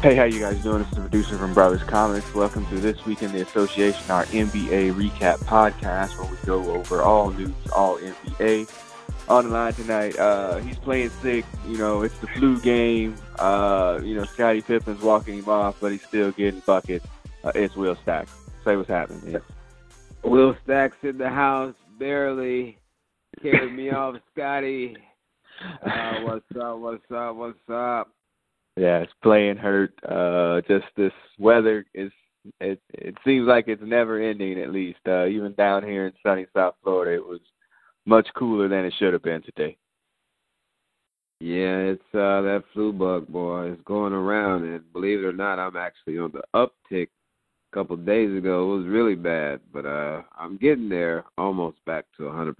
Hey, 0.00 0.14
how 0.14 0.22
you 0.22 0.38
guys 0.38 0.62
doing? 0.62 0.78
This 0.78 0.90
is 0.90 0.94
the 0.94 1.00
producer 1.00 1.36
from 1.36 1.54
Brothers 1.54 1.82
Comics. 1.82 2.32
Welcome 2.32 2.64
to 2.66 2.76
This 2.76 3.04
Week 3.04 3.20
in 3.20 3.32
the 3.32 3.42
Association, 3.42 4.08
our 4.12 4.26
NBA 4.26 4.94
recap 4.94 5.38
podcast, 5.38 6.16
where 6.16 6.30
we 6.30 6.36
go 6.46 6.72
over 6.72 7.02
all 7.02 7.32
news, 7.32 7.52
all 7.74 7.98
NBA. 7.98 8.72
On 9.28 9.46
the 9.46 9.50
line 9.50 9.72
tonight, 9.72 10.16
uh, 10.16 10.58
he's 10.58 10.78
playing 10.78 11.10
sick. 11.20 11.44
You 11.66 11.78
know, 11.78 12.02
it's 12.02 12.16
the 12.18 12.28
flu 12.28 12.60
game. 12.60 13.16
Uh, 13.40 13.98
you 14.04 14.14
know, 14.14 14.22
Scottie 14.22 14.62
Pippen's 14.62 15.02
walking 15.02 15.38
him 15.38 15.48
off, 15.48 15.78
but 15.80 15.90
he's 15.90 16.04
still 16.04 16.30
getting 16.30 16.60
buckets. 16.60 17.04
Uh, 17.42 17.50
it's 17.56 17.74
Will 17.74 17.96
Stacks. 17.96 18.30
Say 18.64 18.76
what's 18.76 18.88
happening. 18.88 19.40
Will 20.22 20.56
Stacks 20.62 20.98
in 21.02 21.18
the 21.18 21.28
house, 21.28 21.74
barely 21.98 22.78
carried 23.42 23.72
me 23.72 23.90
off, 23.90 24.14
Scottie. 24.32 24.96
Uh, 25.82 26.20
what's 26.20 26.56
up? 26.56 26.78
What's 26.78 27.10
up? 27.10 27.34
What's 27.34 27.68
up? 27.68 28.12
Yeah, 28.78 28.98
it's 28.98 29.12
playing 29.24 29.56
hurt. 29.56 29.92
Uh, 30.08 30.60
just 30.68 30.86
this 30.96 31.12
weather 31.36 31.84
is 31.94 32.12
it. 32.60 32.80
It 32.94 33.16
seems 33.24 33.48
like 33.48 33.66
it's 33.66 33.82
never 33.84 34.20
ending. 34.20 34.60
At 34.60 34.72
least, 34.72 35.00
uh, 35.08 35.26
even 35.26 35.52
down 35.54 35.82
here 35.82 36.06
in 36.06 36.12
sunny 36.22 36.46
South 36.54 36.76
Florida, 36.84 37.16
it 37.16 37.26
was 37.26 37.40
much 38.06 38.28
cooler 38.36 38.68
than 38.68 38.84
it 38.84 38.94
should 38.96 39.12
have 39.12 39.22
been 39.22 39.42
today. 39.42 39.76
Yeah, 41.40 41.78
it's 41.78 42.14
uh 42.14 42.42
that 42.42 42.62
flu 42.72 42.92
bug, 42.92 43.26
boy. 43.26 43.72
It's 43.72 43.82
going 43.82 44.12
around, 44.12 44.62
and 44.64 44.92
believe 44.92 45.20
it 45.20 45.26
or 45.26 45.32
not, 45.32 45.58
I'm 45.58 45.76
actually 45.76 46.18
on 46.18 46.32
the 46.32 46.42
uptick. 46.54 47.08
A 47.72 47.74
couple 47.74 47.96
of 47.96 48.06
days 48.06 48.34
ago, 48.36 48.62
it 48.62 48.76
was 48.78 48.86
really 48.86 49.16
bad, 49.16 49.60
but 49.72 49.86
uh 49.86 50.22
I'm 50.38 50.56
getting 50.56 50.88
there, 50.88 51.24
almost 51.36 51.84
back 51.84 52.04
to 52.16 52.28
a 52.28 52.30
100%. 52.30 52.54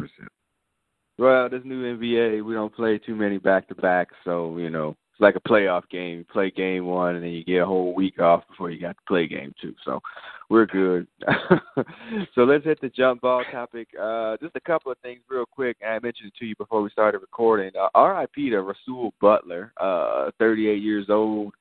Well, 1.16 1.48
this 1.48 1.62
new 1.64 1.96
NBA, 1.96 2.44
we 2.44 2.54
don't 2.54 2.74
play 2.74 2.98
too 2.98 3.14
many 3.14 3.38
back 3.38 3.68
to 3.68 3.74
back, 3.76 4.08
so 4.24 4.58
you 4.58 4.70
know 4.70 4.96
it's 5.18 5.22
like 5.22 5.34
a 5.34 5.48
playoff 5.48 5.82
game. 5.90 6.18
You 6.18 6.24
play 6.24 6.52
game 6.52 6.86
one, 6.86 7.16
and 7.16 7.24
then 7.24 7.32
you 7.32 7.44
get 7.44 7.62
a 7.62 7.66
whole 7.66 7.92
week 7.92 8.20
off 8.20 8.46
before 8.48 8.70
you 8.70 8.80
got 8.80 8.96
to 8.96 9.02
play 9.08 9.26
game 9.26 9.52
two. 9.60 9.74
So 9.84 10.00
we're 10.48 10.66
good. 10.66 11.08
so 12.34 12.44
let's 12.44 12.64
hit 12.64 12.80
the 12.80 12.88
jump 12.88 13.22
ball 13.22 13.42
topic. 13.50 13.88
Uh, 14.00 14.36
just 14.40 14.54
a 14.54 14.60
couple 14.60 14.92
of 14.92 14.98
things 14.98 15.20
real 15.28 15.44
quick. 15.44 15.76
I 15.84 15.94
mentioned 15.94 16.28
it 16.28 16.38
to 16.38 16.46
you 16.46 16.54
before 16.56 16.82
we 16.82 16.90
started 16.90 17.18
recording. 17.18 17.72
Uh, 17.76 17.88
R.I.P. 17.96 18.50
to 18.50 18.62
Rasual 18.62 19.12
Butler, 19.20 19.72
uh, 19.80 20.30
38 20.38 20.80
years 20.80 21.06
old. 21.08 21.52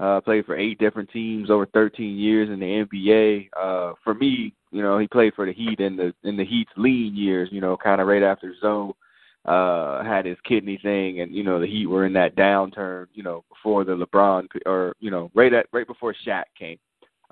Uh, 0.00 0.20
played 0.22 0.46
for 0.46 0.56
eight 0.56 0.78
different 0.78 1.10
teams 1.10 1.50
over 1.50 1.66
13 1.66 2.16
years 2.16 2.48
in 2.48 2.58
the 2.58 2.86
NBA. 2.90 3.50
Uh, 3.54 3.92
for 4.02 4.14
me, 4.14 4.54
you 4.70 4.80
know, 4.82 4.98
he 4.98 5.06
played 5.06 5.34
for 5.34 5.44
the 5.44 5.52
Heat 5.52 5.80
in 5.80 5.96
the 5.96 6.14
in 6.24 6.36
the 6.36 6.44
Heat's 6.44 6.72
lean 6.76 7.14
years. 7.14 7.50
You 7.52 7.60
know, 7.60 7.76
kind 7.76 8.00
of 8.00 8.08
right 8.08 8.22
after 8.22 8.54
Zo 8.60 8.96
uh 9.44 10.04
had 10.04 10.24
his 10.24 10.36
kidney 10.44 10.78
thing 10.82 11.20
and 11.20 11.34
you 11.34 11.42
know 11.42 11.58
the 11.58 11.66
Heat 11.66 11.86
were 11.86 12.06
in 12.06 12.12
that 12.12 12.36
downturn, 12.36 13.06
you 13.12 13.24
know, 13.24 13.44
before 13.48 13.84
the 13.84 13.92
LeBron 13.92 14.46
or 14.66 14.94
you 15.00 15.10
know, 15.10 15.30
right 15.34 15.52
at 15.52 15.66
right 15.72 15.86
before 15.86 16.14
Shaq 16.24 16.44
came. 16.56 16.78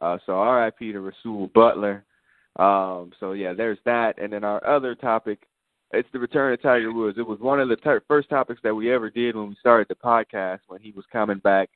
Uh 0.03 0.19
so 0.27 0.43
RIP 0.43 0.79
to 0.79 1.01
Rasual 1.01 1.49
Butler. 1.55 2.05
Um 2.57 3.13
so 3.21 3.33
yeah, 3.33 3.53
there's 3.53 3.79
that 3.85 4.19
and 4.21 4.33
then 4.33 4.43
our 4.43 4.65
other 4.67 4.95
topic 4.97 5.47
it's 5.93 6.09
the 6.13 6.19
return 6.19 6.53
of 6.53 6.63
Tiger 6.63 6.93
Woods. 6.93 7.19
It 7.19 7.27
was 7.27 7.41
one 7.41 7.61
of 7.61 7.69
the 7.69 7.77
ter- 7.77 8.03
first 8.07 8.29
topics 8.29 8.61
that 8.63 8.75
we 8.75 8.93
ever 8.93 9.11
did 9.11 9.35
when 9.37 9.49
we 9.49 9.57
started 9.57 9.89
the 9.89 9.95
podcast 9.95 10.61
when 10.69 10.81
he 10.81 10.91
was 10.91 11.05
coming 11.13 11.39
back 11.39 11.71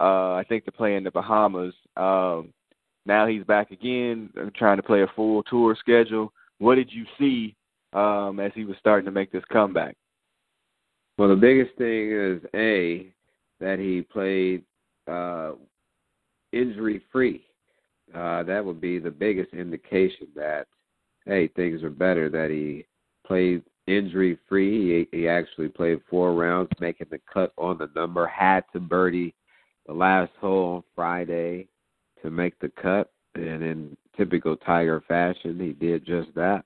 uh 0.00 0.34
I 0.34 0.44
think 0.48 0.64
to 0.66 0.72
play 0.72 0.94
in 0.94 1.02
the 1.02 1.10
Bahamas. 1.10 1.74
Um 1.96 2.52
now 3.04 3.26
he's 3.26 3.42
back 3.42 3.72
again 3.72 4.30
trying 4.54 4.76
to 4.76 4.82
play 4.84 5.02
a 5.02 5.08
full 5.16 5.42
tour 5.42 5.76
schedule. 5.76 6.32
What 6.58 6.76
did 6.76 6.92
you 6.92 7.04
see 7.18 7.56
um, 7.92 8.40
as 8.40 8.52
he 8.54 8.64
was 8.64 8.76
starting 8.78 9.06
to 9.06 9.12
make 9.12 9.32
this 9.32 9.44
comeback? 9.52 9.96
Well, 11.18 11.28
the 11.28 11.36
biggest 11.36 11.76
thing 11.76 12.12
is 12.12 12.42
a 12.54 13.12
that 13.60 13.78
he 13.78 14.02
played 14.02 14.64
uh, 15.10 15.52
injury 16.52 17.02
free. 17.12 17.44
Uh, 18.14 18.42
that 18.42 18.64
would 18.64 18.80
be 18.80 18.98
the 18.98 19.10
biggest 19.10 19.52
indication 19.52 20.26
that 20.34 20.66
hey 21.24 21.48
things 21.48 21.82
are 21.82 21.90
better. 21.90 22.28
That 22.28 22.50
he 22.50 22.86
played 23.26 23.62
injury 23.86 24.38
free. 24.48 25.08
He, 25.10 25.18
he 25.18 25.28
actually 25.28 25.68
played 25.68 26.00
four 26.08 26.34
rounds, 26.34 26.70
making 26.80 27.08
the 27.10 27.20
cut 27.32 27.52
on 27.56 27.78
the 27.78 27.90
number. 27.94 28.26
Had 28.26 28.64
to 28.72 28.80
birdie 28.80 29.34
the 29.86 29.92
last 29.92 30.32
hole 30.40 30.76
on 30.76 30.82
Friday 30.94 31.68
to 32.22 32.30
make 32.30 32.58
the 32.60 32.70
cut, 32.80 33.10
and 33.34 33.62
in 33.62 33.96
typical 34.16 34.56
Tiger 34.56 35.02
fashion, 35.06 35.58
he 35.58 35.72
did 35.72 36.04
just 36.04 36.34
that. 36.34 36.64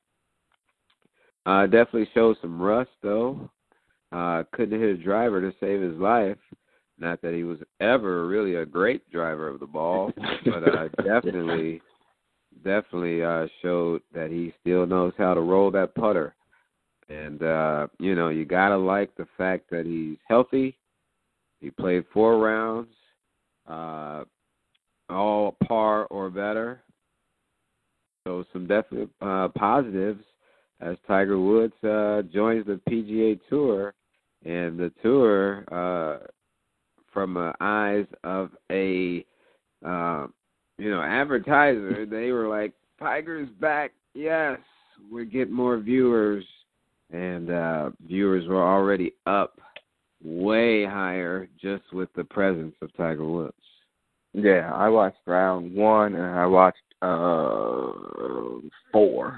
Uh, 1.46 1.64
definitely 1.66 2.08
showed 2.12 2.36
some 2.42 2.60
rust 2.60 2.90
though. 3.02 3.48
Uh, 4.10 4.42
couldn't 4.52 4.80
hit 4.80 4.98
a 4.98 5.02
driver 5.02 5.40
to 5.40 5.56
save 5.60 5.80
his 5.80 5.96
life. 5.98 6.38
Not 6.98 7.22
that 7.22 7.34
he 7.34 7.44
was 7.44 7.58
ever 7.80 8.26
really 8.26 8.56
a 8.56 8.66
great 8.66 9.08
driver 9.10 9.48
of 9.48 9.60
the 9.60 9.66
ball, 9.66 10.12
but 10.44 10.64
uh, 10.64 10.88
definitely, 11.04 11.80
definitely 12.64 13.22
uh, 13.22 13.46
showed 13.62 14.02
that 14.12 14.30
he 14.30 14.52
still 14.60 14.86
knows 14.86 15.12
how 15.18 15.34
to 15.34 15.40
roll 15.40 15.70
that 15.70 15.94
putter. 15.94 16.34
And 17.08 17.42
uh, 17.42 17.86
you 18.00 18.16
know, 18.16 18.30
you 18.30 18.44
gotta 18.44 18.76
like 18.76 19.14
the 19.16 19.28
fact 19.38 19.70
that 19.70 19.86
he's 19.86 20.18
healthy. 20.26 20.76
He 21.60 21.70
played 21.70 22.04
four 22.12 22.38
rounds, 22.38 22.90
uh, 23.68 24.24
all 25.08 25.56
par 25.66 26.06
or 26.06 26.28
better. 26.28 26.82
So 28.26 28.44
some 28.52 28.66
definite 28.66 29.10
uh, 29.20 29.48
positives 29.48 30.24
as 30.80 30.96
Tiger 31.06 31.38
Woods 31.38 31.74
uh, 31.82 32.22
joins 32.32 32.66
the 32.66 32.80
PGA 32.88 33.38
Tour, 33.48 33.94
and 34.44 34.78
the 34.78 34.92
tour, 35.02 35.64
uh, 35.72 36.26
from 37.12 37.34
the 37.34 37.52
eyes 37.60 38.06
of 38.24 38.50
a 38.70 39.24
uh, 39.84 40.26
you 40.78 40.90
know 40.90 41.02
advertiser, 41.02 42.06
they 42.10 42.30
were 42.30 42.48
like, 42.48 42.72
"Tiger's 42.98 43.48
back, 43.60 43.92
yes, 44.14 44.58
we 45.10 45.24
get 45.24 45.50
more 45.50 45.78
viewers," 45.78 46.44
and 47.12 47.50
uh, 47.50 47.90
viewers 48.06 48.46
were 48.46 48.62
already 48.62 49.12
up 49.26 49.58
way 50.22 50.84
higher 50.84 51.48
just 51.60 51.84
with 51.92 52.08
the 52.14 52.24
presence 52.24 52.74
of 52.82 52.94
Tiger 52.96 53.24
Woods. 53.24 53.54
Yeah, 54.32 54.70
I 54.74 54.88
watched 54.88 55.18
round 55.26 55.74
one 55.74 56.14
and 56.14 56.38
I 56.38 56.46
watched 56.46 56.78
uh 57.02 57.45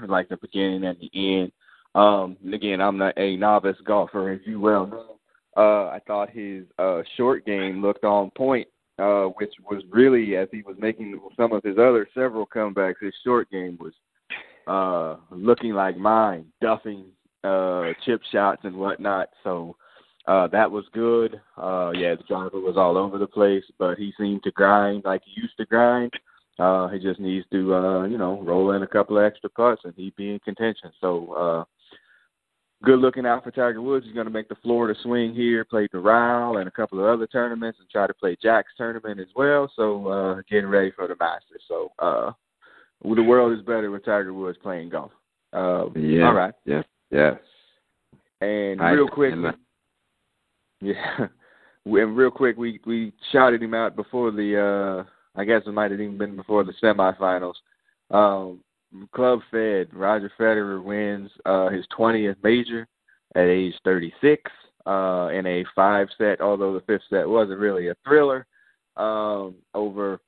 four, 0.09 0.17
like 0.17 0.29
the 0.29 0.37
beginning 0.37 0.85
and 0.85 0.97
the 0.99 1.41
end. 1.41 1.51
Um, 1.95 2.37
again, 2.53 2.81
I'm 2.81 2.97
not 2.97 3.17
a 3.17 3.35
novice 3.35 3.77
golfer, 3.85 4.31
as 4.31 4.39
you 4.45 4.59
well 4.59 4.87
know. 4.87 5.15
Uh, 5.57 5.89
I 5.89 5.99
thought 6.05 6.29
his 6.29 6.65
uh, 6.77 7.01
short 7.17 7.45
game 7.45 7.81
looked 7.81 8.03
on 8.03 8.29
point, 8.31 8.67
uh, 8.99 9.25
which 9.25 9.53
was 9.69 9.83
really 9.89 10.35
as 10.35 10.47
he 10.51 10.61
was 10.61 10.75
making 10.79 11.19
some 11.35 11.51
of 11.51 11.63
his 11.63 11.77
other 11.77 12.07
several 12.13 12.45
comebacks. 12.45 13.01
His 13.01 13.13
short 13.23 13.49
game 13.49 13.77
was 13.79 13.93
uh, 14.67 15.17
looking 15.31 15.73
like 15.73 15.97
mine, 15.97 16.45
duffing 16.63 17.05
uh, 17.43 17.93
chip 18.05 18.21
shots 18.31 18.61
and 18.63 18.75
whatnot. 18.75 19.29
So 19.43 19.75
uh, 20.27 20.47
that 20.47 20.69
was 20.69 20.85
good. 20.93 21.41
Uh, 21.57 21.91
yeah, 21.95 22.15
the 22.15 22.23
driver 22.27 22.59
was 22.59 22.77
all 22.77 22.97
over 22.97 23.17
the 23.17 23.27
place, 23.27 23.63
but 23.79 23.97
he 23.97 24.13
seemed 24.19 24.43
to 24.43 24.51
grind 24.51 25.03
like 25.05 25.21
he 25.25 25.41
used 25.41 25.57
to 25.57 25.65
grind. 25.65 26.13
Uh, 26.59 26.89
he 26.89 26.99
just 26.99 27.19
needs 27.19 27.45
to, 27.51 27.73
uh, 27.73 28.05
you 28.05 28.17
know, 28.17 28.41
roll 28.41 28.71
in 28.71 28.83
a 28.83 28.87
couple 28.87 29.17
of 29.17 29.23
extra 29.23 29.49
putts 29.49 29.81
and 29.85 29.93
he'd 29.95 30.15
be 30.17 30.33
in 30.33 30.39
contention. 30.39 30.91
So, 30.99 31.33
uh, 31.33 31.63
good 32.83 32.99
looking 32.99 33.25
out 33.25 33.45
for 33.45 33.51
Tiger 33.51 33.81
Woods. 33.81 34.05
He's 34.05 34.13
going 34.13 34.27
to 34.27 34.33
make 34.33 34.49
the 34.49 34.57
Florida 34.61 34.99
swing 35.01 35.33
here, 35.33 35.63
play 35.63 35.87
the 35.91 35.99
Doral 35.99 36.59
and 36.59 36.67
a 36.67 36.71
couple 36.71 36.99
of 36.99 37.05
other 37.05 37.27
tournaments, 37.27 37.79
and 37.79 37.89
try 37.89 38.07
to 38.07 38.13
play 38.13 38.35
Jack's 38.41 38.73
tournament 38.77 39.21
as 39.21 39.27
well. 39.37 39.71
So, 39.75 40.07
uh, 40.07 40.41
getting 40.49 40.69
ready 40.69 40.91
for 40.91 41.07
the 41.07 41.15
Masters. 41.17 41.63
So, 41.67 41.91
uh, 41.99 42.31
the 43.03 43.23
world 43.23 43.57
is 43.57 43.65
better 43.65 43.89
with 43.89 44.03
Tiger 44.03 44.33
Woods 44.33 44.57
playing 44.61 44.89
golf. 44.89 45.11
Uh, 45.53 45.85
yeah. 45.97 46.27
All 46.27 46.33
right. 46.33 46.53
Yeah. 46.65 46.83
Yes. 47.09 47.37
And 48.41 48.79
real 48.79 49.07
quick, 49.07 49.33
yeah, 50.81 51.27
and 51.85 52.17
real 52.17 52.31
quick, 52.31 52.55
we 52.55 52.79
we 52.85 53.11
shouted 53.31 53.61
him 53.61 53.73
out 53.73 53.95
before 53.95 54.31
the. 54.31 55.05
uh 55.05 55.09
I 55.39 55.45
guess 55.45 55.61
it 55.65 55.73
might 55.73 55.91
have 55.91 56.01
even 56.01 56.17
been 56.17 56.35
before 56.35 56.65
the 56.65 56.73
semifinals. 56.83 57.53
Um, 58.11 58.59
Club 59.13 59.39
Fed, 59.49 59.87
Roger 59.93 60.29
Federer 60.37 60.83
wins 60.83 61.31
uh, 61.45 61.69
his 61.69 61.85
20th 61.97 62.35
major 62.43 62.85
at 63.35 63.45
age 63.45 63.73
36 63.85 64.51
uh, 64.85 65.29
in 65.31 65.45
a 65.45 65.63
five 65.73 66.09
set, 66.17 66.41
although 66.41 66.73
the 66.73 66.81
fifth 66.81 67.03
set 67.09 67.29
wasn't 67.29 67.57
really 67.57 67.87
a 67.87 67.95
thriller 68.05 68.45
um, 68.97 69.55
over, 69.73 70.19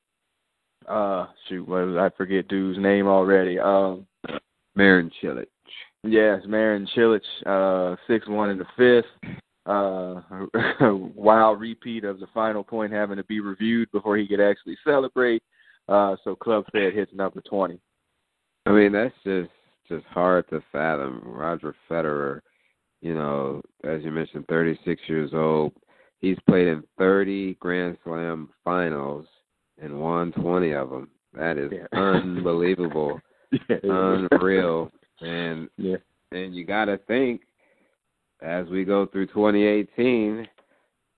uh, 0.88 1.26
shoot, 1.50 1.68
what 1.68 1.86
was, 1.88 1.98
I 1.98 2.16
forget 2.16 2.48
dude's 2.48 2.80
name 2.80 3.08
already. 3.08 3.60
Um, 3.60 4.08
Marin 4.76 5.12
Cilic. 5.22 5.48
Yes, 6.04 6.40
Marin 6.48 6.88
Cilic, 6.96 7.22
uh, 7.46 7.98
6 8.08 8.30
1 8.30 8.50
in 8.50 8.58
the 8.60 8.66
fifth 8.78 9.41
uh 9.66 10.22
wild 11.16 11.60
repeat 11.60 12.04
of 12.04 12.20
the 12.20 12.28
final 12.34 12.64
point 12.64 12.92
having 12.92 13.18
to 13.18 13.24
be 13.26 13.40
reviewed 13.40 13.92
before 13.92 14.18
he 14.18 14.28
could 14.28 14.42
actually 14.42 14.78
celebrate. 14.84 15.44
Uh 15.88 16.16
so 16.24 16.36
Club 16.36 16.66
Fed 16.72 16.94
hits 16.94 17.12
number 17.14 17.42
twenty. 17.42 17.80
I 18.66 18.72
mean 18.72 18.92
that's 18.92 19.14
just 19.24 19.50
just 19.88 20.06
hard 20.08 20.50
to 20.50 20.62
fathom. 20.72 21.22
Roger 21.26 21.76
Federer, 21.90 22.42
you 23.02 23.14
know, 23.14 23.62
as 23.84 24.02
you 24.04 24.12
mentioned, 24.12 24.46
thirty 24.48 24.80
six 24.86 25.02
years 25.08 25.32
old. 25.34 25.74
he's 26.20 26.38
played 26.48 26.68
in 26.68 26.84
30 26.98 27.56
Grand 27.56 27.98
Slam 28.04 28.50
finals 28.64 29.26
and 29.82 30.00
won 30.00 30.32
20 30.34 30.72
of 30.74 30.90
them. 30.92 31.10
That 31.34 31.58
is 31.58 31.72
Yeah. 31.72 31.88
unbelievable, 32.00 33.20
yeah, 33.52 33.78
unreal, 33.84 34.92
and 35.22 35.68
yeah. 35.78 35.98
and 36.32 36.54
you 36.56 36.66
got 36.66 36.86
to 36.86 36.98
think 37.08 37.42
as 38.42 38.68
we 38.68 38.84
go 38.84 39.06
through 39.06 39.28
2018, 39.28 40.48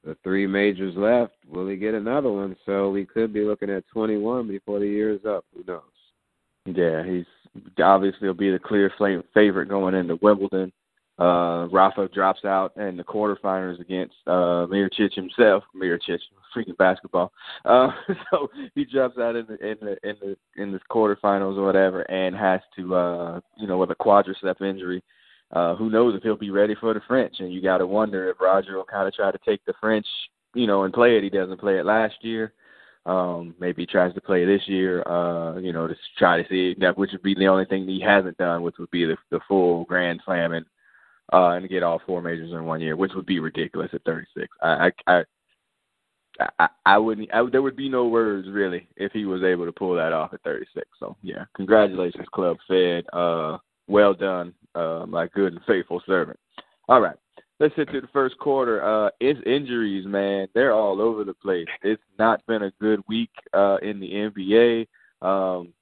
the 0.04 0.18
three 0.24 0.46
majors 0.48 0.96
left. 0.98 1.34
Will 1.50 1.68
he 1.68 1.78
get 1.78 1.94
another 1.94 2.32
one? 2.32 2.56
So 2.66 2.90
we 2.90 3.06
could 3.06 3.34
be 3.34 3.42
looking 3.42 3.70
at 3.70 3.88
21 3.88 4.48
before 4.48 4.80
the 4.80 4.88
year 4.88 5.12
is 5.12 5.26
up. 5.26 5.46
Who 5.56 5.64
knows? 5.66 5.82
Yeah, 6.66 7.04
he's 7.06 7.26
obviously 7.82 8.28
will 8.28 8.34
be 8.34 8.52
the 8.52 8.60
clear 8.60 8.92
favorite 9.34 9.70
going 9.70 9.96
into 9.96 10.18
Wimbledon. 10.22 10.72
Uh, 11.20 11.68
Rafa 11.72 12.10
drops 12.12 12.44
out 12.44 12.76
in 12.76 12.98
the 12.98 13.04
quarterfinals 13.04 13.80
against 13.80 14.16
uh, 14.26 14.66
Mirotic 14.66 15.14
himself. 15.14 15.64
Mirotic, 15.76 16.18
freaking 16.56 16.78
basketball. 16.78 17.32
Uh, 17.66 17.90
so 18.32 18.48
he 18.74 18.84
drops 18.84 19.18
out 19.20 19.36
in 19.36 19.46
the 19.48 19.58
in 19.66 19.78
the 19.82 20.10
in 20.10 20.16
the 20.22 20.62
in 20.62 20.72
the 20.72 20.80
quarterfinals 20.92 21.58
or 21.58 21.66
whatever, 21.66 22.02
and 22.10 22.36
has 22.36 22.62
to 22.76 22.96
uh, 22.96 23.40
you 23.58 23.68
know 23.68 23.78
with 23.78 23.92
a 23.92 23.96
quadricep 23.96 24.62
injury. 24.62 25.04
Uh, 25.54 25.76
who 25.76 25.90
knows 25.90 26.16
if 26.16 26.24
he'll 26.24 26.36
be 26.36 26.50
ready 26.52 26.76
for 26.80 26.94
the 26.94 27.02
French? 27.08 27.36
And 27.40 27.54
you 27.54 27.62
got 27.62 27.78
to 27.78 27.88
wonder 27.88 28.30
if 28.30 28.42
Roger 28.42 28.78
will 28.78 28.86
kind 28.86 29.08
of 29.08 29.14
try 29.14 29.32
to 29.32 29.40
take 29.46 29.64
the 29.66 29.74
French, 29.80 30.06
you 30.56 30.68
know, 30.68 30.84
and 30.84 30.94
play 30.94 31.18
it. 31.18 31.24
He 31.24 31.30
doesn't 31.30 31.60
play 31.60 31.78
it 31.80 31.86
last 31.86 32.16
year. 32.22 32.54
Um, 33.06 33.54
maybe 33.60 33.84
he 33.84 33.86
tries 33.86 34.14
to 34.14 34.22
play 34.22 34.46
this 34.46 34.62
year, 34.68 35.04
uh, 35.08 35.58
you 35.58 35.74
know, 35.74 35.88
to 35.88 35.96
try 36.18 36.42
to 36.42 36.48
see 36.50 36.76
that 36.80 36.98
which 36.98 37.12
would 37.12 37.24
be 37.24 37.36
the 37.36 37.48
only 37.48 37.66
thing 37.66 37.86
he 37.86 38.00
hasn't 38.00 38.38
done, 38.38 38.62
which 38.64 38.78
would 38.80 38.92
be 38.92 39.06
the 39.06 39.18
the 39.30 39.42
full 39.48 39.84
Grand 39.86 40.22
Slam 40.26 40.54
and 40.54 40.66
uh, 41.34 41.50
and 41.50 41.70
get 41.70 41.84
all 41.84 42.02
four 42.06 42.22
majors 42.22 42.52
in 42.52 42.66
one 42.66 42.82
year, 42.82 42.96
which 42.96 43.12
would 43.16 43.26
be 43.26 43.40
ridiculous 43.40 43.90
at 43.94 44.04
36. 44.06 44.48
I 44.62 44.92
I 45.08 45.24
I, 46.40 46.50
I, 46.60 46.68
I 46.86 46.98
wouldn't. 46.98 47.34
I, 47.34 47.44
there 47.52 47.62
would 47.62 47.76
be 47.76 47.90
no 47.90 48.08
words 48.08 48.48
really 48.50 48.88
if 48.96 49.12
he 49.12 49.26
was 49.26 49.44
able 49.44 49.66
to 49.66 49.72
pull 49.72 49.96
that 49.96 50.14
off 50.14 50.34
at 50.34 50.42
36. 50.44 50.88
So 51.00 51.16
yeah, 51.22 51.46
congratulations, 51.56 52.28
Club 52.34 52.58
Fed. 52.68 53.06
Uh, 53.14 53.58
well 53.88 54.14
done, 54.14 54.54
uh, 54.76 55.06
my 55.08 55.28
good 55.28 55.54
and 55.54 55.62
faithful 55.66 56.02
servant. 56.06 56.40
All 56.90 57.02
right, 57.02 57.16
let's 57.60 57.76
hit 57.76 57.90
to 57.92 58.02
the 58.02 58.08
first 58.08 58.38
quarter. 58.40 58.84
Uh, 58.84 59.10
it's 59.20 59.40
injuries, 59.46 60.06
man. 60.06 60.48
They're 60.54 60.74
all 60.74 61.02
over 61.02 61.24
the 61.24 61.34
place. 61.34 61.68
It's 61.82 62.02
not 62.20 62.46
been 62.46 62.64
a 62.64 62.72
good 62.82 63.02
week 63.08 63.32
uh, 63.54 63.78
in 63.82 64.00
the 64.00 64.08
NBA. 64.12 64.88
Um, 65.26 65.74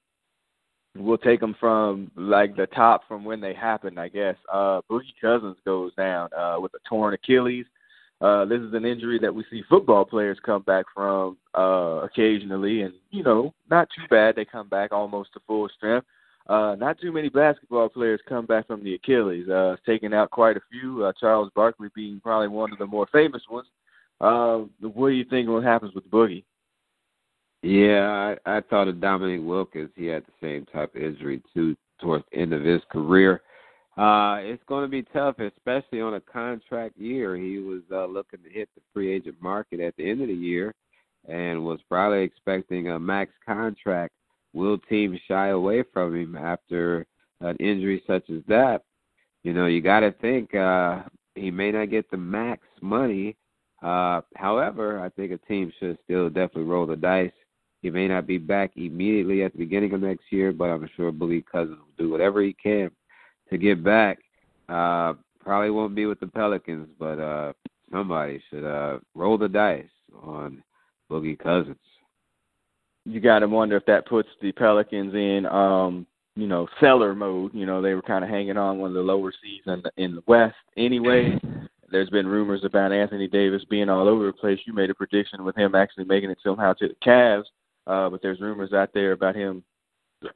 we'll 0.96 1.18
take 1.18 1.40
them 1.40 1.56
from 1.58 2.10
like 2.16 2.56
the 2.56 2.66
top 2.66 3.02
from 3.08 3.24
when 3.24 3.40
they 3.40 3.54
happened, 3.54 3.98
I 3.98 4.08
guess. 4.08 4.36
Uh, 4.52 4.80
Boogie 4.90 5.14
Cousins 5.20 5.56
goes 5.64 5.94
down 5.94 6.28
uh, 6.36 6.56
with 6.60 6.72
a 6.74 6.88
torn 6.88 7.14
Achilles. 7.14 7.66
Uh, 8.20 8.44
this 8.44 8.60
is 8.60 8.72
an 8.72 8.84
injury 8.84 9.18
that 9.20 9.34
we 9.34 9.44
see 9.50 9.64
football 9.68 10.04
players 10.04 10.38
come 10.44 10.62
back 10.62 10.86
from 10.94 11.36
uh, 11.58 12.02
occasionally, 12.04 12.82
and 12.82 12.94
you 13.10 13.24
know, 13.24 13.52
not 13.68 13.88
too 13.96 14.02
bad. 14.08 14.36
They 14.36 14.44
come 14.44 14.68
back 14.68 14.92
almost 14.92 15.32
to 15.32 15.40
full 15.46 15.68
strength. 15.76 16.06
Uh, 16.48 16.74
not 16.78 17.00
too 17.00 17.12
many 17.12 17.28
basketball 17.28 17.88
players 17.88 18.20
come 18.28 18.46
back 18.46 18.66
from 18.66 18.82
the 18.82 18.94
Achilles. 18.94 19.48
Uh, 19.48 19.76
taken 19.86 20.12
out 20.12 20.30
quite 20.30 20.56
a 20.56 20.62
few. 20.70 21.04
Uh, 21.04 21.12
Charles 21.18 21.50
Barkley 21.54 21.88
being 21.94 22.20
probably 22.20 22.48
one 22.48 22.72
of 22.72 22.78
the 22.78 22.86
more 22.86 23.06
famous 23.12 23.42
ones. 23.50 23.68
Uh, 24.20 24.64
what 24.80 25.08
do 25.08 25.14
you 25.14 25.24
think 25.24 25.48
what 25.48 25.64
happens 25.64 25.94
with 25.94 26.08
Boogie? 26.10 26.44
Yeah, 27.62 28.36
I, 28.46 28.56
I 28.56 28.60
thought 28.60 28.88
of 28.88 29.00
Dominique 29.00 29.46
Wilkins. 29.46 29.90
He 29.94 30.06
had 30.06 30.24
the 30.24 30.32
same 30.40 30.66
type 30.66 30.94
of 30.94 31.02
injury 31.02 31.42
too 31.54 31.76
towards 32.00 32.24
the 32.32 32.38
end 32.38 32.52
of 32.52 32.64
his 32.64 32.82
career. 32.90 33.42
Uh, 33.96 34.38
it's 34.40 34.62
going 34.66 34.82
to 34.84 34.88
be 34.88 35.02
tough, 35.12 35.38
especially 35.38 36.00
on 36.00 36.14
a 36.14 36.20
contract 36.20 36.96
year. 36.96 37.36
He 37.36 37.58
was 37.58 37.82
uh, 37.92 38.06
looking 38.06 38.42
to 38.42 38.50
hit 38.50 38.68
the 38.74 38.80
free 38.92 39.12
agent 39.12 39.36
market 39.40 39.80
at 39.80 39.94
the 39.96 40.08
end 40.08 40.22
of 40.22 40.28
the 40.28 40.34
year, 40.34 40.74
and 41.28 41.64
was 41.64 41.78
probably 41.88 42.22
expecting 42.22 42.88
a 42.88 42.98
max 42.98 43.32
contract. 43.46 44.14
Will 44.52 44.78
teams 44.78 45.18
shy 45.26 45.48
away 45.48 45.84
from 45.92 46.14
him 46.14 46.36
after 46.36 47.06
an 47.40 47.56
injury 47.56 48.02
such 48.06 48.28
as 48.30 48.42
that? 48.48 48.82
You 49.42 49.52
know, 49.52 49.66
you 49.66 49.80
got 49.80 50.00
to 50.00 50.12
think 50.12 50.54
uh, 50.54 51.02
he 51.34 51.50
may 51.50 51.72
not 51.72 51.90
get 51.90 52.10
the 52.10 52.16
max 52.16 52.62
money. 52.80 53.36
Uh, 53.82 54.20
however, 54.36 55.00
I 55.00 55.08
think 55.08 55.32
a 55.32 55.38
team 55.48 55.72
should 55.78 55.98
still 56.04 56.28
definitely 56.28 56.64
roll 56.64 56.86
the 56.86 56.96
dice. 56.96 57.32
He 57.80 57.90
may 57.90 58.06
not 58.06 58.28
be 58.28 58.38
back 58.38 58.70
immediately 58.76 59.42
at 59.42 59.52
the 59.52 59.58
beginning 59.58 59.92
of 59.92 60.02
next 60.02 60.30
year, 60.30 60.52
but 60.52 60.66
I'm 60.66 60.88
sure 60.96 61.10
Boogie 61.10 61.44
Cousins 61.44 61.78
will 61.78 62.04
do 62.04 62.10
whatever 62.10 62.40
he 62.40 62.52
can 62.52 62.90
to 63.50 63.58
get 63.58 63.82
back. 63.82 64.18
Uh, 64.68 65.14
probably 65.40 65.70
won't 65.70 65.96
be 65.96 66.06
with 66.06 66.20
the 66.20 66.28
Pelicans, 66.28 66.88
but 66.98 67.18
uh, 67.18 67.52
somebody 67.90 68.40
should 68.48 68.64
uh, 68.64 68.98
roll 69.16 69.36
the 69.36 69.48
dice 69.48 69.84
on 70.22 70.62
Boogie 71.10 71.38
Cousins. 71.38 71.76
You 73.04 73.20
got 73.20 73.40
to 73.40 73.48
wonder 73.48 73.76
if 73.76 73.86
that 73.86 74.06
puts 74.06 74.28
the 74.40 74.52
Pelicans 74.52 75.14
in, 75.14 75.46
um, 75.46 76.06
you 76.36 76.46
know, 76.46 76.68
seller 76.80 77.14
mode. 77.14 77.52
You 77.54 77.66
know, 77.66 77.82
they 77.82 77.94
were 77.94 78.02
kind 78.02 78.24
of 78.24 78.30
hanging 78.30 78.56
on 78.56 78.78
one 78.78 78.90
of 78.90 78.94
the 78.94 79.00
lower 79.00 79.32
seeds 79.42 79.64
in 79.66 79.82
the, 79.82 80.02
in 80.02 80.14
the 80.14 80.22
West 80.26 80.54
anyway. 80.76 81.38
There's 81.90 82.10
been 82.10 82.26
rumors 82.26 82.64
about 82.64 82.90
Anthony 82.90 83.28
Davis 83.28 83.64
being 83.68 83.90
all 83.90 84.08
over 84.08 84.24
the 84.26 84.32
place. 84.32 84.58
You 84.66 84.72
made 84.72 84.88
a 84.88 84.94
prediction 84.94 85.44
with 85.44 85.56
him 85.56 85.74
actually 85.74 86.04
making 86.04 86.30
it 86.30 86.38
somehow 86.42 86.72
to 86.74 86.88
the 86.88 86.94
Cavs, 87.06 87.44
uh, 87.86 88.08
but 88.08 88.22
there's 88.22 88.40
rumors 88.40 88.72
out 88.72 88.94
there 88.94 89.12
about 89.12 89.34
him 89.34 89.62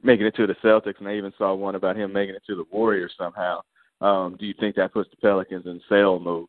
making 0.03 0.27
it 0.27 0.35
to 0.35 0.45
the 0.45 0.53
Celtics, 0.63 0.99
and 0.99 1.07
I 1.07 1.15
even 1.15 1.33
saw 1.35 1.55
one 1.55 1.73
about 1.73 1.97
him 1.97 2.13
making 2.13 2.35
it 2.35 2.43
to 2.45 2.55
the 2.55 2.65
Warriors 2.71 3.13
somehow. 3.17 3.61
Um, 4.01 4.37
do 4.39 4.45
you 4.45 4.53
think 4.59 4.75
that 4.75 4.93
puts 4.93 5.09
the 5.09 5.17
Pelicans 5.17 5.65
in 5.65 5.81
sale 5.89 6.19
mode? 6.19 6.47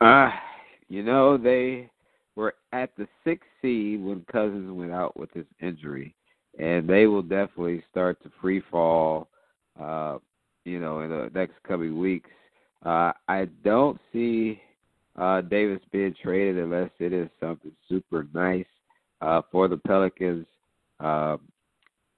Uh, 0.00 0.30
you 0.88 1.02
know, 1.02 1.36
they 1.36 1.90
were 2.36 2.54
at 2.72 2.90
the 2.96 3.06
sixth 3.24 3.48
seed 3.60 4.02
when 4.02 4.24
Cousins 4.30 4.70
went 4.70 4.92
out 4.92 5.16
with 5.16 5.32
his 5.32 5.46
injury, 5.60 6.14
and 6.58 6.88
they 6.88 7.06
will 7.06 7.22
definitely 7.22 7.82
start 7.90 8.22
to 8.22 8.30
free 8.40 8.62
fall, 8.70 9.28
uh, 9.80 10.18
you 10.64 10.78
know, 10.78 11.00
in 11.00 11.10
the 11.10 11.30
next 11.34 11.54
coming 11.66 11.98
weeks. 11.98 12.30
Uh, 12.84 13.12
I 13.28 13.46
don't 13.64 14.00
see 14.12 14.60
uh, 15.16 15.42
Davis 15.42 15.80
being 15.92 16.14
traded 16.22 16.58
unless 16.58 16.90
it 16.98 17.12
is 17.12 17.28
something 17.40 17.72
super 17.88 18.26
nice 18.32 18.66
uh, 19.20 19.42
for 19.50 19.68
the 19.68 19.76
Pelicans. 19.76 20.46
Uh, 20.98 21.36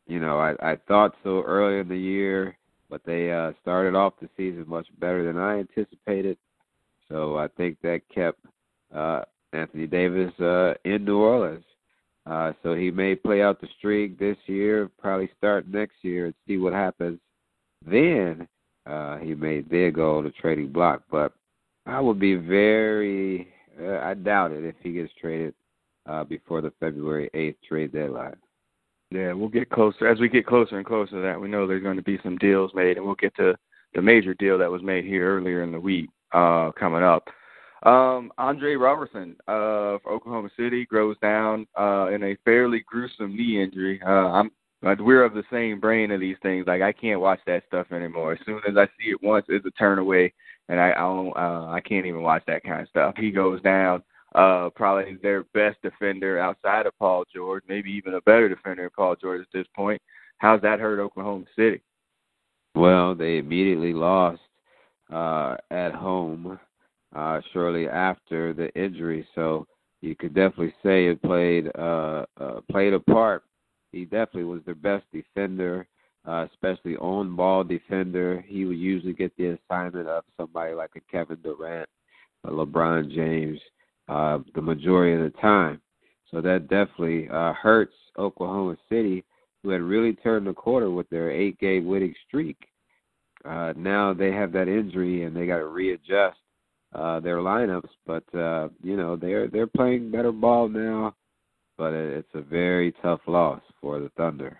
you 0.06 0.20
know, 0.20 0.38
I, 0.38 0.72
I 0.72 0.76
thought 0.88 1.14
so 1.22 1.42
earlier 1.42 1.80
in 1.80 1.88
the 1.88 1.96
year, 1.96 2.56
but 2.90 3.00
they 3.04 3.32
uh, 3.32 3.52
started 3.62 3.94
off 3.94 4.14
the 4.20 4.28
season 4.36 4.64
much 4.68 4.86
better 4.98 5.24
than 5.24 5.38
I 5.40 5.58
anticipated. 5.58 6.36
So 7.08 7.38
I 7.38 7.48
think 7.48 7.80
that 7.82 8.02
kept 8.14 8.40
uh, 8.94 9.22
Anthony 9.52 9.86
Davis 9.86 10.32
uh, 10.40 10.74
in 10.84 11.04
New 11.04 11.18
Orleans. 11.18 11.64
Uh, 12.24 12.52
so 12.62 12.74
he 12.74 12.90
may 12.90 13.14
play 13.14 13.42
out 13.42 13.60
the 13.60 13.68
streak 13.78 14.18
this 14.18 14.36
year, 14.46 14.88
probably 14.98 15.28
start 15.36 15.66
next 15.68 15.96
year 16.02 16.26
and 16.26 16.34
see 16.46 16.56
what 16.56 16.72
happens. 16.72 17.18
Then 17.84 18.46
uh, 18.86 19.18
he 19.18 19.34
may 19.34 19.62
then 19.62 19.92
go 19.92 20.18
on 20.18 20.24
the 20.24 20.30
trading 20.30 20.72
block. 20.72 21.02
But 21.10 21.32
I 21.86 22.00
would 22.00 22.20
be 22.20 22.36
very, 22.36 23.48
uh, 23.80 23.98
I 23.98 24.14
doubt 24.14 24.52
it 24.52 24.64
if 24.64 24.76
he 24.82 24.92
gets 24.92 25.12
traded 25.20 25.54
uh, 26.06 26.24
before 26.24 26.60
the 26.60 26.72
February 26.78 27.28
8th 27.34 27.56
trade 27.68 27.92
deadline. 27.92 28.36
Yeah, 29.10 29.32
we'll 29.34 29.48
get 29.48 29.68
closer 29.68 30.08
as 30.08 30.18
we 30.20 30.28
get 30.28 30.46
closer 30.46 30.78
and 30.78 30.86
closer 30.86 31.16
to 31.16 31.22
that. 31.22 31.40
We 31.40 31.48
know 31.48 31.66
there's 31.66 31.82
going 31.82 31.96
to 31.96 32.02
be 32.02 32.18
some 32.22 32.38
deals 32.38 32.70
made, 32.74 32.96
and 32.96 33.04
we'll 33.04 33.14
get 33.16 33.34
to 33.36 33.54
the 33.94 34.00
major 34.00 34.32
deal 34.34 34.56
that 34.58 34.70
was 34.70 34.82
made 34.82 35.04
here 35.04 35.36
earlier 35.36 35.62
in 35.62 35.72
the 35.72 35.80
week 35.80 36.08
uh, 36.32 36.70
coming 36.72 37.02
up. 37.02 37.28
Um, 37.82 38.32
Andre 38.38 38.74
Roberson 38.76 39.36
for 39.46 40.00
Oklahoma 40.08 40.50
City 40.56 40.86
goes 40.90 41.16
down 41.20 41.66
uh, 41.78 42.08
in 42.10 42.22
a 42.22 42.36
fairly 42.44 42.84
gruesome 42.86 43.36
knee 43.36 43.62
injury. 43.62 44.00
Uh, 44.06 44.30
I'm 44.30 44.50
we're 44.82 45.24
of 45.24 45.34
the 45.34 45.44
same 45.50 45.78
brain 45.78 46.10
of 46.10 46.20
these 46.20 46.36
things. 46.42 46.66
Like 46.66 46.82
I 46.82 46.92
can't 46.92 47.20
watch 47.20 47.40
that 47.46 47.62
stuff 47.68 47.92
anymore. 47.92 48.32
As 48.32 48.38
soon 48.44 48.60
as 48.68 48.76
I 48.76 48.86
see 48.86 49.10
it 49.10 49.22
once, 49.22 49.46
it's 49.48 49.66
a 49.66 49.70
turn 49.72 49.98
away, 49.98 50.32
and 50.68 50.80
I 50.80 50.90
I, 50.90 50.98
don't, 50.98 51.36
uh, 51.36 51.70
I 51.70 51.80
can't 51.80 52.06
even 52.06 52.22
watch 52.22 52.42
that 52.46 52.64
kind 52.64 52.82
of 52.82 52.88
stuff. 52.88 53.14
He 53.16 53.30
goes 53.30 53.62
down 53.62 54.02
uh, 54.34 54.70
probably 54.74 55.16
their 55.22 55.44
best 55.54 55.80
defender 55.82 56.38
outside 56.38 56.86
of 56.86 56.98
Paul 56.98 57.24
George, 57.32 57.62
maybe 57.68 57.90
even 57.92 58.14
a 58.14 58.20
better 58.22 58.48
defender 58.48 58.82
than 58.82 58.90
Paul 58.96 59.16
George 59.20 59.40
at 59.40 59.52
this 59.52 59.66
point. 59.74 60.00
How's 60.38 60.62
that 60.62 60.80
hurt 60.80 61.00
Oklahoma 61.00 61.44
City? 61.54 61.80
Well, 62.74 63.14
they 63.14 63.38
immediately 63.38 63.92
lost 63.92 64.40
uh, 65.12 65.56
at 65.70 65.94
home 65.94 66.58
uh, 67.14 67.40
shortly 67.52 67.88
after 67.88 68.52
the 68.52 68.72
injury, 68.74 69.26
so 69.34 69.66
you 70.00 70.16
could 70.16 70.34
definitely 70.34 70.74
say 70.82 71.06
it 71.06 71.22
played 71.22 71.70
uh, 71.78 72.24
uh, 72.40 72.60
played 72.70 72.92
a 72.94 73.00
part. 73.00 73.44
He 73.92 74.04
definitely 74.04 74.44
was 74.44 74.62
their 74.64 74.74
best 74.74 75.04
defender, 75.12 75.86
uh, 76.26 76.46
especially 76.50 76.96
on 76.96 77.36
ball 77.36 77.62
defender. 77.62 78.44
He 78.46 78.64
would 78.64 78.78
usually 78.78 79.12
get 79.12 79.36
the 79.36 79.58
assignment 79.58 80.08
of 80.08 80.24
somebody 80.36 80.74
like 80.74 80.90
a 80.96 81.00
Kevin 81.10 81.38
Durant, 81.42 81.88
a 82.44 82.50
LeBron 82.50 83.14
James 83.14 83.60
uh, 84.08 84.38
the 84.54 84.62
majority 84.62 85.14
of 85.14 85.32
the 85.32 85.38
time. 85.38 85.80
So 86.30 86.40
that 86.40 86.68
definitely 86.68 87.28
uh, 87.28 87.52
hurts 87.52 87.94
Oklahoma 88.18 88.76
City, 88.88 89.24
who 89.62 89.70
had 89.70 89.82
really 89.82 90.14
turned 90.14 90.46
the 90.46 90.52
corner 90.52 90.90
with 90.90 91.08
their 91.10 91.30
eight 91.30 91.58
game 91.58 91.86
winning 91.86 92.14
streak. 92.26 92.56
Uh, 93.44 93.72
now 93.76 94.14
they 94.14 94.32
have 94.32 94.52
that 94.52 94.68
injury 94.68 95.24
and 95.24 95.36
they 95.36 95.46
got 95.46 95.58
to 95.58 95.66
readjust. 95.66 96.38
Uh, 96.94 97.20
their 97.20 97.38
lineups. 97.38 97.88
But 98.06 98.24
uh, 98.34 98.68
you 98.82 98.96
know 98.96 99.16
they're 99.16 99.48
they're 99.48 99.66
playing 99.66 100.10
better 100.10 100.32
ball 100.32 100.68
now, 100.68 101.14
but 101.78 101.92
it's 101.92 102.34
a 102.34 102.42
very 102.42 102.92
tough 103.02 103.20
loss 103.26 103.62
for 103.80 103.98
the 104.00 104.10
Thunder. 104.16 104.58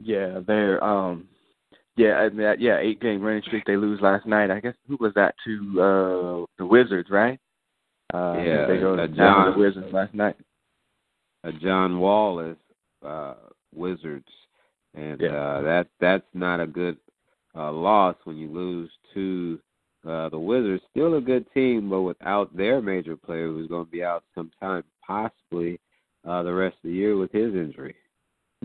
Yeah, 0.00 0.40
they're 0.46 0.82
um, 0.82 1.28
yeah, 1.96 2.14
I 2.14 2.28
mean, 2.28 2.56
yeah, 2.58 2.78
eight 2.78 3.00
game 3.00 3.22
winning 3.22 3.42
streak 3.46 3.64
they 3.66 3.76
lose 3.76 4.00
last 4.00 4.26
night. 4.26 4.50
I 4.50 4.60
guess 4.60 4.74
who 4.88 4.96
was 4.98 5.12
that 5.14 5.34
to 5.44 5.80
uh 5.80 6.46
the 6.58 6.66
Wizards, 6.66 7.08
right? 7.10 7.38
Uh, 8.12 8.42
yeah, 8.44 8.66
they 8.66 8.78
go 8.78 8.96
down 8.96 9.14
John, 9.16 9.46
to 9.46 9.52
the 9.52 9.58
Wizards 9.58 9.92
last 9.92 10.14
night. 10.14 10.36
Uh, 11.42 11.52
John 11.62 11.98
Wall 11.98 12.40
is 12.40 12.56
uh, 13.04 13.34
Wizards, 13.74 14.28
and 14.94 15.20
Yeah. 15.20 15.28
uh, 15.34 15.62
that 15.62 15.86
that's 16.00 16.26
not 16.34 16.60
a 16.60 16.66
good 16.66 16.96
uh, 17.56 17.72
loss 17.72 18.16
when 18.24 18.36
you 18.36 18.50
lose 18.50 18.90
to 19.14 19.60
uh, 20.06 20.28
the 20.28 20.38
Wizards. 20.38 20.82
Still 20.90 21.14
a 21.14 21.20
good 21.20 21.46
team, 21.52 21.90
but 21.90 22.02
without 22.02 22.54
their 22.56 22.80
major 22.80 23.16
player 23.16 23.48
who's 23.48 23.68
going 23.68 23.86
to 23.86 23.90
be 23.90 24.04
out 24.04 24.24
sometime, 24.34 24.82
possibly 25.06 25.80
uh, 26.26 26.42
the 26.42 26.52
rest 26.52 26.76
of 26.76 26.90
the 26.90 26.96
year 26.96 27.16
with 27.16 27.32
his 27.32 27.54
injury. 27.54 27.94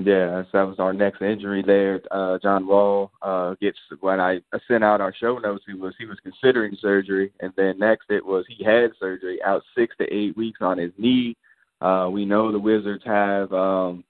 Yeah, 0.01 0.43
so 0.43 0.49
that 0.53 0.67
was 0.67 0.79
our 0.79 0.93
next 0.93 1.21
injury 1.21 1.61
there. 1.61 2.01
Uh 2.09 2.39
John 2.41 2.65
Wall 2.65 3.11
uh 3.21 3.55
gets 3.59 3.77
when 3.99 4.21
I 4.21 4.39
sent 4.65 4.81
out 4.81 5.01
our 5.01 5.13
show 5.13 5.37
notes 5.39 5.65
he 5.67 5.73
was 5.73 5.93
he 5.99 6.05
was 6.05 6.17
considering 6.23 6.77
surgery 6.79 7.33
and 7.41 7.51
then 7.57 7.77
next 7.79 8.05
it 8.09 8.25
was 8.25 8.45
he 8.47 8.63
had 8.63 8.91
surgery 8.97 9.43
out 9.43 9.61
six 9.75 9.93
to 9.97 10.05
eight 10.05 10.37
weeks 10.37 10.59
on 10.61 10.77
his 10.77 10.93
knee. 10.97 11.35
Uh 11.81 12.07
we 12.09 12.23
know 12.23 12.49
the 12.49 12.57
Wizards 12.59 13.03
have 13.05 13.51
um 13.51 14.05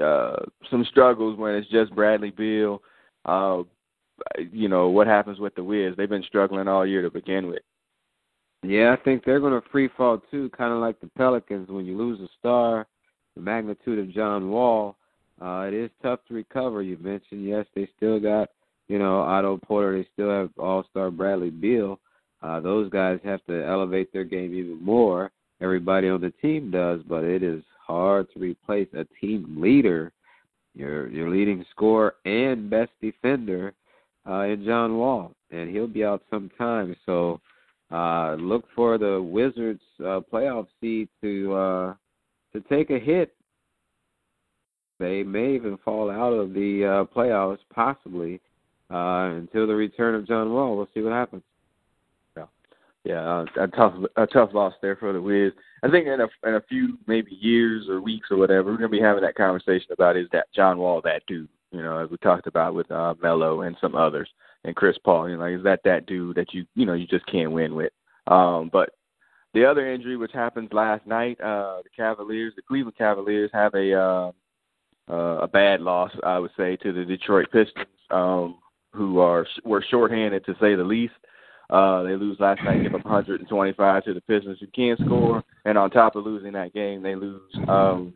uh 0.00 0.36
some 0.70 0.84
struggles 0.88 1.36
when 1.36 1.56
it's 1.56 1.68
just 1.68 1.92
Bradley 1.96 2.30
Beal. 2.30 2.80
Uh 3.24 3.64
you 4.52 4.68
know, 4.68 4.88
what 4.88 5.06
happens 5.06 5.38
with 5.38 5.54
the 5.54 5.64
Wiz? 5.64 5.94
They've 5.96 6.08
been 6.08 6.22
struggling 6.24 6.68
all 6.68 6.86
year 6.86 7.02
to 7.02 7.10
begin 7.10 7.46
with. 7.46 7.62
Yeah, 8.62 8.94
I 8.98 9.02
think 9.02 9.24
they're 9.24 9.40
going 9.40 9.60
to 9.60 9.68
free 9.70 9.90
fall 9.96 10.22
too, 10.30 10.50
kind 10.56 10.72
of 10.72 10.80
like 10.80 11.00
the 11.00 11.10
Pelicans. 11.18 11.68
When 11.68 11.84
you 11.84 11.96
lose 11.96 12.20
a 12.20 12.28
star, 12.38 12.86
the 13.36 13.42
magnitude 13.42 13.98
of 13.98 14.14
John 14.14 14.50
Wall, 14.50 14.96
uh, 15.40 15.66
it 15.68 15.74
is 15.74 15.90
tough 16.02 16.20
to 16.28 16.34
recover. 16.34 16.82
You 16.82 16.96
mentioned 16.98 17.44
yes, 17.44 17.66
they 17.74 17.88
still 17.96 18.18
got 18.18 18.48
you 18.88 18.98
know 18.98 19.20
Otto 19.20 19.58
Porter. 19.58 19.98
They 19.98 20.08
still 20.14 20.30
have 20.30 20.50
All 20.58 20.84
Star 20.90 21.10
Bradley 21.10 21.50
Beal. 21.50 22.00
Uh, 22.42 22.60
those 22.60 22.90
guys 22.90 23.18
have 23.24 23.44
to 23.46 23.64
elevate 23.66 24.12
their 24.12 24.24
game 24.24 24.54
even 24.54 24.82
more. 24.82 25.30
Everybody 25.60 26.08
on 26.08 26.20
the 26.20 26.32
team 26.42 26.70
does, 26.70 27.00
but 27.08 27.24
it 27.24 27.42
is 27.42 27.62
hard 27.86 28.28
to 28.32 28.38
replace 28.38 28.88
a 28.94 29.04
team 29.20 29.56
leader, 29.58 30.12
your 30.74 31.08
your 31.10 31.28
leading 31.28 31.64
scorer 31.70 32.14
and 32.24 32.70
best 32.70 32.92
defender 33.02 33.74
uh, 34.28 34.42
in 34.42 34.64
John 34.64 34.96
Wall, 34.96 35.32
and 35.50 35.70
he'll 35.70 35.86
be 35.86 36.04
out 36.04 36.22
sometime. 36.30 36.96
So 37.06 37.40
uh, 37.90 38.34
look 38.34 38.64
for 38.74 38.98
the 38.98 39.20
Wizards 39.22 39.82
uh, 40.00 40.20
playoff 40.32 40.66
seed 40.80 41.08
to 41.22 41.54
uh, 41.54 41.94
to 42.52 42.60
take 42.68 42.90
a 42.90 42.98
hit. 42.98 43.34
They 45.00 45.22
may 45.22 45.54
even 45.54 45.76
fall 45.84 46.10
out 46.10 46.32
of 46.32 46.54
the 46.54 46.84
uh, 46.84 47.14
playoffs, 47.14 47.58
possibly, 47.74 48.40
uh, 48.90 49.34
until 49.36 49.66
the 49.66 49.74
return 49.74 50.14
of 50.14 50.26
John 50.26 50.52
Wall. 50.52 50.76
We'll 50.76 50.88
see 50.94 51.00
what 51.00 51.12
happens. 51.12 51.42
Yeah, 53.04 53.20
uh, 53.20 53.44
a 53.60 53.68
tough 53.68 53.94
a 54.16 54.26
tough 54.26 54.50
loss 54.54 54.72
there 54.80 54.96
for 54.96 55.12
the 55.12 55.20
Wiz. 55.20 55.52
I 55.82 55.90
think 55.90 56.06
in 56.06 56.22
a 56.22 56.48
in 56.48 56.54
a 56.54 56.62
few 56.62 56.96
maybe 57.06 57.34
years 57.34 57.86
or 57.86 58.00
weeks 58.00 58.28
or 58.30 58.38
whatever, 58.38 58.70
we're 58.70 58.78
gonna 58.78 58.88
be 58.88 59.00
having 59.00 59.22
that 59.22 59.34
conversation 59.34 59.92
about 59.92 60.16
is 60.16 60.26
that 60.32 60.46
John 60.54 60.78
Wall 60.78 61.02
that 61.04 61.22
dude? 61.26 61.48
You 61.74 61.82
know, 61.82 61.98
as 61.98 62.10
we 62.10 62.16
talked 62.18 62.46
about 62.46 62.74
with 62.74 62.90
uh, 62.90 63.14
Melo 63.20 63.62
and 63.62 63.76
some 63.80 63.94
others 63.94 64.28
and 64.64 64.76
Chris 64.76 64.96
Paul. 65.04 65.28
You 65.28 65.36
know, 65.36 65.42
like 65.42 65.54
is 65.54 65.64
that 65.64 65.80
that 65.84 66.06
dude 66.06 66.36
that 66.36 66.52
you 66.54 66.64
you 66.74 66.86
know 66.86 66.94
you 66.94 67.06
just 67.06 67.26
can't 67.26 67.52
win 67.52 67.74
with? 67.74 67.92
Um, 68.26 68.70
but 68.72 68.90
the 69.52 69.64
other 69.64 69.92
injury, 69.92 70.16
which 70.16 70.32
happened 70.32 70.70
last 70.72 71.06
night, 71.06 71.40
uh, 71.40 71.82
the 71.82 71.90
Cavaliers, 71.96 72.54
the 72.56 72.62
Cleveland 72.62 72.96
Cavaliers, 72.96 73.50
have 73.52 73.74
a 73.74 73.92
uh, 73.92 74.32
uh, 75.10 75.42
a 75.42 75.48
bad 75.48 75.80
loss, 75.80 76.10
I 76.24 76.38
would 76.38 76.50
say, 76.56 76.76
to 76.76 76.92
the 76.92 77.04
Detroit 77.04 77.46
Pistons, 77.52 77.86
um, 78.10 78.58
who 78.92 79.18
are 79.18 79.46
were 79.64 79.84
shorthanded 79.90 80.44
to 80.46 80.54
say 80.60 80.74
the 80.74 80.84
least. 80.84 81.14
Uh, 81.70 82.02
they 82.02 82.14
lose 82.14 82.38
last 82.40 82.62
night, 82.62 82.82
give 82.82 82.94
up 82.94 83.04
125 83.04 84.04
to 84.04 84.14
the 84.14 84.20
Pistons, 84.22 84.58
who 84.60 84.66
can't 84.66 85.00
score, 85.00 85.42
and 85.64 85.78
on 85.78 85.90
top 85.90 86.14
of 86.14 86.24
losing 86.24 86.52
that 86.52 86.74
game, 86.74 87.02
they 87.02 87.14
lose 87.14 87.40
um, 87.68 88.12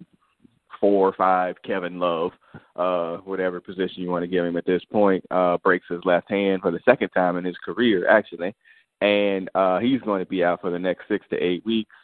four 0.80 1.08
or 1.08 1.12
five. 1.12 1.56
Kevin 1.64 1.98
Love, 1.98 2.32
uh, 2.76 3.18
whatever 3.18 3.60
position 3.60 4.02
you 4.02 4.10
want 4.10 4.22
to 4.22 4.28
give 4.28 4.44
him 4.44 4.56
at 4.56 4.66
this 4.66 4.84
point, 4.90 5.24
uh, 5.30 5.58
breaks 5.58 5.86
his 5.88 6.00
left 6.04 6.30
hand 6.30 6.62
for 6.62 6.70
the 6.70 6.80
second 6.84 7.10
time 7.10 7.36
in 7.36 7.44
his 7.44 7.56
career, 7.64 8.08
actually, 8.08 8.54
and 9.00 9.50
uh, 9.54 9.78
he's 9.78 10.00
going 10.02 10.22
to 10.22 10.28
be 10.28 10.44
out 10.44 10.60
for 10.60 10.70
the 10.70 10.78
next 10.78 11.08
six 11.08 11.26
to 11.30 11.36
eight 11.36 11.64
weeks. 11.64 11.94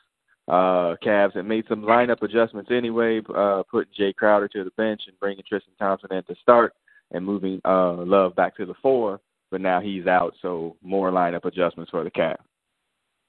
Uh, 0.47 0.95
Cavs 1.03 1.35
have 1.35 1.47
made 1.47 1.65
some 1.69 1.83
lineup 1.83 2.23
adjustments 2.23 2.71
anyway, 2.71 3.21
uh, 3.35 3.63
putting 3.71 3.93
Jae 3.99 4.15
Crowder 4.15 4.49
to 4.49 4.65
the 4.65 4.71
bench 4.73 5.03
and 5.07 5.19
bringing 5.19 5.43
Tristan 5.49 5.73
Thompson 5.79 6.13
in 6.13 6.23
to 6.25 6.35
start, 6.43 6.75
and 7.13 7.25
moving 7.25 7.61
uh, 7.65 7.95
Love 7.95 8.35
back 8.37 8.57
to 8.57 8.67
the 8.67 8.75
four 8.83 9.21
but 9.55 9.61
now 9.61 9.81
he's 9.81 10.09
out, 10.09 10.35
so 10.43 10.75
more 10.83 11.13
lineup 11.13 11.45
adjustments 11.45 11.89
for 11.89 12.03
the 12.03 12.11
Cavs. 12.11 12.39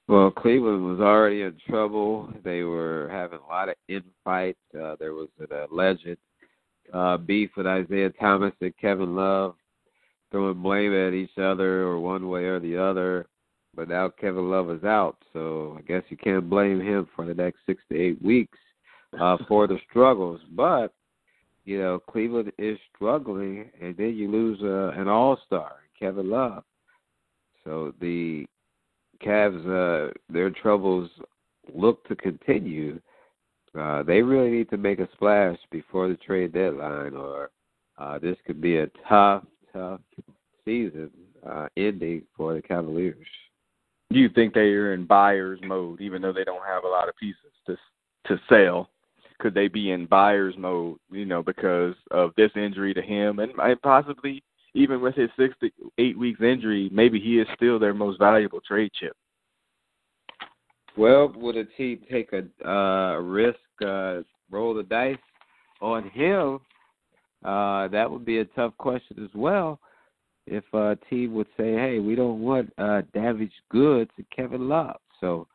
Well, 0.08 0.30
Cleveland 0.30 0.84
was 0.84 1.00
already 1.00 1.42
in 1.42 1.56
trouble. 1.68 2.32
They 2.44 2.62
were 2.62 3.08
having 3.10 3.40
a 3.40 3.48
lot 3.48 3.68
of 3.68 3.74
infights. 3.88 4.58
Uh, 4.72 4.94
there 5.00 5.14
was 5.14 5.28
an 5.40 5.48
alleged 5.70 6.16
uh, 6.92 7.16
beef 7.16 7.50
with 7.56 7.66
Isaiah 7.66 8.10
Thomas 8.10 8.52
and 8.60 8.76
Kevin 8.80 9.16
Love, 9.16 9.56
throwing 10.30 10.62
blame 10.62 10.94
at 10.94 11.12
each 11.12 11.36
other 11.38 11.82
or 11.82 11.98
one 11.98 12.28
way 12.28 12.44
or 12.44 12.60
the 12.60 12.76
other. 12.76 13.26
But 13.74 13.88
now 13.88 14.08
Kevin 14.08 14.48
Love 14.48 14.70
is 14.70 14.84
out, 14.84 15.16
so 15.32 15.76
I 15.78 15.82
guess 15.82 16.02
you 16.08 16.16
can't 16.16 16.48
blame 16.48 16.80
him 16.80 17.08
for 17.14 17.26
the 17.26 17.34
next 17.34 17.58
six 17.66 17.82
to 17.90 18.00
eight 18.00 18.22
weeks 18.22 18.58
uh, 19.20 19.36
for 19.48 19.66
the 19.66 19.78
struggles. 19.90 20.40
But 20.52 20.94
you 21.64 21.80
know, 21.80 21.98
Cleveland 21.98 22.52
is 22.58 22.78
struggling, 22.94 23.68
and 23.82 23.96
then 23.96 24.14
you 24.14 24.30
lose 24.30 24.60
uh, 24.62 24.98
an 24.98 25.08
All 25.08 25.38
Star, 25.46 25.72
Kevin 25.98 26.30
Love. 26.30 26.62
So 27.64 27.92
the 28.00 28.46
Cavs, 29.16 29.64
uh, 29.66 30.12
their 30.28 30.50
troubles 30.50 31.10
look 31.74 32.06
to 32.08 32.16
continue. 32.16 33.00
Uh, 33.78 34.02
they 34.02 34.22
really 34.22 34.50
need 34.50 34.70
to 34.70 34.76
make 34.76 35.00
a 35.00 35.08
splash 35.12 35.58
before 35.70 36.08
the 36.08 36.16
trade 36.16 36.52
deadline, 36.52 37.14
or 37.14 37.50
uh, 37.98 38.18
this 38.18 38.36
could 38.46 38.60
be 38.60 38.78
a 38.78 38.86
tough, 39.08 39.44
tough 39.72 40.00
season 40.64 41.10
uh, 41.48 41.68
ending 41.76 42.22
for 42.36 42.54
the 42.54 42.62
Cavaliers. 42.62 43.16
Do 44.12 44.18
you 44.18 44.28
think 44.28 44.54
they 44.54 44.60
are 44.72 44.94
in 44.94 45.04
buyer's 45.04 45.58
mode, 45.62 46.00
even 46.00 46.22
though 46.22 46.32
they 46.32 46.44
don't 46.44 46.64
have 46.66 46.84
a 46.84 46.88
lot 46.88 47.08
of 47.08 47.16
pieces 47.16 47.52
to 47.66 47.76
to 48.26 48.40
sell? 48.48 48.90
Could 49.38 49.52
they 49.52 49.68
be 49.68 49.90
in 49.90 50.06
buyer's 50.06 50.54
mode, 50.56 50.98
you 51.10 51.26
know, 51.26 51.42
because 51.42 51.94
of 52.10 52.32
this 52.36 52.50
injury 52.56 52.94
to 52.94 53.02
him, 53.02 53.40
and, 53.40 53.52
and 53.58 53.82
possibly 53.82 54.42
even 54.76 55.00
with 55.00 55.14
his 55.14 55.30
six 55.38 55.54
to 55.60 55.70
eight 55.96 56.18
weeks 56.18 56.40
injury, 56.42 56.90
maybe 56.92 57.18
he 57.18 57.38
is 57.40 57.48
still 57.56 57.78
their 57.78 57.94
most 57.94 58.18
valuable 58.18 58.60
trade 58.60 58.90
chip. 58.94 59.16
Well, 60.98 61.32
would 61.34 61.56
a 61.56 61.64
team 61.64 62.00
take 62.10 62.30
a 62.32 62.68
uh, 62.68 63.18
risk, 63.20 63.58
uh, 63.84 64.20
roll 64.50 64.74
the 64.74 64.82
dice 64.82 65.16
on 65.80 66.10
him? 66.10 66.60
Uh, 67.44 67.88
that 67.88 68.10
would 68.10 68.24
be 68.24 68.38
a 68.38 68.44
tough 68.44 68.76
question 68.76 69.24
as 69.24 69.30
well. 69.34 69.80
If 70.46 70.64
a 70.74 70.96
team 71.10 71.32
would 71.34 71.48
say, 71.56 71.72
"Hey, 71.72 71.98
we 71.98 72.14
don't 72.14 72.40
want 72.40 72.72
uh, 72.78 73.02
damaged 73.14 73.60
goods 73.70 74.10
to 74.16 74.24
Kevin 74.34 74.68
Love," 74.68 75.00
so 75.20 75.48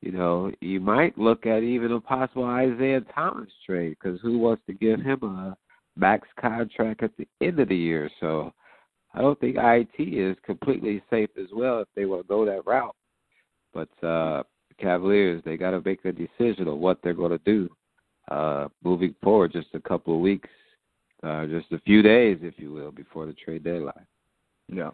you 0.00 0.10
know 0.10 0.50
you 0.60 0.80
might 0.80 1.16
look 1.16 1.46
at 1.46 1.62
even 1.62 1.92
a 1.92 2.00
possible 2.00 2.44
Isaiah 2.44 3.02
Thomas 3.14 3.50
trade 3.64 3.96
because 4.00 4.20
who 4.22 4.38
wants 4.38 4.62
to 4.66 4.72
give 4.72 5.00
him 5.00 5.22
a 5.22 5.56
max 5.96 6.28
contract 6.40 7.02
at 7.02 7.16
the 7.16 7.26
end 7.40 7.60
of 7.60 7.68
the 7.68 7.76
year? 7.76 8.10
So 8.20 8.52
I 9.14 9.20
don't 9.20 9.38
think 9.40 9.56
IT 9.58 10.02
is 10.02 10.36
completely 10.44 11.02
safe 11.10 11.30
as 11.40 11.48
well 11.52 11.80
if 11.80 11.88
they 11.94 12.04
want 12.04 12.22
to 12.22 12.28
go 12.28 12.44
that 12.44 12.66
route. 12.66 12.96
But 13.72 14.06
uh, 14.06 14.42
Cavaliers, 14.78 15.42
they 15.44 15.56
got 15.56 15.70
to 15.70 15.82
make 15.84 16.04
a 16.04 16.12
decision 16.12 16.68
on 16.68 16.80
what 16.80 16.98
they're 17.02 17.14
going 17.14 17.30
to 17.30 17.38
do 17.38 17.70
uh, 18.30 18.68
moving 18.82 19.14
forward. 19.22 19.52
Just 19.52 19.68
a 19.74 19.80
couple 19.80 20.14
of 20.14 20.20
weeks, 20.20 20.48
uh, 21.22 21.46
just 21.46 21.70
a 21.72 21.80
few 21.80 22.02
days, 22.02 22.38
if 22.42 22.54
you 22.58 22.72
will, 22.72 22.90
before 22.90 23.26
the 23.26 23.34
trade 23.34 23.64
deadline. 23.64 24.06
Yeah. 24.68 24.90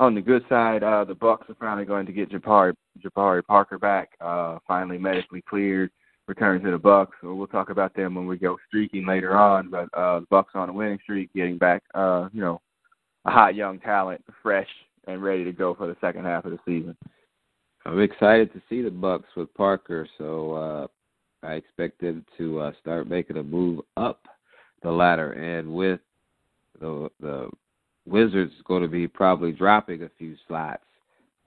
On 0.00 0.14
the 0.14 0.20
good 0.20 0.44
side, 0.48 0.82
uh, 0.82 1.04
the 1.04 1.14
Bucks 1.14 1.48
are 1.48 1.54
finally 1.54 1.84
going 1.84 2.06
to 2.06 2.12
get 2.12 2.30
Jabari 2.30 2.74
Jabari 3.04 3.44
Parker 3.44 3.78
back. 3.78 4.10
Uh, 4.20 4.58
finally 4.66 4.98
medically 4.98 5.42
cleared, 5.42 5.90
returned 6.32 6.64
to 6.64 6.70
the 6.70 6.78
Bucks. 6.78 7.16
So 7.20 7.34
we'll 7.34 7.46
talk 7.46 7.68
about 7.68 7.94
them 7.94 8.14
when 8.14 8.26
we 8.26 8.38
go 8.38 8.56
streaking 8.66 9.06
later 9.06 9.36
on. 9.36 9.68
But 9.68 9.88
uh, 9.92 10.20
the 10.20 10.26
Bucks 10.30 10.52
on 10.54 10.70
a 10.70 10.72
winning 10.72 10.98
streak, 11.02 11.32
getting 11.34 11.58
back, 11.58 11.82
uh, 11.94 12.28
you 12.32 12.40
know, 12.40 12.60
a 13.26 13.30
hot 13.30 13.54
young 13.54 13.78
talent, 13.80 14.24
fresh 14.42 14.68
and 15.06 15.22
ready 15.22 15.44
to 15.44 15.52
go 15.52 15.74
for 15.74 15.86
the 15.86 15.96
second 16.00 16.24
half 16.24 16.46
of 16.46 16.52
the 16.52 16.58
season. 16.64 16.96
I'm 17.84 18.00
excited 18.00 18.52
to 18.52 18.62
see 18.68 18.80
the 18.80 18.90
Bucks 18.90 19.28
with 19.36 19.52
Parker, 19.54 20.08
so 20.16 20.52
uh, 20.54 21.46
I 21.46 21.54
expect 21.54 22.00
them 22.00 22.24
to 22.38 22.60
uh, 22.60 22.72
start 22.80 23.08
making 23.08 23.36
a 23.36 23.42
move 23.42 23.80
up 23.96 24.22
the 24.82 24.90
ladder, 24.90 25.32
and 25.32 25.72
with 25.72 26.00
the 26.80 27.10
the 27.20 27.50
Wizards 28.06 28.52
going 28.64 28.82
to 28.82 28.88
be 28.88 29.06
probably 29.06 29.52
dropping 29.52 30.02
a 30.02 30.10
few 30.18 30.36
slots. 30.48 30.82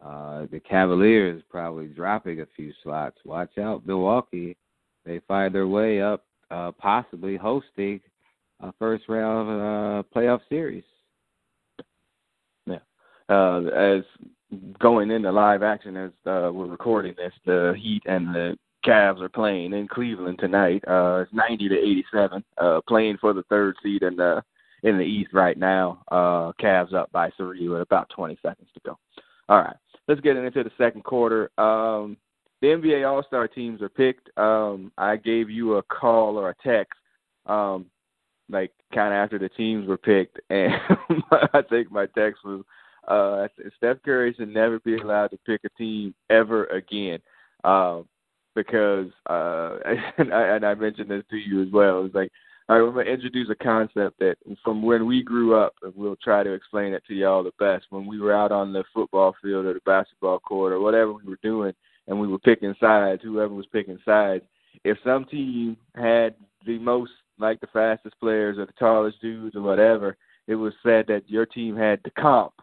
Uh, 0.06 0.46
the 0.52 0.60
Cavaliers 0.60 1.42
probably 1.50 1.88
dropping 1.88 2.42
a 2.42 2.48
few 2.56 2.72
slots. 2.84 3.18
Watch 3.26 3.58
out, 3.58 3.86
Milwaukee. 3.86 4.56
They 5.06 5.22
find 5.28 5.54
their 5.54 5.68
way 5.68 6.02
up, 6.02 6.26
uh, 6.50 6.72
possibly 6.72 7.38
hosting 7.38 8.02
a 8.62 8.74
first 8.80 9.04
round 9.08 9.50
uh, 9.50 10.04
playoff 10.16 10.40
series. 10.50 10.84
Yeah. 12.66 12.80
Uh, 13.30 13.62
as 13.76 14.04
going 14.80 15.12
into 15.12 15.32
live 15.32 15.64
action 15.64 15.98
as 15.98 16.12
uh, 16.26 16.50
we're 16.52 16.68
recording 16.68 17.14
this, 17.18 17.34
the 17.46 17.74
Heat 17.78 18.04
and 18.06 18.34
the 18.34 18.58
Cavs 18.86 19.22
are 19.22 19.30
playing 19.30 19.74
in 19.74 19.88
Cleveland 19.88 20.40
tonight. 20.40 20.84
Uh, 20.88 21.24
it's 21.24 21.34
90 21.34 21.70
to 21.70 21.76
87, 21.76 22.44
uh, 22.58 22.82
playing 22.88 23.18
for 23.20 23.34
the 23.34 23.44
third 23.44 23.76
seed 23.84 24.04
in 24.04 24.16
the 24.16 24.44
in 24.84 24.98
the 24.98 25.04
East 25.04 25.34
right 25.34 25.58
now. 25.58 26.04
Uh, 26.12 26.52
Cavs 26.62 26.94
up 26.94 27.12
by 27.12 27.32
three 27.38 27.68
with 27.68 27.82
about 27.82 28.10
20 28.16 28.38
seconds 28.42 28.68
to 28.74 28.80
go. 28.86 28.98
All 29.50 29.58
right, 29.60 29.76
let's 30.08 30.22
get 30.22 30.38
into 30.38 30.64
the 30.64 30.72
second 30.78 31.04
quarter. 31.04 31.50
Um, 31.60 32.18
the 32.62 32.68
NBA 32.68 33.08
All 33.08 33.24
Star 33.24 33.48
teams 33.48 33.82
are 33.82 33.90
picked. 33.90 34.30
Um, 34.38 34.92
I 34.98 35.18
gave 35.18 35.50
you 35.50 35.76
a 35.76 35.84
call 35.84 36.38
or 36.38 36.50
a 36.50 36.56
text, 36.64 37.00
um, 37.46 37.86
like 38.50 38.72
kind 38.94 39.14
of 39.14 39.18
after 39.18 39.40
the 39.40 39.50
teams 39.50 39.88
were 39.88 39.98
picked, 39.98 40.40
and 40.50 40.74
I 41.32 41.62
think 41.70 41.92
my 41.92 42.06
text 42.08 42.44
was, 42.46 42.64
uh, 43.08 43.48
Steph 43.78 43.98
Curry 44.04 44.34
should 44.38 44.54
never 44.54 44.80
be 44.80 44.98
allowed 44.98 45.28
to 45.28 45.38
pick 45.46 45.62
a 45.64 45.70
team 45.78 46.16
ever 46.30 46.66
again. 46.66 47.20
Um, 47.64 48.08
because 48.56 49.08
uh 49.30 49.78
and 50.18 50.34
I, 50.34 50.56
and 50.56 50.66
I 50.66 50.74
mentioned 50.74 51.12
this 51.12 51.24
to 51.30 51.38
you 51.38 51.62
as 51.62 51.68
well. 51.72 52.06
It's 52.06 52.16
like 52.16 52.32
I 52.68 52.82
want 52.82 52.96
to 53.06 53.14
introduce 53.14 53.50
a 53.52 53.56
concept 53.56 54.18
that 54.20 54.38
from 54.64 54.82
when 54.82 55.06
we 55.06 55.22
grew 55.22 55.56
up, 55.56 55.76
and 55.84 55.94
we'll 55.96 56.16
try 56.16 56.42
to 56.42 56.54
explain 56.54 56.94
it 56.94 57.04
to 57.08 57.14
y'all 57.14 57.44
the 57.44 57.52
best. 57.60 57.86
When 57.92 58.08
we 58.08 58.20
were 58.20 58.34
out 58.34 58.52
on 58.52 58.74
the 58.74 58.84
football 58.92 59.36
field 59.44 59.68
or 59.68 59.74
the 59.74 59.82
basketball 59.86 60.40
court 60.40 60.74
or 60.74 60.80
whatever 60.80 61.14
we 61.14 61.24
were 61.26 61.38
doing, 61.44 61.74
and 62.08 62.20
we 62.20 62.28
were 62.28 62.40
picking 62.40 62.76
sides, 62.80 63.22
whoever 63.24 63.54
was 63.54 63.66
picking 63.72 64.00
sides, 64.06 64.44
if 64.84 64.98
some 65.04 65.26
team 65.26 65.78
had 65.96 66.36
the 66.66 66.80
most, 66.80 67.12
like 67.40 67.60
the 67.62 67.68
fastest 67.68 68.16
players 68.20 68.58
or 68.58 68.66
the 68.66 68.74
tallest 68.74 69.22
dudes 69.22 69.56
or 69.56 69.62
whatever, 69.62 70.18
it 70.48 70.56
was 70.56 70.74
said 70.84 71.06
that 71.08 71.24
your 71.28 71.46
team 71.46 71.76
had 71.76 72.00
the 72.04 72.12
comp. 72.12 72.54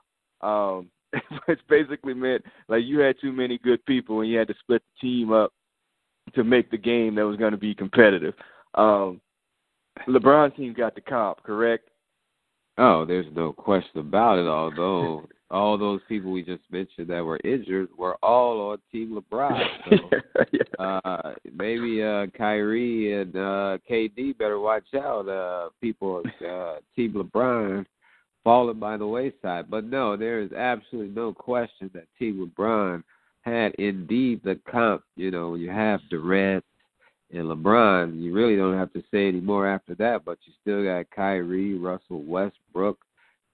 Um, 0.41 0.91
which 1.47 1.61
basically 1.69 2.15
meant 2.15 2.43
like 2.69 2.83
you 2.85 2.99
had 2.99 3.17
too 3.21 3.33
many 3.33 3.59
good 3.59 3.85
people 3.85 4.21
and 4.21 4.31
you 4.31 4.39
had 4.39 4.49
to 4.49 4.55
split 4.61 4.83
the 4.83 5.07
team 5.07 5.33
up 5.33 5.53
to 6.35 6.45
make 6.45 6.71
the 6.71 6.79
game 6.79 7.15
that 7.15 7.27
was 7.27 7.37
going 7.37 7.53
to 7.53 7.59
be 7.59 7.75
competitive. 7.75 8.35
Um, 8.75 9.21
LeBron 10.09 10.57
team 10.57 10.73
got 10.73 10.95
the 10.95 11.01
comp, 11.01 11.43
correct? 11.43 11.89
Oh, 12.79 13.05
there's 13.05 13.27
no 13.35 13.53
question 13.53 14.01
about 14.01 14.39
it. 14.39 14.47
Although 14.47 15.27
all 15.53 15.77
those 15.77 16.01
people 16.09 16.33
we 16.33 16.43
just 16.43 16.63
mentioned 16.71 17.09
that 17.09 17.23
were 17.23 17.39
injured 17.45 17.89
were 17.97 18.17
all 18.23 18.71
on 18.71 18.79
Team 18.91 19.21
LeBron. 19.21 19.63
So, 20.35 20.45
yeah. 20.53 20.85
uh, 21.05 21.35
maybe 21.55 22.03
uh, 22.03 22.27
Kyrie 22.37 23.21
and 23.21 23.37
uh, 23.37 23.79
KD 23.89 24.37
better 24.39 24.59
watch 24.59 24.87
out. 24.95 25.29
Uh, 25.29 25.69
people, 25.81 26.23
uh, 26.41 26.77
Team 26.97 27.13
LeBron 27.13 27.85
falling 28.43 28.79
by 28.79 28.97
the 28.97 29.07
wayside. 29.07 29.71
But 29.71 29.85
no, 29.85 30.17
there 30.17 30.41
is 30.41 30.53
absolutely 30.53 31.15
no 31.15 31.33
question 31.33 31.91
that 31.95 32.07
Team 32.19 32.51
LeBron 32.59 33.03
had 33.43 33.75
indeed 33.75 34.41
the 34.43 34.59
comp. 34.71 35.03
You 35.17 35.31
know, 35.31 35.55
you 35.55 35.71
have 35.71 36.01
Durant 36.11 36.65
and 37.31 37.45
LeBron. 37.45 38.21
You 38.21 38.33
really 38.33 38.57
don't 38.57 38.79
have 38.79 38.93
to 38.95 39.03
say 39.11 39.29
any 39.29 39.41
more 39.41 39.67
after 39.69 39.95
that. 39.97 40.25
But 40.25 40.39
you 40.45 40.53
still 40.63 40.85
got 40.85 41.11
Kyrie, 41.15 41.79
Russell 41.79 42.23
Westbrook. 42.23 42.99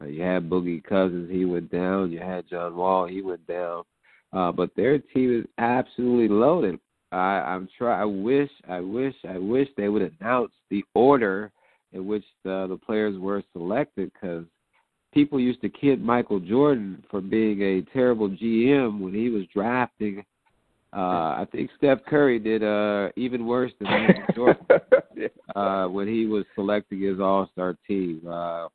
Uh, 0.00 0.06
you 0.06 0.22
had 0.22 0.48
Boogie 0.48 0.82
Cousins. 0.82 1.30
He 1.30 1.44
went 1.44 1.70
down. 1.70 2.12
You 2.12 2.20
had 2.20 2.48
John 2.48 2.76
Wall. 2.76 3.06
He 3.06 3.22
went 3.22 3.46
down. 3.46 3.84
Uh, 4.32 4.52
but 4.52 4.70
their 4.76 4.98
team 4.98 5.40
is 5.40 5.46
absolutely 5.58 6.28
loaded. 6.28 6.78
I, 7.11 7.40
I'm 7.40 7.68
try. 7.76 8.00
I 8.00 8.04
wish. 8.04 8.50
I 8.68 8.80
wish. 8.80 9.14
I 9.28 9.38
wish 9.38 9.68
they 9.76 9.88
would 9.88 10.02
announce 10.20 10.52
the 10.70 10.84
order 10.94 11.50
in 11.92 12.06
which 12.06 12.24
the, 12.44 12.66
the 12.68 12.76
players 12.76 13.18
were 13.18 13.42
selected 13.52 14.12
because 14.12 14.44
people 15.12 15.40
used 15.40 15.61
to 15.62 15.68
kid 15.70 16.02
Michael 16.02 16.40
Jordan 16.40 17.02
for 17.11 17.20
being 17.20 17.62
a 17.62 17.82
terrible 17.92 18.28
GM 18.28 19.00
when 19.00 19.14
he 19.14 19.30
was 19.30 19.44
drafting. 19.54 20.22
Uh, 20.94 21.37
I 21.40 21.46
think 21.52 21.70
Steph 21.76 22.04
Curry 22.06 22.38
did 22.38 22.62
uh, 22.62 23.11
even 23.16 23.46
worse 23.46 23.72
than 23.78 23.90
Michael 23.90 24.34
Jordan 24.34 25.30
uh, 25.56 25.87
when 25.87 26.08
he 26.08 26.26
was 26.26 26.44
selecting 26.54 27.00
his 27.00 27.20
All 27.20 27.48
Star 27.52 27.76
team. 27.87 28.22
Uh, 28.26 28.68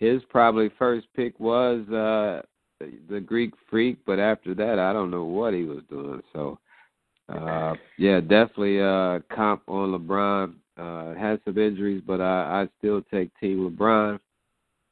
his 0.00 0.22
probably 0.30 0.70
first 0.78 1.06
pick 1.14 1.38
was 1.38 1.86
uh, 1.90 2.42
the 3.08 3.20
Greek 3.20 3.52
Freak, 3.68 3.98
but 4.06 4.18
after 4.18 4.54
that, 4.54 4.78
I 4.78 4.92
don't 4.92 5.10
know 5.10 5.24
what 5.24 5.54
he 5.54 5.64
was 5.64 5.82
doing. 5.88 6.22
So, 6.32 6.58
uh, 7.28 7.74
yeah, 7.98 8.20
definitely 8.20 8.80
uh, 8.80 9.20
comp 9.34 9.62
on 9.68 9.92
LeBron. 9.92 10.54
Uh, 10.76 11.14
had 11.14 11.40
some 11.44 11.58
injuries, 11.58 12.02
but 12.06 12.22
I, 12.22 12.62
I 12.62 12.68
still 12.78 13.02
take 13.12 13.30
Team 13.38 13.70
LeBron. 13.70 14.18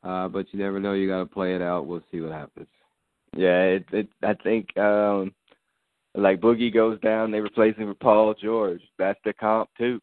Uh, 0.04 0.28
but 0.28 0.46
you 0.52 0.58
never 0.58 0.78
know. 0.78 0.92
You 0.92 1.08
got 1.08 1.20
to 1.20 1.26
play 1.26 1.54
it 1.54 1.62
out. 1.62 1.86
We'll 1.86 2.04
see 2.12 2.20
what 2.20 2.32
happens. 2.32 2.68
Yeah, 3.34 3.62
it, 3.62 3.86
it. 3.92 4.08
I 4.22 4.34
think 4.34 4.76
um, 4.76 5.34
like 6.14 6.40
Boogie 6.40 6.72
goes 6.72 7.00
down, 7.00 7.30
they 7.30 7.40
replace 7.40 7.76
him 7.76 7.88
with 7.88 7.98
Paul 7.98 8.34
George. 8.40 8.82
That's 8.98 9.18
the 9.24 9.32
comp 9.32 9.70
too. 9.78 10.00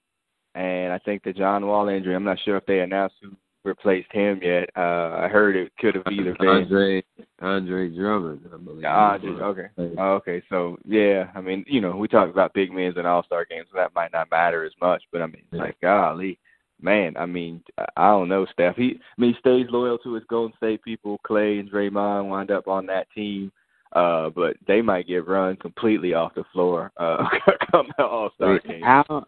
And 0.56 0.91
I 0.91 1.00
think 1.00 1.24
the 1.24 1.34
John 1.34 1.65
Wall 1.68 1.88
injury. 1.89 2.15
I'm 2.15 2.24
not 2.24 2.39
sure 2.44 2.58
if 2.58 2.65
they 2.65 2.80
announced 2.80 3.15
who 3.22 3.32
replaced 3.65 4.12
him 4.12 4.39
yet. 4.41 4.69
Uh, 4.78 5.17
I 5.17 5.28
heard 5.28 5.56
it 5.56 5.71
could 5.80 5.95
have 5.95 6.06
either 6.12 6.36
been 6.39 6.47
Andre 6.47 7.04
Andre 7.41 7.89
Drummond. 7.89 8.41
I 8.54 8.58
believe. 8.58 8.86
Andre, 8.86 9.30
okay. 9.32 9.67
Oh, 9.97 10.13
okay. 10.13 10.41
So 10.49 10.78
yeah, 10.86 11.32
I 11.36 11.41
mean, 11.41 11.65
you 11.67 11.82
know, 11.82 11.95
we 11.95 12.08
talk 12.08 12.30
about 12.30 12.54
big 12.54 12.71
men 12.71 12.97
in 12.97 13.06
All 13.06 13.23
Star 13.23 13.45
games, 13.45 13.67
so 13.71 13.78
that 13.78 13.95
might 13.95 14.13
not 14.13 14.32
matter 14.32 14.63
as 14.63 14.73
much. 14.82 15.04
But 15.12 15.21
I 15.21 15.28
mean, 15.28 15.43
yeah. 15.51 15.60
like 15.60 15.82
golly, 15.82 16.39
man, 16.82 17.17
I 17.17 17.25
mean, 17.25 17.62
I 17.97 18.10
don't 18.10 18.30
know, 18.30 18.45
Steph. 18.54 18.75
He, 18.75 18.99
I 19.17 19.21
mean, 19.21 19.34
he 19.34 19.39
stays 19.39 19.67
loyal 19.69 19.97
to 19.99 20.13
his 20.13 20.23
Golden 20.30 20.56
State 20.58 20.84
people. 20.84 21.19
Clay 21.25 21.60
and 21.60 21.69
Draymond 21.69 22.30
wind 22.30 22.51
up 22.51 22.67
on 22.67 22.86
that 22.86 23.08
team, 23.13 23.51
uh, 23.93 24.30
but 24.30 24.56
they 24.67 24.82
might 24.82 25.08
get 25.08 25.28
run 25.28 25.56
completely 25.58 26.13
off 26.13 26.36
the 26.36 26.43
floor 26.54 26.91
uh, 26.97 27.28
come 27.71 27.88
the 27.97 28.06
All 28.06 28.30
Star 28.36 28.60
game. 28.60 28.82
How 28.82 29.25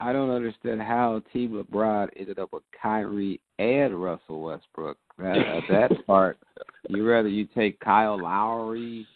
I 0.00 0.12
don't 0.12 0.30
understand 0.30 0.80
how 0.80 1.22
Team 1.32 1.52
LeBron 1.52 2.08
ended 2.16 2.38
up 2.38 2.52
with 2.52 2.62
Kyrie 2.80 3.40
and 3.58 4.00
Russell 4.00 4.42
Westbrook. 4.42 4.96
That, 5.18 5.38
uh, 5.38 5.60
that 5.68 6.06
part, 6.06 6.38
you 6.88 7.06
rather 7.08 7.28
you 7.28 7.46
take 7.54 7.80
Kyle 7.80 8.20
Lowry 8.20 9.06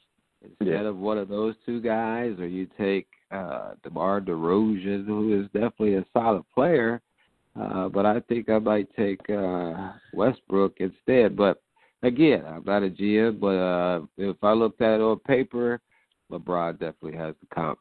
instead 0.43 0.83
yeah. 0.83 0.89
of 0.89 0.97
one 0.97 1.19
of 1.19 1.29
those 1.29 1.55
two 1.65 1.81
guys, 1.81 2.35
or 2.39 2.47
you 2.47 2.67
take 2.79 3.07
uh 3.31 3.75
DeMar 3.85 4.21
DeRozan, 4.21 5.07
who 5.07 5.41
is 5.41 5.47
definitely 5.53 5.95
a 5.95 6.05
solid 6.13 6.43
player 6.55 7.01
uh, 7.59 7.89
but 7.89 8.07
I 8.07 8.21
think 8.21 8.49
I 8.49 8.59
might 8.59 8.89
take 8.97 9.21
uh, 9.31 9.93
Westbrook 10.15 10.75
instead. 10.79 11.37
But 11.37 11.63
again, 12.03 12.45
I'm 12.47 12.65
not 12.65 12.83
a 12.83 12.89
GM, 12.89 13.39
but 13.41 13.57
uh, 13.57 14.01
if 14.17 14.37
I 14.43 14.53
looked 14.53 14.81
at 14.81 14.95
it 14.95 15.01
on 15.01 15.19
paper, 15.21 15.81
LeBron 16.31 16.73
definitely 16.79 17.19
has 17.19 17.35
the 17.41 17.55
comp. 17.55 17.79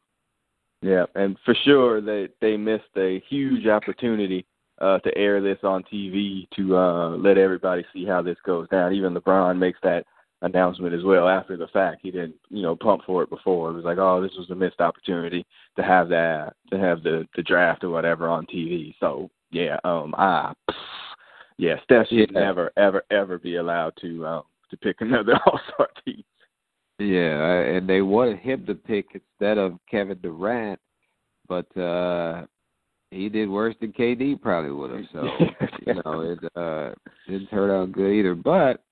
Yeah, 0.81 1.05
and 1.15 1.37
for 1.45 1.55
sure 1.63 2.01
they 2.01 2.29
they 2.41 2.57
missed 2.57 2.83
a 2.97 3.21
huge 3.29 3.67
opportunity 3.67 4.45
uh, 4.79 4.97
to 4.99 5.15
air 5.15 5.41
this 5.41 5.59
on 5.63 5.83
TV 5.83 6.49
to 6.55 6.75
uh, 6.75 7.09
let 7.17 7.37
everybody 7.37 7.85
see 7.93 8.05
how 8.05 8.21
this 8.21 8.37
goes 8.45 8.67
down. 8.69 8.93
Even 8.93 9.13
LeBron 9.13 9.57
makes 9.57 9.79
that 9.83 10.05
announcement 10.41 10.95
as 10.95 11.03
well 11.03 11.27
after 11.27 11.55
the 11.55 11.67
fact. 11.67 11.99
He 12.01 12.09
didn't, 12.09 12.35
you 12.49 12.63
know, 12.63 12.75
pump 12.75 13.03
for 13.05 13.21
it 13.21 13.29
before. 13.29 13.69
It 13.69 13.73
was 13.73 13.85
like, 13.85 13.99
oh, 13.99 14.21
this 14.21 14.35
was 14.37 14.49
a 14.49 14.55
missed 14.55 14.81
opportunity 14.81 15.45
to 15.75 15.83
have 15.83 16.09
that, 16.09 16.55
to 16.71 16.79
have 16.79 17.03
the 17.03 17.27
the 17.35 17.43
draft 17.43 17.83
or 17.83 17.89
whatever 17.89 18.27
on 18.27 18.47
TV. 18.47 18.95
So 18.99 19.29
yeah, 19.51 19.77
um, 19.83 20.15
I, 20.17 20.53
yeah, 21.57 21.75
Steph 21.83 22.07
should 22.07 22.31
yeah. 22.31 22.39
never, 22.39 22.71
ever, 22.77 23.03
ever 23.11 23.37
be 23.37 23.57
allowed 23.57 23.93
to 24.01 24.25
um, 24.25 24.43
to 24.71 24.77
pick 24.77 24.97
another 25.01 25.39
All 25.45 25.59
Star 25.73 25.89
team. 26.05 26.23
Yeah, 27.01 27.59
and 27.61 27.87
they 27.87 28.01
wanted 28.01 28.39
him 28.39 28.65
to 28.65 28.75
pick 28.75 29.07
instead 29.13 29.57
of 29.57 29.79
Kevin 29.89 30.19
Durant, 30.21 30.79
but 31.47 31.75
uh 31.77 32.45
he 33.09 33.27
did 33.27 33.49
worse 33.49 33.75
than 33.81 33.91
KD 33.91 34.41
probably 34.41 34.71
would 34.71 34.91
have. 34.91 35.05
So 35.11 35.27
you 35.85 36.01
know, 36.05 36.21
it 36.21 36.39
uh 36.55 36.93
didn't 37.27 37.47
turn 37.47 37.71
out 37.71 37.91
good 37.91 38.11
either. 38.11 38.35
But 38.35 38.83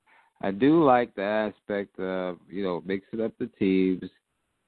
I 0.42 0.52
do 0.52 0.84
like 0.84 1.14
the 1.16 1.24
aspect 1.24 2.00
of 2.00 2.38
you 2.50 2.64
know 2.64 2.82
mixing 2.86 3.22
up 3.22 3.34
the 3.40 3.48
teams. 3.60 4.04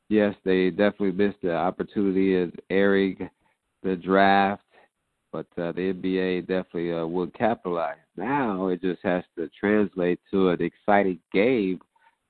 Yes, 0.09 0.35
they 0.43 0.69
definitely 0.69 1.13
missed 1.13 1.41
the 1.41 1.55
opportunity 1.55 2.35
of 2.35 2.51
airing 2.69 3.29
the 3.81 3.95
draft 3.95 4.63
but 5.31 5.47
uh, 5.57 5.71
the 5.71 5.93
NBA 5.93 6.41
definitely 6.41 6.91
uh, 6.93 7.05
would 7.05 7.33
capitalize. 7.33 7.95
Now 8.17 8.67
it 8.67 8.81
just 8.81 8.99
has 9.03 9.23
to 9.37 9.49
translate 9.57 10.19
to 10.31 10.49
an 10.49 10.61
exciting 10.61 11.19
game 11.33 11.79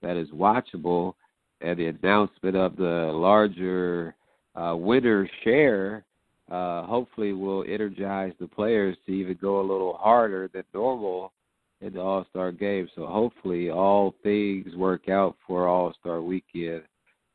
that 0.01 0.17
is 0.17 0.29
watchable, 0.29 1.13
and 1.61 1.77
the 1.77 1.87
announcement 1.87 2.55
of 2.55 2.75
the 2.75 3.11
larger 3.13 4.15
uh, 4.55 4.75
winner 4.75 5.29
share 5.43 6.03
uh, 6.51 6.83
hopefully 6.83 7.33
will 7.33 7.63
energize 7.67 8.33
the 8.39 8.47
players 8.47 8.97
to 9.05 9.11
even 9.11 9.37
go 9.41 9.61
a 9.61 9.69
little 9.69 9.93
harder 9.93 10.49
than 10.53 10.63
normal 10.73 11.31
in 11.79 11.93
the 11.93 12.01
All 12.01 12.25
Star 12.29 12.51
game. 12.51 12.89
So 12.95 13.05
hopefully 13.05 13.69
all 13.69 14.13
things 14.23 14.75
work 14.75 15.09
out 15.09 15.35
for 15.47 15.67
All 15.67 15.93
Star 15.99 16.21
weekend 16.21 16.83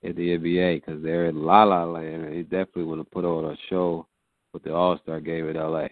in 0.02 0.14
the 0.14 0.38
NBA 0.38 0.84
because 0.84 1.02
they're 1.02 1.26
in 1.26 1.44
La 1.44 1.64
La 1.64 1.84
Land 1.84 2.24
and 2.24 2.34
they 2.34 2.42
definitely 2.42 2.84
want 2.84 3.00
to 3.00 3.10
put 3.10 3.24
on 3.24 3.52
a 3.52 3.56
show 3.70 4.06
with 4.52 4.62
the 4.62 4.74
All 4.74 4.98
Star 5.02 5.20
game 5.20 5.48
in 5.48 5.56
LA. 5.56 5.86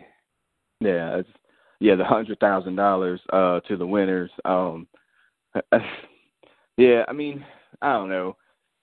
Yeah, 0.80 1.22
yeah 1.80 1.94
the 1.94 2.04
hundred 2.04 2.38
thousand 2.40 2.76
dollars 2.76 3.20
uh 3.32 3.60
to 3.60 3.76
the 3.76 3.86
winners. 3.86 4.30
Um, 4.44 4.86
yeah, 6.76 7.04
I 7.08 7.12
mean 7.12 7.44
I 7.82 7.92
don't 7.92 8.08
know, 8.08 8.36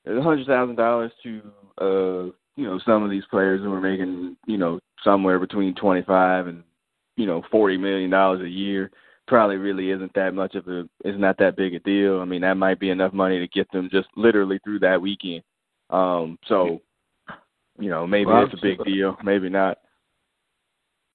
a 0.06 0.22
hundred 0.22 0.48
thousand 0.48 0.76
dollars 0.76 1.12
to 1.24 1.42
uh 1.80 2.32
you 2.56 2.66
know 2.66 2.80
some 2.86 3.04
of 3.04 3.10
these 3.10 3.24
players 3.30 3.62
who 3.62 3.74
are 3.74 3.82
making 3.82 4.36
you 4.46 4.58
know 4.58 4.80
somewhere 5.04 5.40
between 5.40 5.76
twenty 5.76 6.02
five 6.04 6.48
and 6.48 6.64
you 7.18 7.26
know 7.26 7.44
forty 7.52 7.78
million 7.78 8.10
dollars 8.10 8.42
a 8.42 8.50
year 8.50 8.92
probably 9.28 9.56
really 9.56 9.92
isn't 9.92 10.14
that 10.14 10.34
much 10.34 10.56
of 10.56 10.68
a 10.68 10.82
is 11.06 11.18
not 11.18 11.38
that 11.38 11.56
big 11.56 11.74
a 11.74 11.80
deal. 11.80 12.20
I 12.20 12.26
mean 12.26 12.42
that 12.42 12.58
might 12.58 12.80
be 12.80 12.90
enough 12.90 13.14
money 13.14 13.40
to 13.40 13.48
get 13.48 13.72
them 13.72 13.90
just 13.92 14.08
literally 14.16 14.60
through 14.64 14.80
that 14.80 15.02
weekend. 15.02 15.44
Um 15.90 16.38
so 16.48 16.82
you 17.80 17.90
know, 17.90 18.06
maybe 18.06 18.28
well, 18.28 18.44
it's 18.44 18.54
a 18.54 18.62
big 18.62 18.84
deal, 18.86 19.18
maybe 19.24 19.50
not. 19.50 19.80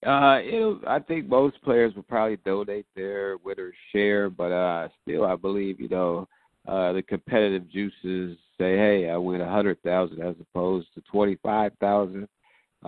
Uh, 0.04 0.40
it'll, 0.40 0.80
I 0.86 0.98
think 0.98 1.28
most 1.28 1.60
players 1.62 1.94
will 1.94 2.02
probably 2.02 2.36
donate 2.44 2.86
their 2.94 3.38
winner's 3.38 3.74
share, 3.92 4.28
but 4.28 4.52
uh, 4.52 4.88
still, 5.02 5.24
I 5.24 5.36
believe 5.36 5.80
you 5.80 5.88
know 5.88 6.28
uh, 6.66 6.92
the 6.92 7.02
competitive 7.02 7.68
juices 7.70 8.36
say, 8.58 8.76
"Hey, 8.76 9.10
I 9.10 9.16
win 9.16 9.40
a 9.40 9.50
hundred 9.50 9.82
thousand 9.82 10.22
as 10.22 10.34
opposed 10.40 10.88
to 10.94 11.00
twenty 11.02 11.36
five 11.42 11.72
thousand, 11.80 12.28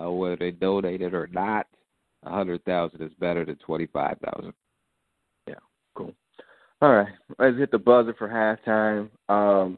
uh, 0.01 0.11
whether 0.11 0.35
they 0.35 0.51
donate 0.51 1.01
it 1.01 1.13
or 1.13 1.27
not. 1.27 1.67
A 2.23 2.29
hundred 2.29 2.63
thousand 2.65 3.01
is 3.01 3.13
better 3.19 3.45
than 3.45 3.55
twenty 3.57 3.87
five 3.87 4.17
thousand. 4.19 4.53
Yeah, 5.47 5.55
cool. 5.95 6.13
All 6.81 6.93
right, 6.93 7.13
let's 7.37 7.57
hit 7.57 7.71
the 7.71 7.77
buzzer 7.77 8.15
for 8.17 8.27
halftime. 8.27 9.09
Um, 9.29 9.77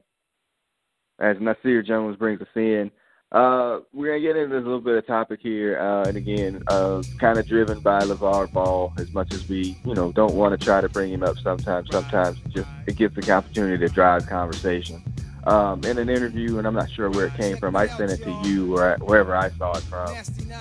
as 1.19 1.37
Nasir 1.39 1.83
Jones 1.83 2.17
brings 2.17 2.41
us 2.41 2.47
in, 2.55 2.89
uh, 3.31 3.79
we're 3.93 4.07
gonna 4.07 4.19
get 4.19 4.35
into 4.35 4.57
a 4.57 4.59
little 4.59 4.81
bit 4.81 4.97
of 4.97 5.07
topic 5.07 5.39
here, 5.41 5.79
uh, 5.79 6.03
and 6.05 6.17
again, 6.17 6.61
uh, 6.67 7.01
kind 7.17 7.39
of 7.39 7.47
driven 7.47 7.79
by 7.79 7.99
LeVar 8.01 8.51
Ball. 8.51 8.93
As 8.97 9.13
much 9.13 9.33
as 9.33 9.47
we, 9.47 9.77
you 9.85 9.93
know, 9.93 10.11
don't 10.11 10.35
want 10.35 10.59
to 10.59 10.63
try 10.63 10.81
to 10.81 10.89
bring 10.89 11.11
him 11.13 11.23
up 11.23 11.37
sometimes, 11.37 11.89
sometimes 11.91 12.37
just 12.49 12.67
it 12.87 12.97
gives 12.97 13.15
the 13.15 13.31
opportunity 13.31 13.77
to 13.77 13.93
drive 13.93 14.27
conversation 14.27 15.01
um, 15.45 15.83
in 15.83 15.97
an 15.97 16.09
interview, 16.09 16.57
and 16.57 16.67
I'm 16.67 16.73
not 16.73 16.89
sure 16.91 17.09
where 17.09 17.27
it 17.27 17.35
came 17.35 17.57
from. 17.57 17.75
I 17.75 17.87
sent 17.87 18.11
it 18.11 18.23
to 18.23 18.41
you 18.43 18.77
or 18.77 18.97
wherever 18.99 19.35
I 19.35 19.49
saw 19.51 19.77
it 19.77 19.83
from. 19.83 20.15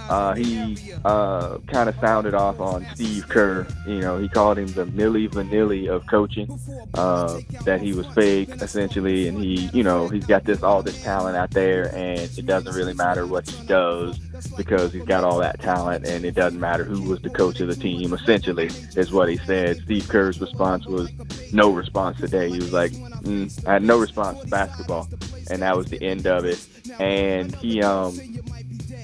Uh, 0.09 0.35
he 0.35 0.93
uh, 1.05 1.59
kind 1.67 1.89
of 1.89 1.97
sounded 2.01 2.35
off 2.35 2.61
on 2.61 2.87
Steve 2.95 3.29
Kerr. 3.29 3.67
You 3.87 4.01
know, 4.01 4.19
he 4.19 4.29
called 4.29 4.59
him 4.59 4.69
the 4.69 4.87
Milli 4.87 5.29
Vanilli 5.29 5.89
of 5.89 6.07
coaching. 6.07 6.59
Uh, 6.95 7.41
that 7.65 7.81
he 7.81 7.93
was 7.93 8.07
fake 8.09 8.49
essentially, 8.61 9.29
and 9.29 9.39
he, 9.39 9.71
you 9.73 9.83
know, 9.83 10.09
he's 10.09 10.27
got 10.27 10.45
this 10.45 10.63
all 10.63 10.83
this 10.83 11.03
talent 11.03 11.37
out 11.37 11.51
there, 11.51 11.95
and 11.95 12.21
it 12.21 12.47
doesn't 12.47 12.75
really 12.75 12.95
matter 12.95 13.27
what 13.27 13.49
he 13.49 13.67
does 13.67 14.19
because 14.47 14.93
he's 14.93 15.05
got 15.05 15.25
all 15.25 15.39
that 15.39 15.61
talent, 15.61 16.07
and 16.07 16.25
it 16.25 16.35
doesn't 16.35 16.61
matter 16.61 16.85
who 16.85 17.03
was 17.03 17.21
the 17.23 17.31
coach 17.31 17.61
of 17.61 17.69
the 17.69 17.77
team. 17.77 18.13
Essentially, 18.13 18.67
is 18.97 19.13
what 19.13 19.29
he 19.29 19.37
said. 19.39 19.79
Steve 19.85 20.09
Kerr's 20.09 20.41
response 20.41 20.87
was 20.87 21.11
no 21.53 21.71
response 21.71 22.19
today. 22.19 22.49
He 22.49 22.57
was 22.57 22.73
like, 22.73 22.93
mm, 22.93 23.67
I 23.67 23.75
had 23.75 23.83
no 23.83 23.99
response 23.99 24.41
to 24.41 24.47
basketball, 24.47 25.09
and 25.51 25.63
that 25.63 25.77
was 25.77 25.87
the 25.87 26.03
end 26.03 26.27
of 26.27 26.45
it. 26.45 26.67
And 26.99 27.55
he, 27.57 27.83
um, 27.83 28.15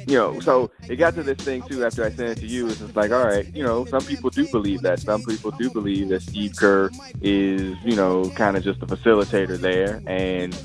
you 0.07 0.17
know, 0.17 0.39
so 0.41 0.71
it 0.89 0.97
got 0.97 1.15
to 1.15 1.23
this 1.23 1.39
thing 1.39 1.63
too 1.63 1.85
after 1.85 2.05
I 2.05 2.11
sent 2.11 2.31
it 2.31 2.39
to 2.39 2.47
you. 2.47 2.69
It's 2.69 2.79
just 2.79 2.95
like, 2.95 3.11
all 3.11 3.25
right, 3.25 3.47
you 3.55 3.63
know, 3.63 3.85
some 3.87 4.03
people 4.03 4.31
do 4.31 4.47
believe 4.49 4.83
that. 4.83 5.01
Some 5.01 5.23
people 5.23 5.51
do 5.53 5.71
believe 5.71 6.09
that 6.09 6.23
Steve 6.23 6.57
Kerr 6.57 6.91
is, 7.21 7.77
you 7.85 7.97
know, 7.97 8.31
kind 8.31 8.57
of 8.57 8.63
just 8.63 8.83
a 8.83 8.87
facilitator 8.87 9.59
there, 9.59 10.03
and 10.07 10.57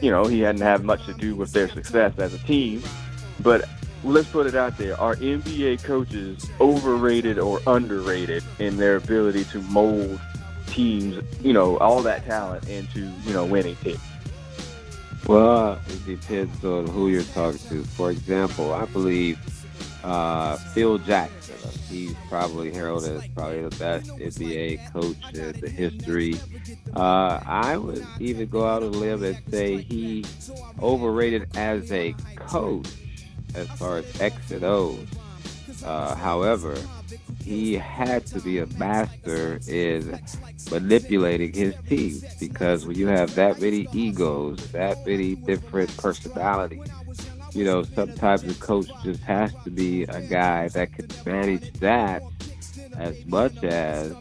you 0.00 0.10
know, 0.10 0.24
he 0.24 0.40
hadn't 0.40 0.62
had 0.62 0.84
much 0.84 1.04
to 1.06 1.14
do 1.14 1.34
with 1.34 1.52
their 1.52 1.68
success 1.68 2.12
as 2.18 2.34
a 2.34 2.38
team. 2.38 2.82
But 3.40 3.68
let's 4.04 4.28
put 4.28 4.46
it 4.46 4.54
out 4.54 4.76
there: 4.78 4.98
are 5.00 5.16
NBA 5.16 5.82
coaches 5.84 6.48
overrated 6.60 7.38
or 7.38 7.60
underrated 7.66 8.42
in 8.58 8.76
their 8.76 8.96
ability 8.96 9.44
to 9.46 9.62
mold 9.62 10.20
teams, 10.66 11.22
you 11.42 11.52
know, 11.52 11.76
all 11.78 12.02
that 12.02 12.24
talent 12.24 12.68
into, 12.68 13.10
you 13.24 13.32
know, 13.32 13.44
winning 13.44 13.76
teams? 13.76 14.00
Well, 15.26 15.78
it 15.88 16.06
depends 16.06 16.64
on 16.64 16.86
who 16.86 17.08
you're 17.08 17.22
talking 17.22 17.58
to. 17.68 17.84
For 17.84 18.10
example, 18.10 18.72
I 18.72 18.86
believe 18.86 19.38
uh, 20.04 20.56
Phil 20.56 20.98
Jackson. 20.98 21.34
He's 21.88 22.14
probably 22.28 22.72
heralded 22.72 23.16
as 23.16 23.26
probably 23.28 23.62
the 23.62 23.76
best 23.76 24.16
NBA 24.16 24.92
coach 24.92 25.16
in 25.34 25.58
the 25.60 25.68
history. 25.68 26.36
Uh, 26.94 27.40
I 27.44 27.76
would 27.76 28.06
even 28.20 28.48
go 28.48 28.66
out 28.66 28.82
on 28.82 28.88
a 28.88 28.92
limb 28.92 29.24
and 29.24 29.38
say 29.50 29.80
he 29.80 30.24
overrated 30.80 31.48
as 31.56 31.90
a 31.90 32.14
coach 32.36 32.88
as 33.54 33.68
far 33.78 33.98
as 33.98 34.20
X 34.20 34.50
and 34.50 34.64
O's. 34.64 35.06
Uh, 35.84 36.14
however, 36.14 36.76
he 37.42 37.74
had 37.74 38.26
to 38.26 38.40
be 38.40 38.58
a 38.58 38.66
master 38.78 39.60
in 39.68 40.20
manipulating 40.70 41.52
his 41.52 41.74
team 41.88 42.20
because 42.40 42.86
when 42.86 42.96
you 42.96 43.06
have 43.06 43.34
that 43.34 43.60
many 43.60 43.86
egos, 43.92 44.58
that 44.72 45.06
many 45.06 45.34
different 45.34 45.94
personalities, 45.96 46.86
you 47.52 47.64
know, 47.64 47.82
sometimes 47.82 48.42
the 48.42 48.54
coach 48.54 48.88
just 49.02 49.22
has 49.22 49.52
to 49.64 49.70
be 49.70 50.02
a 50.04 50.20
guy 50.22 50.68
that 50.68 50.92
can 50.92 51.08
manage 51.24 51.72
that 51.74 52.22
as 52.96 53.24
much 53.26 53.62
as 53.62 54.12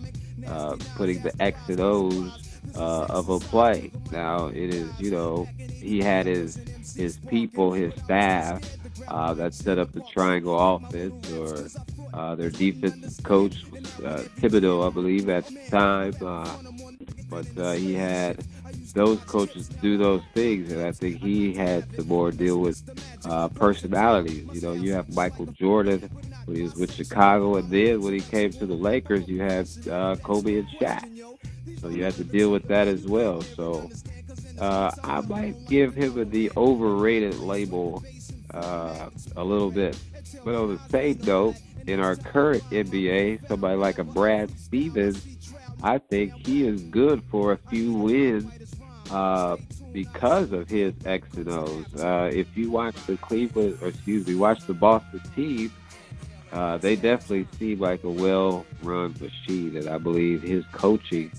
uh, 0.48 0.78
putting 0.96 1.22
the 1.24 1.42
X 1.42 1.60
and 1.68 1.80
O's 1.80 2.32
uh, 2.76 3.06
of 3.10 3.30
a 3.30 3.40
play. 3.40 3.92
Now 4.12 4.48
it 4.48 4.74
is, 4.74 4.90
you 5.00 5.12
know, 5.12 5.48
he 5.58 6.00
had 6.02 6.26
his 6.26 6.56
his 6.96 7.18
people, 7.18 7.74
his 7.74 7.94
staff 8.04 8.62
uh, 9.08 9.34
that 9.34 9.54
set 9.54 9.78
up 9.78 9.92
the 9.92 10.02
triangle 10.02 10.58
offense, 10.76 11.32
or 11.32 11.68
uh, 12.14 12.36
their 12.36 12.50
defensive 12.50 13.24
coach 13.24 13.64
uh, 14.04 14.24
Thibodeau, 14.40 14.88
I 14.88 14.94
believe, 14.94 15.30
at 15.30 15.46
the 15.48 15.58
time. 15.70 16.14
Uh, 16.22 16.50
but 17.30 17.46
uh, 17.58 17.72
he 17.74 17.94
had 17.94 18.44
those 18.94 19.20
coaches 19.22 19.68
do 19.68 19.98
those 19.98 20.22
things, 20.34 20.72
and 20.72 20.82
I 20.82 20.92
think 20.92 21.18
he 21.18 21.54
had 21.54 21.92
to 21.94 22.04
more 22.04 22.32
deal 22.32 22.60
with 22.60 22.82
uh, 23.26 23.50
personalities. 23.50 24.48
You 24.54 24.62
know, 24.62 24.74
you 24.74 24.94
have 24.94 25.14
Michael 25.14 25.48
Jordan 25.48 26.10
when 26.46 26.58
he 26.58 26.64
was 26.64 26.76
with 26.76 26.94
Chicago, 26.94 27.56
and 27.56 27.70
then 27.70 28.02
when 28.02 28.14
he 28.14 28.22
came 28.22 28.52
to 28.54 28.66
the 28.66 28.76
Lakers, 28.76 29.28
you 29.28 29.42
had 29.42 29.68
uh, 29.90 30.16
Kobe 30.18 30.60
and 30.60 30.68
Shaq. 30.80 31.06
So 31.82 31.90
you 31.90 32.04
had 32.04 32.14
to 32.16 32.24
deal 32.24 32.52
with 32.52 32.68
that 32.70 32.88
as 32.88 33.06
well. 33.06 33.42
So 33.42 33.90
I 34.60 35.22
might 35.28 35.68
give 35.68 35.94
him 35.94 36.30
the 36.30 36.52
overrated 36.58 37.36
label 37.40 38.04
uh, 38.58 39.10
a 39.36 39.44
little 39.44 39.72
bit. 39.72 39.98
But 40.44 40.56
on 40.56 40.76
the 40.76 40.90
same 40.90 41.20
note, 41.24 41.56
in 41.86 42.00
our 42.00 42.16
current 42.16 42.64
NBA, 42.70 43.48
somebody 43.48 43.78
like 43.78 43.98
a 43.98 44.04
Brad 44.04 44.52
Stevens, 44.60 45.26
I 45.84 46.00
think 46.00 46.34
he 46.46 46.68
is 46.68 46.82
good 46.82 47.24
for 47.30 47.54
a 47.54 47.58
few 47.70 47.94
wins 47.94 48.52
uh, 49.12 49.58
because 49.94 50.52
of 50.52 50.70
his 50.70 50.94
X 51.06 51.28
and 51.36 51.50
O's. 51.50 51.96
Uh, 51.96 52.30
if 52.34 52.58
you 52.58 52.72
watch 52.72 52.96
the 53.06 53.16
Cleveland, 53.18 53.78
or 53.82 53.90
excuse 53.90 54.28
me, 54.28 54.36
watch 54.36 54.66
the 54.68 54.74
Boston 54.74 55.22
team, 55.36 55.72
uh, 56.52 56.78
they 56.78 56.96
definitely 56.96 57.48
seem 57.58 57.80
like 57.80 58.04
a 58.04 58.10
well-run 58.10 59.16
machine, 59.20 59.78
and 59.78 59.88
I 59.88 59.98
believe 59.98 60.42
his 60.42 60.66
coaching 60.72 61.32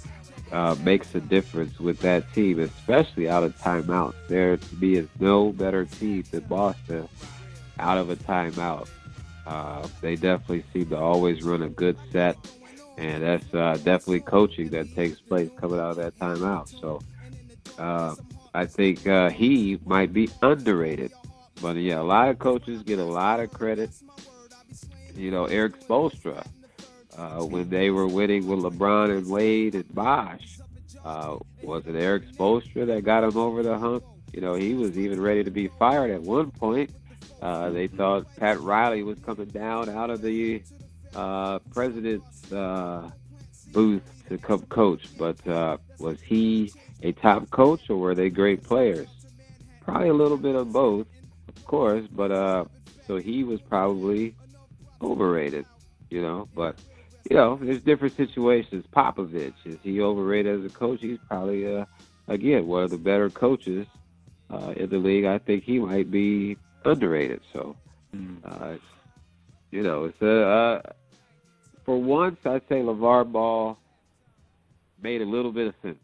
uh, 0.53 0.77
makes 0.83 1.15
a 1.15 1.21
difference 1.21 1.79
with 1.79 1.99
that 2.01 2.33
team, 2.35 2.59
especially 2.59 3.29
out 3.29 3.43
of 3.43 3.57
timeouts. 3.59 4.15
There 4.29 4.57
to 4.57 4.75
me 4.77 4.97
is 4.97 5.09
no 5.19 5.53
better 5.53 5.85
team 5.85 6.25
than 6.31 6.41
Boston 6.45 7.09
out 7.79 7.99
of 7.99 8.11
a 8.11 8.17
timeout. 8.17 8.89
Uh, 9.47 9.87
they 10.01 10.15
definitely 10.15 10.65
seem 10.73 10.87
to 10.91 10.97
always 10.99 11.43
run 11.43 11.63
a 11.63 11.69
good 11.69 11.97
set, 12.13 12.37
and 12.97 13.23
that's 13.23 13.55
uh, 13.55 13.75
definitely 13.77 14.21
coaching 14.21 14.69
that 14.71 14.95
takes 14.95 15.19
place 15.21 15.51
coming 15.57 15.79
out 15.79 15.91
of 15.91 15.97
that 15.97 16.19
timeout. 16.19 16.69
So 16.81 17.01
uh, 17.79 18.15
I 18.55 18.67
think 18.67 19.07
uh, 19.07 19.31
he 19.31 19.79
might 19.85 20.13
be 20.13 20.29
underrated. 20.43 21.13
But 21.61 21.77
yeah, 21.77 22.01
a 22.01 22.03
lot 22.03 22.29
of 22.29 22.39
coaches 22.39 22.83
get 22.83 22.99
a 22.99 23.05
lot 23.05 23.41
of 23.41 23.53
credit. 23.53 23.91
You 25.17 25.31
know, 25.31 25.47
Erik 25.47 25.81
Spoelstra 25.81 26.47
uh, 27.19 27.45
when 27.45 27.69
they 27.69 27.91
were 27.91 28.07
winning 28.07 28.47
with 28.47 28.61
LeBron 28.61 29.17
and 29.17 29.29
Wade 29.29 29.75
and 29.75 29.95
Bosh. 29.95 30.59
Uh, 31.05 31.39
was 31.63 31.87
it 31.87 31.97
Erik 31.97 32.31
Spoelstra 32.33 32.87
that 32.87 33.05
got 33.05 33.25
him 33.25 33.37
over 33.37 33.63
the 33.63 33.77
hump? 33.77 34.05
You 34.33 34.41
know, 34.41 34.55
he 34.55 34.75
was 34.75 34.97
even 34.97 35.21
ready 35.21 35.43
to 35.43 35.51
be 35.51 35.69
fired 35.69 36.11
at 36.11 36.23
one 36.23 36.51
point. 36.51 36.91
Uh, 37.41 37.71
they 37.71 37.89
thought 37.89 38.27
Pat 38.37 38.61
Riley 38.61 39.03
was 39.03 39.19
coming 39.21 39.47
down 39.47 39.89
out 39.89 40.11
of 40.11 40.23
the 40.23 40.63
uh, 41.15 41.59
president's 41.73 42.53
uh, 42.53 43.11
booth 43.73 44.03
to 44.29 44.39
come 44.39 44.63
coach, 44.67 45.09
but 45.17 45.45
uh, 45.47 45.79
was 45.99 46.21
he 46.21 46.73
a 47.03 47.13
top 47.13 47.49
coach 47.51 47.89
or 47.91 47.97
were 47.97 48.15
they 48.15 48.31
great 48.31 48.63
players? 48.63 49.09
Probably 49.81 50.09
a 50.09 50.15
little 50.15 50.37
bit 50.37 50.55
of 50.55 50.73
both, 50.73 51.07
of 51.49 51.65
course, 51.65 52.05
but 52.11 52.31
uh, 52.31 52.65
so 53.07 53.17
he 53.17 53.45
was 53.45 53.61
probably 53.61 54.35
overrated, 55.01 55.65
you 56.11 56.21
know. 56.21 56.49
But 56.55 56.79
you 57.29 57.37
know, 57.37 57.59
there's 57.61 57.83
different 57.83 58.17
situations. 58.17 58.85
Popovich 58.95 59.55
is 59.65 59.77
he 59.83 60.01
overrated 60.01 60.61
as 60.61 60.71
a 60.71 60.75
coach? 60.75 61.01
He's 61.01 61.19
probably 61.29 61.77
uh, 61.77 61.85
again 62.27 62.67
one 62.67 62.85
of 62.85 62.91
the 62.91 62.99
better 62.99 63.29
coaches 63.29 63.87
uh, 64.51 64.73
in 64.77 64.89
the 64.89 64.99
league. 64.99 65.25
I 65.25 65.39
think 65.39 65.65
he 65.65 65.79
might 65.79 66.11
be 66.11 66.57
underrated. 66.85 67.41
So, 67.53 67.77
mm. 68.15 68.39
uh, 68.45 68.79
you 69.71 69.83
know, 69.83 70.05
it's 70.05 70.23
a 70.23 70.43
uh, 70.43 70.83
for 71.85 72.01
once 72.01 72.39
I'd 72.45 72.63
say 72.69 72.77
LeVar 72.77 73.31
Ball 73.31 73.79
made 75.03 75.21
a 75.21 75.27
little 75.27 75.53
bit 75.53 75.69
of 75.69 75.75
sense. 75.83 75.99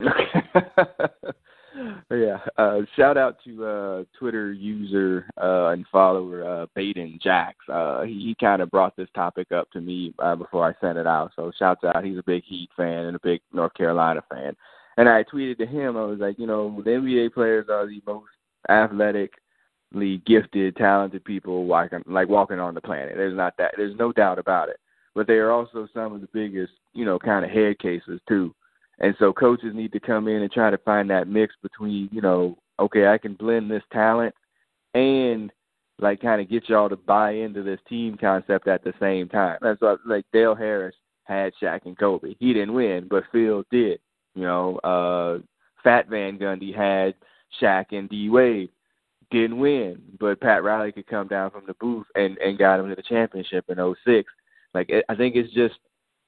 yeah. 2.10 2.38
Uh, 2.56 2.80
shout 2.96 3.16
out 3.16 3.38
to 3.44 3.64
uh, 3.64 4.04
Twitter 4.18 4.52
user 4.52 5.28
uh, 5.40 5.68
and 5.68 5.84
follower 5.90 6.44
uh, 6.44 6.66
Baden 6.74 7.18
Jacks. 7.22 7.64
Uh, 7.68 8.02
he, 8.02 8.12
he 8.12 8.36
kind 8.38 8.62
of 8.62 8.70
brought 8.70 8.96
this 8.96 9.08
topic 9.14 9.52
up 9.52 9.70
to 9.72 9.80
me 9.80 10.14
uh, 10.18 10.36
before 10.36 10.66
I 10.66 10.74
sent 10.80 10.98
it 10.98 11.06
out. 11.06 11.32
So 11.36 11.50
shouts 11.58 11.84
out. 11.84 12.04
He's 12.04 12.18
a 12.18 12.24
big 12.24 12.44
Heat 12.44 12.70
fan 12.76 13.06
and 13.06 13.16
a 13.16 13.20
big 13.20 13.40
North 13.52 13.74
Carolina 13.74 14.22
fan. 14.30 14.56
And 14.96 15.08
I 15.08 15.24
tweeted 15.24 15.58
to 15.58 15.66
him. 15.66 15.96
I 15.96 16.04
was 16.04 16.20
like, 16.20 16.38
you 16.38 16.46
know, 16.46 16.80
the 16.84 16.90
NBA 16.90 17.32
players 17.34 17.66
are 17.68 17.86
the 17.86 18.00
most 18.06 18.30
athletically 18.68 20.22
gifted, 20.26 20.76
talented 20.76 21.24
people 21.24 21.64
walking 21.66 22.02
like 22.06 22.28
walking 22.28 22.60
on 22.60 22.74
the 22.74 22.80
planet. 22.80 23.14
There's 23.16 23.36
not 23.36 23.56
that. 23.58 23.72
There's 23.76 23.96
no 23.96 24.12
doubt 24.12 24.38
about 24.38 24.68
it. 24.68 24.78
But 25.14 25.26
they 25.26 25.34
are 25.34 25.50
also 25.50 25.88
some 25.94 26.12
of 26.12 26.20
the 26.20 26.28
biggest, 26.32 26.72
you 26.92 27.04
know, 27.04 27.18
kind 27.18 27.44
of 27.44 27.50
head 27.50 27.78
cases 27.78 28.20
too. 28.28 28.54
And 29.00 29.14
so 29.18 29.32
coaches 29.32 29.74
need 29.74 29.92
to 29.92 30.00
come 30.00 30.28
in 30.28 30.42
and 30.42 30.52
try 30.52 30.70
to 30.70 30.78
find 30.78 31.10
that 31.10 31.28
mix 31.28 31.54
between, 31.62 32.08
you 32.12 32.20
know, 32.20 32.56
okay, 32.78 33.08
I 33.08 33.18
can 33.18 33.34
blend 33.34 33.70
this 33.70 33.82
talent 33.92 34.34
and 34.94 35.52
like 35.98 36.20
kind 36.20 36.40
of 36.40 36.48
get 36.48 36.68
y'all 36.68 36.88
to 36.88 36.96
buy 36.96 37.32
into 37.32 37.62
this 37.62 37.80
team 37.88 38.16
concept 38.16 38.68
at 38.68 38.82
the 38.84 38.92
same 39.00 39.28
time. 39.28 39.58
That's 39.60 39.80
what 39.80 40.00
like 40.06 40.24
Del 40.32 40.54
Harris 40.54 40.94
had 41.24 41.52
Shaq 41.60 41.86
and 41.86 41.98
Kobe. 41.98 42.34
He 42.38 42.52
didn't 42.52 42.74
win, 42.74 43.06
but 43.08 43.24
Phil 43.32 43.64
did. 43.70 44.00
You 44.34 44.42
know, 44.42 44.78
uh 44.78 45.38
Stan 45.80 46.04
Van 46.08 46.38
Gundy 46.38 46.74
had 46.74 47.14
Shaq 47.60 47.86
and 47.92 48.08
D 48.08 48.28
Wade. 48.28 48.70
Didn't 49.30 49.58
win, 49.58 50.00
but 50.20 50.40
Pat 50.40 50.62
Riley 50.62 50.92
could 50.92 51.06
come 51.06 51.28
down 51.28 51.50
from 51.50 51.64
the 51.66 51.74
booth 51.74 52.06
and 52.14 52.38
and 52.38 52.58
got 52.58 52.80
him 52.80 52.88
to 52.88 52.94
the 52.94 53.02
championship 53.02 53.64
in 53.68 53.76
'06. 54.04 54.30
Like 54.74 54.92
I 55.08 55.14
think 55.14 55.36
it's 55.36 55.52
just 55.54 55.76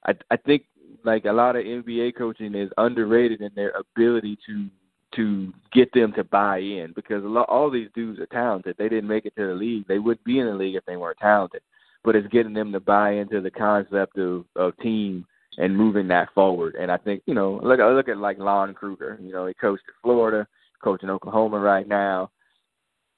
I 0.05 0.13
I 0.31 0.37
think 0.37 0.63
like 1.03 1.25
a 1.25 1.31
lot 1.31 1.55
of 1.55 1.65
NBA 1.65 2.15
coaching 2.17 2.55
is 2.55 2.69
underrated 2.77 3.41
in 3.41 3.51
their 3.55 3.71
ability 3.71 4.37
to 4.47 4.67
to 5.15 5.53
get 5.71 5.91
them 5.93 6.11
to 6.13 6.23
buy 6.23 6.57
in 6.57 6.91
because 6.93 7.23
a 7.23 7.27
lot, 7.27 7.47
all 7.49 7.71
these 7.71 7.89
dudes 7.95 8.19
are 8.19 8.27
talented. 8.27 8.75
They 8.77 8.89
didn't 8.89 9.07
make 9.07 9.25
it 9.25 9.33
to 9.37 9.47
the 9.47 9.53
league. 9.53 9.87
They 9.87 9.99
wouldn't 9.99 10.25
be 10.25 10.39
in 10.39 10.47
the 10.47 10.53
league 10.53 10.75
if 10.75 10.85
they 10.85 10.97
weren't 10.97 11.17
talented. 11.19 11.61
But 12.03 12.15
it's 12.15 12.27
getting 12.27 12.53
them 12.53 12.71
to 12.73 12.79
buy 12.79 13.11
into 13.11 13.41
the 13.41 13.51
concept 13.51 14.17
of 14.17 14.45
of 14.55 14.77
team 14.77 15.25
and 15.57 15.75
moving 15.75 16.07
that 16.09 16.33
forward. 16.33 16.75
And 16.75 16.91
I 16.91 16.97
think 16.97 17.23
you 17.25 17.33
know, 17.33 17.59
look 17.63 17.79
I 17.79 17.89
look 17.89 18.09
at 18.09 18.17
like 18.17 18.37
Lon 18.37 18.73
Kruger. 18.73 19.17
You 19.21 19.31
know, 19.31 19.47
he 19.47 19.53
coached 19.53 19.83
at 19.87 20.01
Florida, 20.03 20.47
coaching 20.83 21.09
Oklahoma 21.09 21.59
right 21.59 21.87
now. 21.87 22.31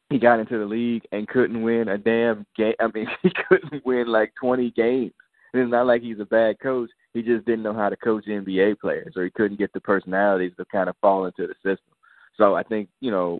He 0.09 0.17
got 0.17 0.39
into 0.39 0.57
the 0.57 0.65
league 0.65 1.03
and 1.11 1.27
couldn't 1.27 1.61
win 1.61 1.89
a 1.89 1.97
damn 1.97 2.45
game. 2.55 2.73
I 2.79 2.87
mean, 2.93 3.07
he 3.21 3.31
couldn't 3.47 3.85
win 3.85 4.07
like 4.07 4.33
20 4.41 4.71
games. 4.71 5.13
And 5.53 5.63
it's 5.63 5.71
not 5.71 5.87
like 5.87 6.01
he's 6.01 6.19
a 6.19 6.25
bad 6.25 6.59
coach. 6.59 6.89
He 7.13 7.21
just 7.21 7.45
didn't 7.45 7.63
know 7.63 7.73
how 7.73 7.89
to 7.89 7.97
coach 7.97 8.25
NBA 8.27 8.79
players, 8.79 9.13
or 9.15 9.23
he 9.23 9.31
couldn't 9.31 9.59
get 9.59 9.73
the 9.73 9.81
personalities 9.81 10.53
to 10.57 10.65
kind 10.65 10.89
of 10.89 10.95
fall 11.01 11.25
into 11.25 11.47
the 11.47 11.55
system. 11.55 11.93
So 12.37 12.55
I 12.55 12.63
think 12.63 12.89
you 13.01 13.11
know 13.11 13.39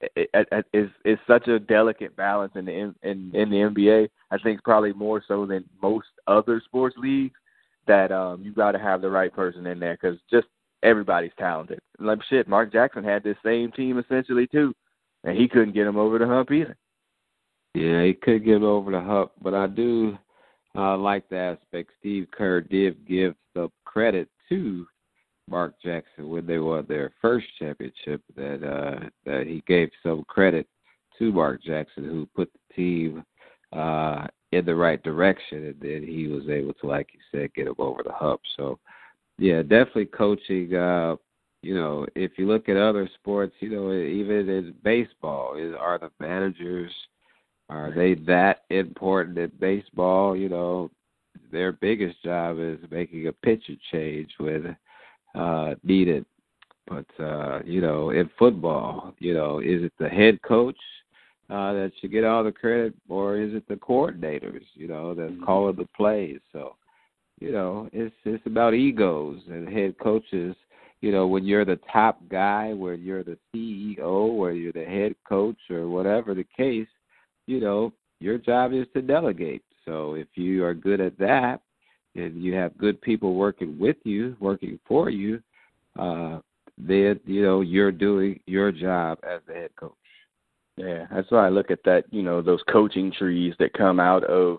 it, 0.00 0.30
it, 0.32 0.66
it's 0.72 0.92
it's 1.04 1.22
such 1.26 1.48
a 1.48 1.58
delicate 1.58 2.14
balance 2.16 2.52
in 2.54 2.66
the 2.66 2.72
in, 2.72 2.94
in 3.02 3.30
in 3.34 3.50
the 3.50 3.56
NBA. 3.56 4.08
I 4.30 4.38
think 4.38 4.62
probably 4.62 4.92
more 4.92 5.22
so 5.26 5.46
than 5.46 5.64
most 5.82 6.08
other 6.26 6.62
sports 6.64 6.96
leagues 6.98 7.38
that 7.86 8.12
um 8.12 8.42
you 8.42 8.52
got 8.52 8.72
to 8.72 8.78
have 8.78 9.00
the 9.00 9.10
right 9.10 9.32
person 9.32 9.66
in 9.66 9.80
there 9.80 9.98
because 10.00 10.18
just 10.30 10.46
everybody's 10.82 11.32
talented. 11.38 11.80
Like 11.98 12.20
shit, 12.28 12.48
Mark 12.48 12.72
Jackson 12.72 13.02
had 13.02 13.24
this 13.24 13.36
same 13.44 13.72
team 13.72 13.98
essentially 13.98 14.46
too, 14.46 14.74
and 15.24 15.36
he 15.36 15.48
couldn't 15.48 15.74
get 15.74 15.86
him 15.86 15.96
over 15.96 16.18
the 16.18 16.26
hump 16.26 16.52
either. 16.52 16.76
Yeah, 17.74 18.04
he 18.04 18.14
could 18.14 18.44
get 18.44 18.62
over 18.62 18.90
the 18.90 19.00
hump, 19.00 19.32
but 19.42 19.54
I 19.54 19.66
do 19.66 20.16
uh, 20.76 20.96
like 20.96 21.28
the 21.28 21.36
aspect 21.36 21.90
Steve 21.98 22.28
Kerr 22.30 22.60
did 22.60 23.06
give 23.06 23.34
the 23.54 23.70
credit 23.84 24.28
to 24.48 24.86
Mark 25.48 25.74
Jackson 25.82 26.28
when 26.28 26.46
they 26.46 26.58
won 26.58 26.84
their 26.88 27.12
first 27.20 27.46
championship. 27.58 28.22
That 28.36 28.62
uh, 28.64 29.08
that 29.24 29.46
he 29.46 29.62
gave 29.66 29.90
some 30.02 30.24
credit 30.28 30.66
to 31.18 31.32
Mark 31.32 31.62
Jackson, 31.62 32.04
who 32.04 32.28
put 32.34 32.50
the 32.52 32.74
team 32.74 33.24
uh, 33.72 34.26
in 34.52 34.64
the 34.64 34.74
right 34.74 35.02
direction, 35.02 35.66
and 35.66 35.80
then 35.80 36.06
he 36.06 36.26
was 36.26 36.48
able 36.48 36.74
to, 36.74 36.86
like 36.86 37.08
you 37.12 37.20
said, 37.32 37.52
get 37.54 37.66
them 37.66 37.74
over 37.78 38.02
the 38.02 38.12
hump. 38.12 38.40
So, 38.56 38.78
yeah, 39.38 39.62
definitely 39.62 40.06
coaching. 40.06 40.74
Uh, 40.74 41.16
you 41.62 41.74
know, 41.74 42.06
if 42.14 42.32
you 42.38 42.46
look 42.46 42.68
at 42.68 42.76
other 42.76 43.10
sports, 43.14 43.54
you 43.60 43.70
know, 43.70 43.92
even 43.92 44.48
in 44.48 44.74
baseball, 44.84 45.56
is 45.56 45.74
are 45.78 45.98
the 45.98 46.10
managers 46.20 46.92
are 47.68 47.92
they 47.94 48.14
that 48.26 48.64
important 48.70 49.38
in 49.38 49.52
baseball? 49.60 50.36
You 50.36 50.48
know, 50.48 50.90
their 51.52 51.72
biggest 51.72 52.22
job 52.22 52.58
is 52.58 52.78
making 52.90 53.26
a 53.26 53.32
pitcher 53.32 53.74
change 53.92 54.30
when 54.38 54.76
uh 55.34 55.74
needed. 55.82 56.24
But 56.86 57.06
uh, 57.22 57.60
you 57.64 57.80
know, 57.80 58.10
in 58.10 58.30
football, 58.38 59.14
you 59.18 59.34
know, 59.34 59.58
is 59.58 59.82
it 59.82 59.92
the 59.98 60.08
head 60.08 60.40
coach 60.42 60.78
uh 61.50 61.72
that 61.74 61.92
should 62.00 62.12
get 62.12 62.24
all 62.24 62.44
the 62.44 62.52
credit 62.52 62.94
or 63.08 63.36
is 63.36 63.54
it 63.54 63.68
the 63.68 63.76
coordinators, 63.76 64.64
you 64.74 64.88
know, 64.88 65.14
that 65.14 65.30
mm-hmm. 65.30 65.44
call 65.44 65.72
the 65.72 65.88
plays? 65.96 66.40
So, 66.52 66.76
you 67.40 67.52
know, 67.52 67.90
it's 67.92 68.14
it's 68.24 68.46
about 68.46 68.74
egos 68.74 69.40
and 69.48 69.68
head 69.68 69.98
coaches 69.98 70.56
you 71.00 71.12
know, 71.12 71.26
when 71.26 71.44
you're 71.44 71.64
the 71.64 71.78
top 71.92 72.20
guy, 72.28 72.72
when 72.72 73.00
you're 73.02 73.22
the 73.22 73.38
CEO, 73.54 74.00
or 74.00 74.52
you're 74.52 74.72
the 74.72 74.84
head 74.84 75.14
coach, 75.28 75.58
or 75.70 75.88
whatever 75.88 76.34
the 76.34 76.46
case, 76.56 76.88
you 77.48 77.60
know, 77.60 77.92
your 78.20 78.38
job 78.38 78.72
is 78.72 78.86
to 78.94 79.02
delegate. 79.02 79.62
So 79.84 80.14
if 80.14 80.28
you 80.34 80.64
are 80.64 80.74
good 80.74 81.00
at 81.00 81.18
that 81.18 81.60
and 82.14 82.42
you 82.42 82.54
have 82.54 82.76
good 82.76 83.00
people 83.00 83.34
working 83.34 83.78
with 83.78 83.96
you, 84.04 84.36
working 84.38 84.78
for 84.86 85.08
you, 85.08 85.42
uh, 85.98 86.40
then, 86.76 87.18
you 87.24 87.42
know, 87.42 87.62
you're 87.62 87.90
doing 87.90 88.38
your 88.46 88.70
job 88.70 89.18
as 89.28 89.40
the 89.48 89.54
head 89.54 89.70
coach. 89.76 89.92
Yeah, 90.76 91.06
that's 91.10 91.30
why 91.30 91.46
I 91.46 91.48
look 91.48 91.70
at 91.70 91.82
that, 91.84 92.04
you 92.10 92.22
know, 92.22 92.40
those 92.40 92.62
coaching 92.70 93.10
trees 93.10 93.54
that 93.58 93.72
come 93.72 93.98
out 93.98 94.22
of, 94.24 94.58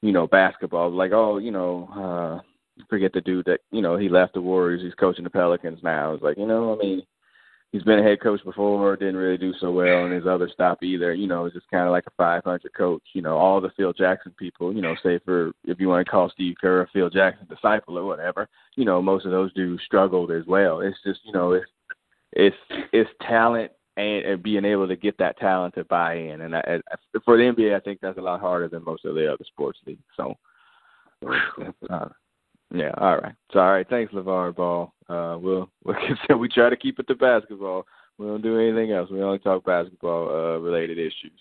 you 0.00 0.12
know, 0.12 0.26
basketball. 0.26 0.90
Like, 0.90 1.12
oh, 1.12 1.38
you 1.38 1.50
know, 1.50 1.88
uh 2.42 2.46
forget 2.88 3.12
the 3.12 3.20
dude 3.20 3.44
that, 3.44 3.60
you 3.70 3.82
know, 3.82 3.98
he 3.98 4.08
left 4.08 4.34
the 4.34 4.40
Warriors, 4.40 4.80
he's 4.82 4.94
coaching 4.94 5.24
the 5.24 5.28
Pelicans 5.28 5.80
now. 5.82 6.14
It's 6.14 6.22
like, 6.22 6.38
you 6.38 6.46
know, 6.46 6.74
I 6.74 6.82
mean, 6.82 7.02
he's 7.72 7.82
been 7.82 7.98
a 7.98 8.02
head 8.02 8.20
coach 8.20 8.42
before, 8.44 8.96
didn't 8.96 9.16
really 9.16 9.36
do 9.36 9.52
so 9.60 9.70
well 9.70 10.06
in 10.06 10.12
his 10.12 10.26
other 10.26 10.48
stop 10.52 10.82
either. 10.82 11.14
You 11.14 11.26
know, 11.26 11.44
it's 11.44 11.54
just 11.54 11.70
kind 11.70 11.86
of 11.86 11.92
like 11.92 12.04
a 12.06 12.12
500 12.16 12.72
coach. 12.74 13.02
You 13.14 13.22
know, 13.22 13.36
all 13.36 13.60
the 13.60 13.70
Phil 13.76 13.92
Jackson 13.92 14.34
people, 14.38 14.72
you 14.72 14.82
know, 14.82 14.94
say 15.02 15.18
for 15.24 15.52
if 15.64 15.80
you 15.80 15.88
want 15.88 16.04
to 16.04 16.10
call 16.10 16.30
Steve 16.30 16.56
Kerr 16.60 16.82
a 16.82 16.88
Phil 16.92 17.10
Jackson 17.10 17.46
disciple 17.48 17.98
or 17.98 18.04
whatever, 18.04 18.48
you 18.76 18.84
know, 18.84 19.00
most 19.00 19.24
of 19.24 19.30
those 19.30 19.52
dudes 19.54 19.82
struggled 19.84 20.30
as 20.30 20.46
well. 20.46 20.80
It's 20.80 20.98
just, 21.04 21.20
you 21.24 21.32
know, 21.32 21.52
it's 21.52 21.70
it's 22.32 22.56
it's 22.92 23.10
talent 23.22 23.72
and, 23.96 24.24
and 24.24 24.42
being 24.42 24.64
able 24.64 24.88
to 24.88 24.96
get 24.96 25.18
that 25.18 25.38
talent 25.38 25.74
to 25.74 25.84
buy 25.84 26.14
in. 26.14 26.42
And 26.42 26.56
I, 26.56 26.60
I, 26.60 27.18
for 27.24 27.36
the 27.36 27.44
NBA, 27.44 27.74
I 27.76 27.80
think 27.80 28.00
that's 28.00 28.18
a 28.18 28.22
lot 28.22 28.40
harder 28.40 28.68
than 28.68 28.84
most 28.84 29.04
of 29.04 29.14
the 29.14 29.32
other 29.32 29.44
sports 29.46 29.78
leagues. 29.86 30.02
So. 30.16 30.34
Uh, 31.90 32.08
yeah, 32.72 32.92
all 32.98 33.16
right. 33.18 33.34
So 33.52 33.58
all 33.58 33.72
right, 33.72 33.88
thanks, 33.88 34.12
LeVar 34.12 34.54
Ball. 34.54 34.92
Uh 35.08 35.36
we'll 35.40 35.70
like 35.84 35.96
I 35.98 36.14
said, 36.26 36.36
we 36.36 36.48
try 36.48 36.70
to 36.70 36.76
keep 36.76 36.98
it 36.98 37.06
to 37.08 37.14
basketball. 37.14 37.84
We 38.18 38.26
don't 38.26 38.42
do 38.42 38.58
anything 38.58 38.92
else. 38.92 39.10
We 39.10 39.22
only 39.22 39.38
talk 39.38 39.64
basketball 39.64 40.28
uh 40.28 40.58
related 40.58 40.98
issues. 40.98 41.38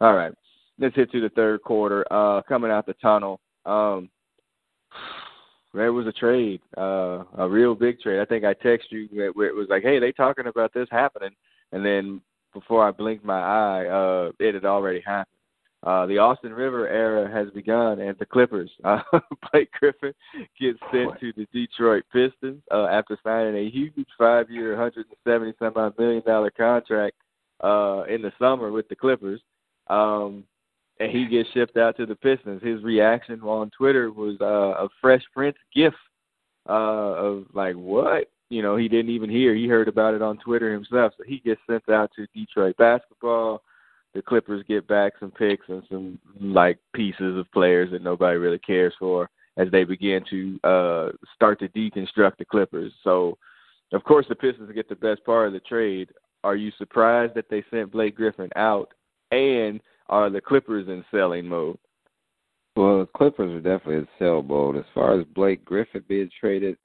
All 0.00 0.14
right. 0.14 0.32
Let's 0.78 0.96
hit 0.96 1.12
to 1.12 1.20
the 1.20 1.28
third 1.30 1.62
quarter. 1.62 2.04
Uh 2.10 2.42
coming 2.42 2.70
out 2.70 2.86
the 2.86 2.94
tunnel. 2.94 3.40
Um 3.64 4.10
there 5.74 5.92
was 5.92 6.06
a 6.06 6.12
trade, 6.12 6.60
uh 6.76 7.24
a 7.38 7.48
real 7.48 7.74
big 7.74 8.00
trade. 8.00 8.20
I 8.20 8.24
think 8.24 8.44
I 8.44 8.54
texted 8.54 8.90
you 8.90 9.32
where 9.34 9.48
it 9.48 9.54
was 9.54 9.68
like, 9.70 9.82
Hey, 9.82 9.98
they 9.98 10.12
talking 10.12 10.46
about 10.48 10.74
this 10.74 10.88
happening 10.90 11.34
and 11.72 11.84
then 11.84 12.20
before 12.52 12.86
I 12.86 12.90
blinked 12.90 13.24
my 13.24 13.40
eye, 13.40 13.86
uh 13.86 14.32
it 14.40 14.54
had 14.54 14.64
already 14.64 15.00
happened. 15.00 15.36
Uh, 15.84 16.06
the 16.06 16.18
Austin 16.18 16.52
River 16.52 16.86
era 16.86 17.28
has 17.28 17.52
begun, 17.52 17.98
and 17.98 18.16
the 18.18 18.26
Clippers. 18.26 18.70
Uh, 18.84 19.00
Blake 19.52 19.70
Griffin 19.72 20.14
gets 20.60 20.78
sent 20.92 21.18
to 21.18 21.32
the 21.36 21.46
Detroit 21.52 22.04
Pistons 22.12 22.62
uh, 22.70 22.86
after 22.86 23.18
signing 23.24 23.56
a 23.56 23.68
huge 23.68 24.06
five-year, 24.16 24.70
170 24.76 25.54
some 25.58 25.72
odd 25.74 25.98
million 25.98 26.22
dollar 26.24 26.50
contract 26.50 27.16
uh, 27.64 28.04
in 28.08 28.22
the 28.22 28.32
summer 28.38 28.70
with 28.70 28.88
the 28.88 28.94
Clippers. 28.94 29.40
Um, 29.88 30.44
and 31.00 31.10
he 31.10 31.26
gets 31.26 31.50
shipped 31.50 31.76
out 31.76 31.96
to 31.96 32.06
the 32.06 32.14
Pistons. 32.14 32.62
His 32.62 32.82
reaction 32.84 33.40
on 33.40 33.70
Twitter 33.76 34.12
was 34.12 34.36
uh, 34.40 34.84
a 34.84 34.88
Fresh 35.00 35.24
Prince 35.34 35.56
gift 35.74 35.96
uh, 36.68 36.72
of 36.72 37.46
like, 37.54 37.74
what? 37.74 38.30
You 38.50 38.62
know, 38.62 38.76
he 38.76 38.86
didn't 38.86 39.10
even 39.10 39.30
hear. 39.30 39.52
He 39.54 39.66
heard 39.66 39.88
about 39.88 40.14
it 40.14 40.22
on 40.22 40.38
Twitter 40.38 40.72
himself. 40.72 41.14
So 41.16 41.24
he 41.26 41.38
gets 41.40 41.60
sent 41.68 41.88
out 41.88 42.10
to 42.14 42.26
Detroit 42.34 42.76
basketball 42.76 43.62
the 44.14 44.22
Clippers 44.22 44.64
get 44.68 44.86
back 44.86 45.14
some 45.18 45.30
picks 45.30 45.68
and 45.68 45.82
some 45.90 46.18
like 46.40 46.78
pieces 46.94 47.38
of 47.38 47.50
players 47.52 47.90
that 47.92 48.02
nobody 48.02 48.36
really 48.36 48.58
cares 48.58 48.94
for 48.98 49.28
as 49.56 49.68
they 49.70 49.84
begin 49.84 50.22
to 50.30 50.58
uh 50.64 51.08
start 51.34 51.58
to 51.60 51.68
deconstruct 51.68 52.38
the 52.38 52.44
Clippers. 52.44 52.92
So 53.04 53.38
of 53.92 54.04
course 54.04 54.26
the 54.28 54.34
Pistons 54.34 54.72
get 54.74 54.88
the 54.88 54.94
best 54.96 55.24
part 55.24 55.46
of 55.46 55.52
the 55.52 55.60
trade. 55.60 56.10
Are 56.44 56.56
you 56.56 56.72
surprised 56.78 57.34
that 57.34 57.48
they 57.48 57.64
sent 57.70 57.92
Blake 57.92 58.16
Griffin 58.16 58.50
out 58.56 58.92
and 59.30 59.80
are 60.08 60.28
the 60.28 60.40
Clippers 60.40 60.88
in 60.88 61.04
selling 61.10 61.46
mode? 61.46 61.78
Well, 62.76 63.00
the 63.00 63.06
Clippers 63.06 63.52
are 63.52 63.60
definitely 63.60 63.96
in 63.96 64.08
sell 64.18 64.42
mode. 64.42 64.76
As 64.76 64.84
far 64.94 65.20
as 65.20 65.26
Blake 65.34 65.64
Griffin 65.64 66.02
being 66.08 66.30
traded, 66.40 66.76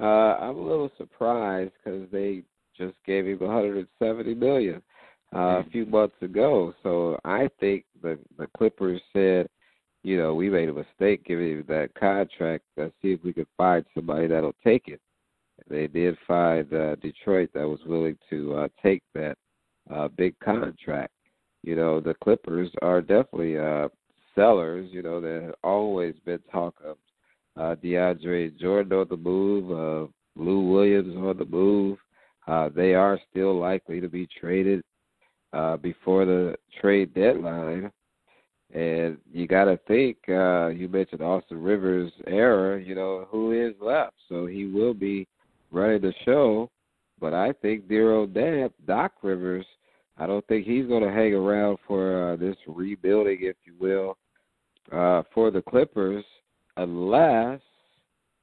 uh, 0.00 0.36
I'm 0.36 0.56
a 0.56 0.60
little 0.60 0.90
surprised 0.96 1.72
because 1.82 2.08
they 2.10 2.42
just 2.76 2.96
gave 3.06 3.26
him 3.26 3.38
170 3.38 4.34
million 4.34 4.82
uh, 5.34 5.60
a 5.60 5.64
few 5.70 5.86
months 5.86 6.16
ago. 6.22 6.74
So 6.82 7.18
I 7.24 7.48
think 7.60 7.84
the 8.02 8.18
the 8.38 8.46
Clippers 8.56 9.00
said, 9.12 9.48
you 10.02 10.16
know, 10.16 10.34
we 10.34 10.48
made 10.48 10.68
a 10.68 10.72
mistake 10.72 11.24
giving 11.24 11.58
him 11.58 11.64
that 11.68 11.94
contract. 11.94 12.64
Let's 12.76 12.94
see 13.02 13.12
if 13.12 13.24
we 13.24 13.32
can 13.32 13.46
find 13.56 13.84
somebody 13.94 14.26
that'll 14.26 14.54
take 14.64 14.88
it. 14.88 15.00
They 15.68 15.86
did 15.86 16.16
find 16.26 16.72
uh, 16.72 16.94
Detroit 16.96 17.50
that 17.54 17.68
was 17.68 17.80
willing 17.84 18.16
to 18.30 18.54
uh, 18.54 18.68
take 18.82 19.02
that 19.14 19.36
uh, 19.92 20.08
big 20.08 20.38
contract. 20.38 21.12
You 21.62 21.76
know, 21.76 22.00
the 22.00 22.14
Clippers 22.22 22.70
are 22.82 23.00
definitely 23.00 23.58
uh, 23.58 23.88
sellers. 24.34 24.88
You 24.92 25.02
know, 25.02 25.20
there 25.20 25.52
always 25.64 26.14
been 26.24 26.40
talk 26.50 26.74
of 26.84 26.96
uh, 27.56 27.74
DeAndre 27.82 28.56
Jordan 28.58 28.98
on 28.98 29.06
the 29.10 29.16
move, 29.16 29.72
uh, 29.72 30.10
Lou 30.36 30.70
Williams 30.70 31.16
on 31.16 31.36
the 31.36 31.44
move. 31.44 31.98
Uh, 32.46 32.70
they 32.74 32.94
are 32.94 33.18
still 33.30 33.58
likely 33.58 34.00
to 34.00 34.08
be 34.08 34.26
traded 34.40 34.82
uh, 35.52 35.76
before 35.76 36.24
the 36.24 36.56
trade 36.80 37.14
deadline. 37.14 37.90
And 38.74 39.16
you 39.32 39.46
got 39.46 39.64
to 39.64 39.78
think, 39.88 40.18
uh, 40.28 40.68
you 40.68 40.88
mentioned 40.88 41.22
Austin 41.22 41.62
Rivers' 41.62 42.12
era, 42.26 42.80
you 42.80 42.94
know, 42.94 43.26
who 43.30 43.52
is 43.52 43.74
left? 43.80 44.14
So 44.28 44.46
he 44.46 44.66
will 44.66 44.92
be 44.92 45.26
running 45.70 46.02
the 46.02 46.12
show. 46.24 46.70
But 47.20 47.32
I 47.32 47.52
think 47.52 47.88
dear 47.88 48.12
old 48.12 48.34
dad, 48.34 48.72
Doc 48.86 49.12
Rivers, 49.22 49.64
I 50.18 50.26
don't 50.26 50.46
think 50.48 50.66
he's 50.66 50.86
going 50.86 51.02
to 51.02 51.10
hang 51.10 51.32
around 51.32 51.78
for 51.86 52.32
uh, 52.32 52.36
this 52.36 52.56
rebuilding, 52.66 53.38
if 53.40 53.56
you 53.64 53.74
will, 53.80 54.18
uh, 54.92 55.22
for 55.32 55.50
the 55.50 55.62
Clippers, 55.62 56.24
unless 56.76 57.60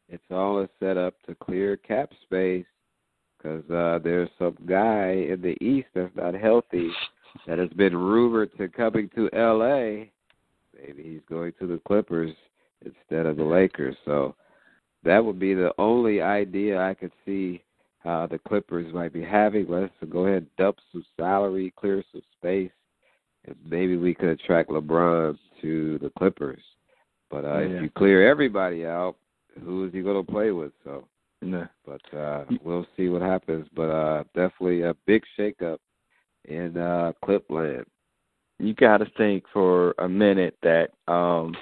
it's 0.09 0.23
all 0.31 0.65
set 0.79 0.97
up 0.97 1.13
to 1.27 1.35
clear 1.35 1.77
cap 1.77 2.11
space 2.23 2.65
because 3.45 3.69
uh, 3.69 3.99
there's 4.03 4.29
some 4.39 4.57
guy 4.65 5.11
in 5.11 5.41
the 5.41 5.55
East 5.63 5.87
that's 5.93 6.15
not 6.15 6.33
healthy 6.33 6.89
that 7.45 7.59
has 7.59 7.69
been 7.71 7.95
rumored 7.95 8.49
to 8.57 8.67
coming 8.67 9.09
to 9.15 9.29
L.A. 9.33 10.11
Maybe 10.75 11.03
he's 11.03 11.21
going 11.29 11.53
to 11.59 11.67
the 11.67 11.79
Clippers 11.85 12.31
instead 12.83 13.25
of 13.25 13.37
the 13.37 13.43
Lakers. 13.43 13.95
So 14.05 14.35
that 15.03 15.23
would 15.23 15.39
be 15.39 15.53
the 15.53 15.71
only 15.77 16.21
idea 16.21 16.79
I 16.79 16.93
could 16.93 17.11
see 17.25 17.63
uh, 18.03 18.27
the 18.27 18.39
Clippers 18.47 18.91
might 18.93 19.13
be 19.13 19.23
having. 19.23 19.67
Let's 19.69 19.93
go 20.09 20.25
ahead 20.25 20.37
and 20.37 20.55
dump 20.57 20.77
some 20.91 21.05
salary, 21.17 21.73
clear 21.77 22.03
some 22.11 22.23
space, 22.39 22.71
and 23.45 23.55
maybe 23.67 23.95
we 23.95 24.15
could 24.15 24.29
attract 24.29 24.69
LeBron 24.69 25.37
to 25.61 25.99
the 25.99 26.11
Clippers. 26.17 26.61
But 27.29 27.45
uh, 27.45 27.59
yeah. 27.59 27.65
if 27.65 27.83
you 27.83 27.89
clear 27.91 28.27
everybody 28.27 28.85
out, 28.85 29.15
who 29.63 29.85
is 29.85 29.93
he 29.93 30.01
going 30.01 30.23
to 30.23 30.31
play 30.31 30.51
with? 30.51 30.71
So 30.83 31.07
no. 31.45 31.67
But 31.85 32.17
uh 32.17 32.45
we'll 32.63 32.87
see 32.97 33.09
what 33.09 33.21
happens. 33.21 33.67
But 33.75 33.89
uh 33.89 34.23
definitely 34.35 34.81
a 34.81 34.95
big 35.05 35.23
shakeup 35.37 35.77
in 36.45 36.77
uh 36.77 37.13
Clipland. 37.23 37.85
You 38.59 38.73
gotta 38.73 39.05
think 39.17 39.43
for 39.53 39.93
a 39.99 40.09
minute 40.09 40.57
that 40.63 40.91
um 41.07 41.55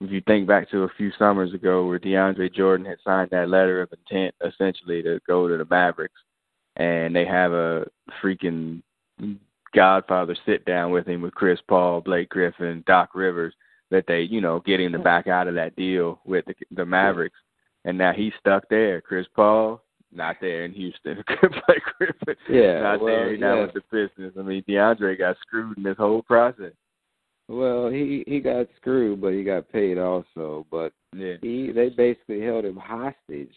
if 0.00 0.12
you 0.12 0.22
think 0.26 0.46
back 0.46 0.70
to 0.70 0.84
a 0.84 0.88
few 0.96 1.10
summers 1.18 1.52
ago 1.54 1.86
where 1.86 1.98
DeAndre 1.98 2.54
Jordan 2.54 2.86
had 2.86 2.98
signed 3.04 3.30
that 3.30 3.48
letter 3.48 3.82
of 3.82 3.92
intent 3.92 4.34
essentially 4.46 5.02
to 5.02 5.20
go 5.26 5.48
to 5.48 5.56
the 5.56 5.66
Mavericks 5.68 6.20
and 6.76 7.14
they 7.14 7.24
have 7.24 7.52
a 7.52 7.84
freaking 8.22 8.80
Godfather 9.74 10.36
sit 10.46 10.64
down 10.64 10.92
with 10.92 11.06
him 11.06 11.20
with 11.20 11.34
Chris 11.34 11.58
Paul, 11.68 12.00
Blake 12.00 12.28
Griffin, 12.28 12.84
Doc 12.86 13.10
Rivers 13.14 13.54
that 13.90 14.04
they, 14.06 14.20
you 14.22 14.40
know, 14.40 14.60
get 14.60 14.80
him 14.80 14.92
to 14.92 14.98
back 14.98 15.26
out 15.26 15.48
of 15.48 15.54
that 15.54 15.76
deal 15.76 16.20
with 16.24 16.44
the, 16.46 16.54
the 16.70 16.84
Mavericks 16.84 17.38
and 17.88 17.96
now 17.96 18.12
he's 18.14 18.34
stuck 18.38 18.68
there. 18.68 19.00
Chris 19.00 19.26
Paul 19.34 19.80
not 20.12 20.36
there 20.42 20.66
in 20.66 20.72
Houston. 20.72 21.24
Blake 21.40 21.82
Griffin 21.96 22.36
yeah, 22.50 22.80
not 22.80 23.00
well, 23.00 23.06
there. 23.06 23.30
He's 23.32 23.40
yeah. 23.40 23.62
with 23.62 23.72
the 23.72 23.80
Pistons. 23.80 24.34
I 24.38 24.42
mean, 24.42 24.62
DeAndre 24.68 25.18
got 25.18 25.36
screwed 25.40 25.78
in 25.78 25.82
this 25.82 25.96
whole 25.96 26.22
process. 26.22 26.72
Well, 27.48 27.88
he 27.88 28.24
he 28.26 28.40
got 28.40 28.66
screwed, 28.76 29.22
but 29.22 29.32
he 29.32 29.42
got 29.42 29.72
paid 29.72 29.96
also. 29.96 30.66
But 30.70 30.92
yeah. 31.16 31.36
he 31.40 31.72
they 31.72 31.88
basically 31.88 32.42
held 32.42 32.66
him 32.66 32.76
hostage, 32.76 33.54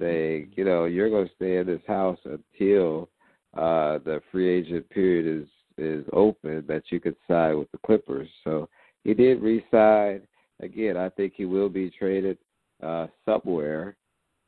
saying, 0.00 0.52
you 0.54 0.64
know, 0.64 0.84
you're 0.84 1.10
going 1.10 1.26
to 1.26 1.34
stay 1.34 1.56
in 1.56 1.66
this 1.66 1.82
house 1.88 2.20
until 2.24 3.08
uh 3.56 3.98
the 4.04 4.20
free 4.30 4.48
agent 4.48 4.88
period 4.90 5.42
is 5.42 5.48
is 5.76 6.04
open 6.12 6.64
that 6.68 6.84
you 6.90 7.00
could 7.00 7.16
sign 7.28 7.58
with 7.58 7.70
the 7.72 7.78
Clippers. 7.84 8.28
So 8.44 8.68
he 9.02 9.12
did 9.12 9.42
re-sign. 9.42 10.22
Again, 10.60 10.96
I 10.96 11.10
think 11.10 11.34
he 11.36 11.44
will 11.44 11.68
be 11.68 11.90
traded 11.90 12.38
uh, 12.82 13.06
somewhere 13.24 13.96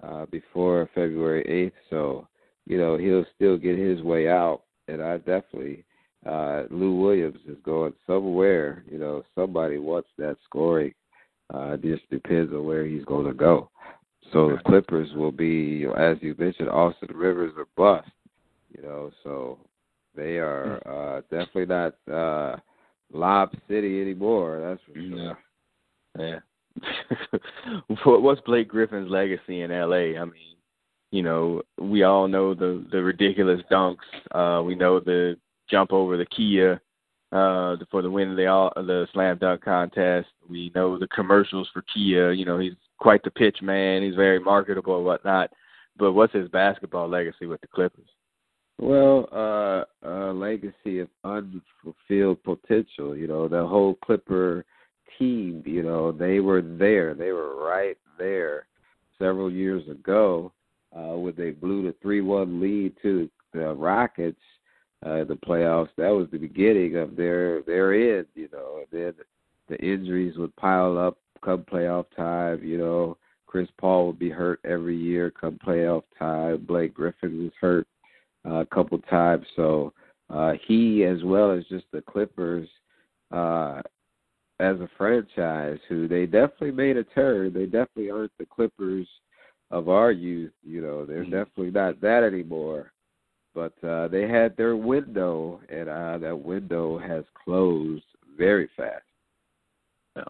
uh, 0.02 0.26
before 0.26 0.88
February 0.94 1.44
8th. 1.44 1.90
So, 1.90 2.28
you 2.66 2.78
know, 2.78 2.96
he'll 2.96 3.26
still 3.34 3.56
get 3.56 3.78
his 3.78 4.02
way 4.02 4.28
out. 4.28 4.62
And 4.88 5.02
I 5.02 5.18
definitely, 5.18 5.84
uh, 6.26 6.64
Lou 6.70 7.00
Williams 7.00 7.40
is 7.46 7.58
going 7.64 7.92
somewhere. 8.06 8.84
You 8.90 8.98
know, 8.98 9.22
somebody 9.34 9.78
wants 9.78 10.08
that 10.18 10.36
scoring. 10.44 10.94
Uh, 11.52 11.72
it 11.72 11.82
just 11.82 12.08
depends 12.10 12.52
on 12.52 12.64
where 12.64 12.86
he's 12.86 13.04
going 13.04 13.26
to 13.26 13.34
go. 13.34 13.70
So 14.32 14.50
the 14.50 14.62
Clippers 14.66 15.08
will 15.14 15.32
be, 15.32 15.86
as 15.96 16.18
you 16.20 16.34
mentioned, 16.38 16.68
Austin 16.68 17.16
Rivers 17.16 17.54
or 17.56 17.66
bust. 17.76 18.10
You 18.76 18.82
know, 18.82 19.10
so 19.24 19.58
they 20.14 20.36
are 20.36 20.82
uh, 20.86 21.20
definitely 21.30 21.66
not 21.66 21.94
uh, 22.12 22.56
Lob 23.12 23.50
City 23.68 24.02
anymore. 24.02 24.60
That's 24.60 24.80
for 24.86 25.00
sure. 25.00 25.38
Yeah. 26.18 26.26
yeah. 26.26 26.38
what's 28.04 28.40
Blake 28.42 28.68
Griffin's 28.68 29.10
legacy 29.10 29.62
in 29.62 29.70
LA? 29.70 30.20
I 30.20 30.24
mean, 30.24 30.56
you 31.10 31.22
know, 31.22 31.62
we 31.80 32.02
all 32.02 32.28
know 32.28 32.54
the 32.54 32.84
the 32.90 33.02
ridiculous 33.02 33.60
dunks. 33.70 33.96
Uh, 34.30 34.62
we 34.62 34.74
know 34.74 35.00
the 35.00 35.36
jump 35.70 35.92
over 35.92 36.16
the 36.16 36.26
Kia 36.26 36.80
uh, 37.32 37.76
for 37.90 38.02
the 38.02 38.10
win 38.10 38.30
of 38.30 38.36
the 38.36 38.46
all 38.46 38.72
the 38.76 39.06
slam 39.12 39.38
dunk 39.38 39.62
contest. 39.64 40.28
We 40.48 40.72
know 40.74 40.98
the 40.98 41.08
commercials 41.08 41.68
for 41.72 41.82
Kia. 41.94 42.32
You 42.32 42.44
know, 42.44 42.58
he's 42.58 42.74
quite 42.98 43.22
the 43.22 43.30
pitch 43.30 43.58
man. 43.62 44.02
He's 44.02 44.14
very 44.14 44.38
marketable 44.40 44.96
and 44.96 45.04
whatnot. 45.04 45.50
But 45.98 46.12
what's 46.12 46.32
his 46.32 46.48
basketball 46.48 47.08
legacy 47.08 47.46
with 47.46 47.60
the 47.60 47.66
Clippers? 47.66 48.08
Well, 48.80 49.28
uh, 49.32 50.08
a 50.08 50.32
legacy 50.32 51.00
of 51.00 51.08
unfulfilled 51.24 52.42
potential. 52.44 53.16
You 53.16 53.26
know, 53.26 53.48
the 53.48 53.66
whole 53.66 53.98
Clipper 54.04 54.64
team. 55.18 55.62
You 55.66 55.82
know, 55.82 56.12
they 56.12 56.40
were 56.40 56.62
there. 56.62 57.14
They 57.14 57.32
were 57.32 57.64
right 57.64 57.98
there 58.18 58.66
several 59.18 59.50
years 59.50 59.86
ago 59.88 60.52
uh, 60.96 61.16
when 61.16 61.34
they 61.36 61.50
blew 61.50 61.82
the 61.82 61.94
three-one 62.00 62.60
lead 62.60 62.94
to 63.02 63.28
the 63.52 63.74
Rockets 63.74 64.40
uh, 65.04 65.24
the 65.24 65.38
playoffs. 65.46 65.90
That 65.96 66.10
was 66.10 66.28
the 66.30 66.38
beginning 66.38 66.96
of 66.96 67.16
their 67.16 67.62
their 67.62 68.18
end. 68.18 68.26
You 68.34 68.48
know, 68.52 68.78
and 68.78 68.86
then 68.90 69.14
the 69.68 69.76
injuries 69.84 70.36
would 70.38 70.54
pile 70.56 70.98
up 70.98 71.18
come 71.44 71.64
playoff 71.70 72.06
time. 72.16 72.64
You 72.64 72.78
know, 72.78 73.16
Chris 73.46 73.68
Paul 73.78 74.08
would 74.08 74.18
be 74.18 74.30
hurt 74.30 74.60
every 74.64 74.96
year 74.96 75.30
come 75.30 75.58
playoff 75.64 76.02
time. 76.18 76.64
Blake 76.66 76.94
Griffin 76.94 77.44
was 77.44 77.52
hurt 77.60 77.86
uh, 78.46 78.60
a 78.60 78.66
couple 78.66 78.98
times. 78.98 79.46
So 79.56 79.92
uh, 80.30 80.54
he, 80.66 81.04
as 81.04 81.22
well 81.22 81.52
as 81.52 81.64
just 81.66 81.86
the 81.92 82.02
Clippers, 82.02 82.68
uh, 83.30 83.82
as 84.60 84.76
a 84.80 84.88
franchise 84.96 85.78
who 85.88 86.08
they 86.08 86.26
definitely 86.26 86.72
made 86.72 86.96
a 86.96 87.04
turn. 87.04 87.52
They 87.52 87.64
definitely 87.64 88.10
aren't 88.10 88.36
the 88.38 88.46
Clippers 88.46 89.06
of 89.70 89.88
our 89.88 90.10
youth. 90.10 90.52
You 90.62 90.82
know, 90.82 91.04
they're 91.04 91.22
mm-hmm. 91.22 91.32
definitely 91.32 91.70
not 91.70 92.00
that 92.00 92.24
anymore. 92.24 92.92
But 93.54 93.72
uh, 93.86 94.08
they 94.08 94.28
had 94.28 94.56
their 94.56 94.76
window, 94.76 95.60
and 95.68 95.88
uh, 95.88 96.18
that 96.18 96.38
window 96.38 96.98
has 96.98 97.24
closed 97.44 98.04
very 98.36 98.68
fast. 98.76 99.02
Yeah. 100.16 100.22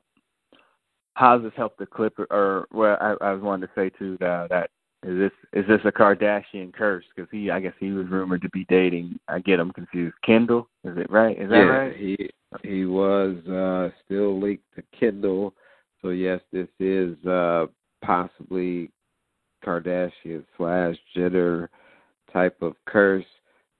How 1.14 1.36
does 1.36 1.44
this 1.44 1.56
help 1.56 1.76
the 1.76 1.86
Clipper? 1.86 2.26
Or 2.30 2.66
well, 2.72 2.96
I, 3.00 3.16
I 3.22 3.32
was 3.32 3.42
wanting 3.42 3.68
to 3.68 3.74
say 3.74 3.90
too 3.98 4.16
that, 4.20 4.48
that 4.50 4.70
is 5.06 5.18
this 5.18 5.32
is 5.52 5.66
this 5.68 5.80
a 5.84 5.92
Kardashian 5.92 6.72
curse? 6.72 7.04
Because 7.14 7.28
he, 7.30 7.50
I 7.50 7.60
guess, 7.60 7.74
he 7.78 7.90
was 7.90 8.08
rumored 8.08 8.42
to 8.42 8.50
be 8.50 8.64
dating. 8.68 9.18
I 9.28 9.40
get 9.40 9.60
him 9.60 9.72
confused. 9.72 10.16
Kendall, 10.24 10.68
is 10.84 10.96
it 10.96 11.10
right? 11.10 11.38
Is 11.38 11.50
that 11.50 11.56
yeah, 11.56 11.62
right? 11.62 11.96
he 11.96 12.30
he 12.62 12.84
was 12.84 13.36
uh, 13.46 13.94
still 14.04 14.40
linked 14.40 14.64
to 14.76 14.82
Kendall. 14.98 15.54
So 16.02 16.10
yes, 16.10 16.40
this 16.52 16.68
is 16.80 17.16
uh, 17.26 17.66
possibly 18.04 18.90
Kardashian 19.64 20.44
slash 20.56 20.96
Jenner 21.14 21.70
type 22.32 22.56
of 22.62 22.74
curse. 22.86 23.24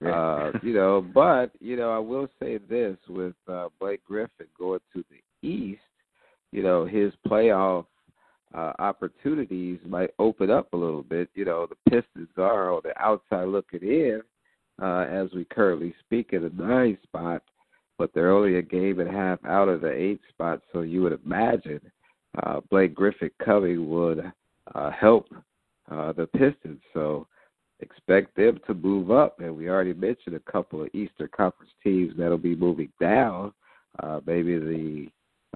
Uh, 0.05 0.51
you 0.63 0.73
know, 0.73 1.05
but 1.13 1.51
you 1.59 1.75
know, 1.75 1.91
I 1.91 1.99
will 1.99 2.27
say 2.41 2.57
this 2.57 2.97
with 3.07 3.35
uh, 3.47 3.69
Blake 3.79 4.03
Griffin 4.05 4.47
going 4.57 4.81
to 4.93 5.03
the 5.09 5.47
East, 5.47 5.81
you 6.51 6.63
know, 6.63 6.85
his 6.85 7.11
playoff 7.27 7.85
uh, 8.53 8.73
opportunities 8.79 9.79
might 9.85 10.09
open 10.19 10.49
up 10.49 10.73
a 10.73 10.77
little 10.77 11.03
bit. 11.03 11.29
You 11.35 11.45
know, 11.45 11.67
the 11.67 11.75
Pistons 11.89 12.29
are 12.37 12.73
on 12.73 12.81
the 12.83 12.99
outside 12.99 13.47
looking 13.47 13.81
in 13.81 14.21
uh, 14.81 15.05
as 15.09 15.29
we 15.33 15.45
currently 15.45 15.93
speak 15.99 16.33
in 16.33 16.45
a 16.45 16.49
nine 16.49 16.97
spot, 17.03 17.43
but 17.99 18.11
they're 18.13 18.31
only 18.31 18.55
a 18.55 18.61
game 18.61 18.99
and 18.99 19.09
a 19.09 19.11
half 19.11 19.43
out 19.45 19.67
of 19.67 19.81
the 19.81 19.91
eight 19.91 20.21
spot. 20.29 20.61
So 20.73 20.81
you 20.81 21.03
would 21.03 21.19
imagine 21.23 21.81
uh, 22.41 22.61
Blake 22.71 22.95
Griffin 22.95 23.29
coming 23.43 23.89
would 23.89 24.31
uh, 24.73 24.91
help 24.91 25.27
uh, 25.91 26.13
the 26.13 26.25
Pistons. 26.27 26.79
So 26.93 27.27
expect 27.81 28.35
them 28.35 28.59
to 28.65 28.73
move 28.73 29.11
up. 29.11 29.39
And 29.41 29.55
we 29.55 29.69
already 29.69 29.93
mentioned 29.93 30.35
a 30.35 30.51
couple 30.51 30.81
of 30.81 30.87
Eastern 30.93 31.29
Conference 31.35 31.71
teams 31.83 32.13
that'll 32.17 32.37
be 32.37 32.55
moving 32.55 32.91
down. 33.01 33.53
Uh, 34.01 34.21
maybe 34.25 34.57
the 34.57 35.07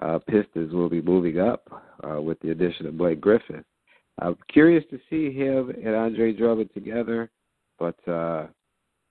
uh, 0.02 0.18
Pistons 0.28 0.72
will 0.72 0.90
be 0.90 1.00
moving 1.00 1.40
up 1.40 1.82
uh, 2.06 2.20
with 2.20 2.38
the 2.40 2.50
addition 2.50 2.86
of 2.86 2.98
Blake 2.98 3.20
Griffin. 3.20 3.64
I'm 4.20 4.36
curious 4.52 4.84
to 4.90 5.00
see 5.08 5.32
him 5.32 5.70
and 5.70 5.94
Andre 5.94 6.32
Drummond 6.32 6.70
together, 6.74 7.30
but 7.78 7.96
uh, 8.06 8.46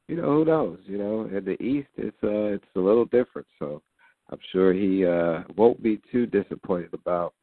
you 0.07 0.15
know 0.15 0.23
who 0.23 0.45
knows? 0.45 0.79
You 0.85 0.97
know, 0.97 1.21
in 1.25 1.45
the 1.45 1.61
East, 1.61 1.89
it's 1.97 2.17
uh, 2.23 2.53
it's 2.55 2.65
a 2.75 2.79
little 2.79 3.05
different. 3.05 3.47
So 3.59 3.81
I'm 4.29 4.39
sure 4.51 4.73
he 4.73 5.05
uh, 5.05 5.43
won't 5.55 5.81
be 5.81 6.01
too 6.11 6.25
disappointed 6.25 6.93
about 6.93 7.33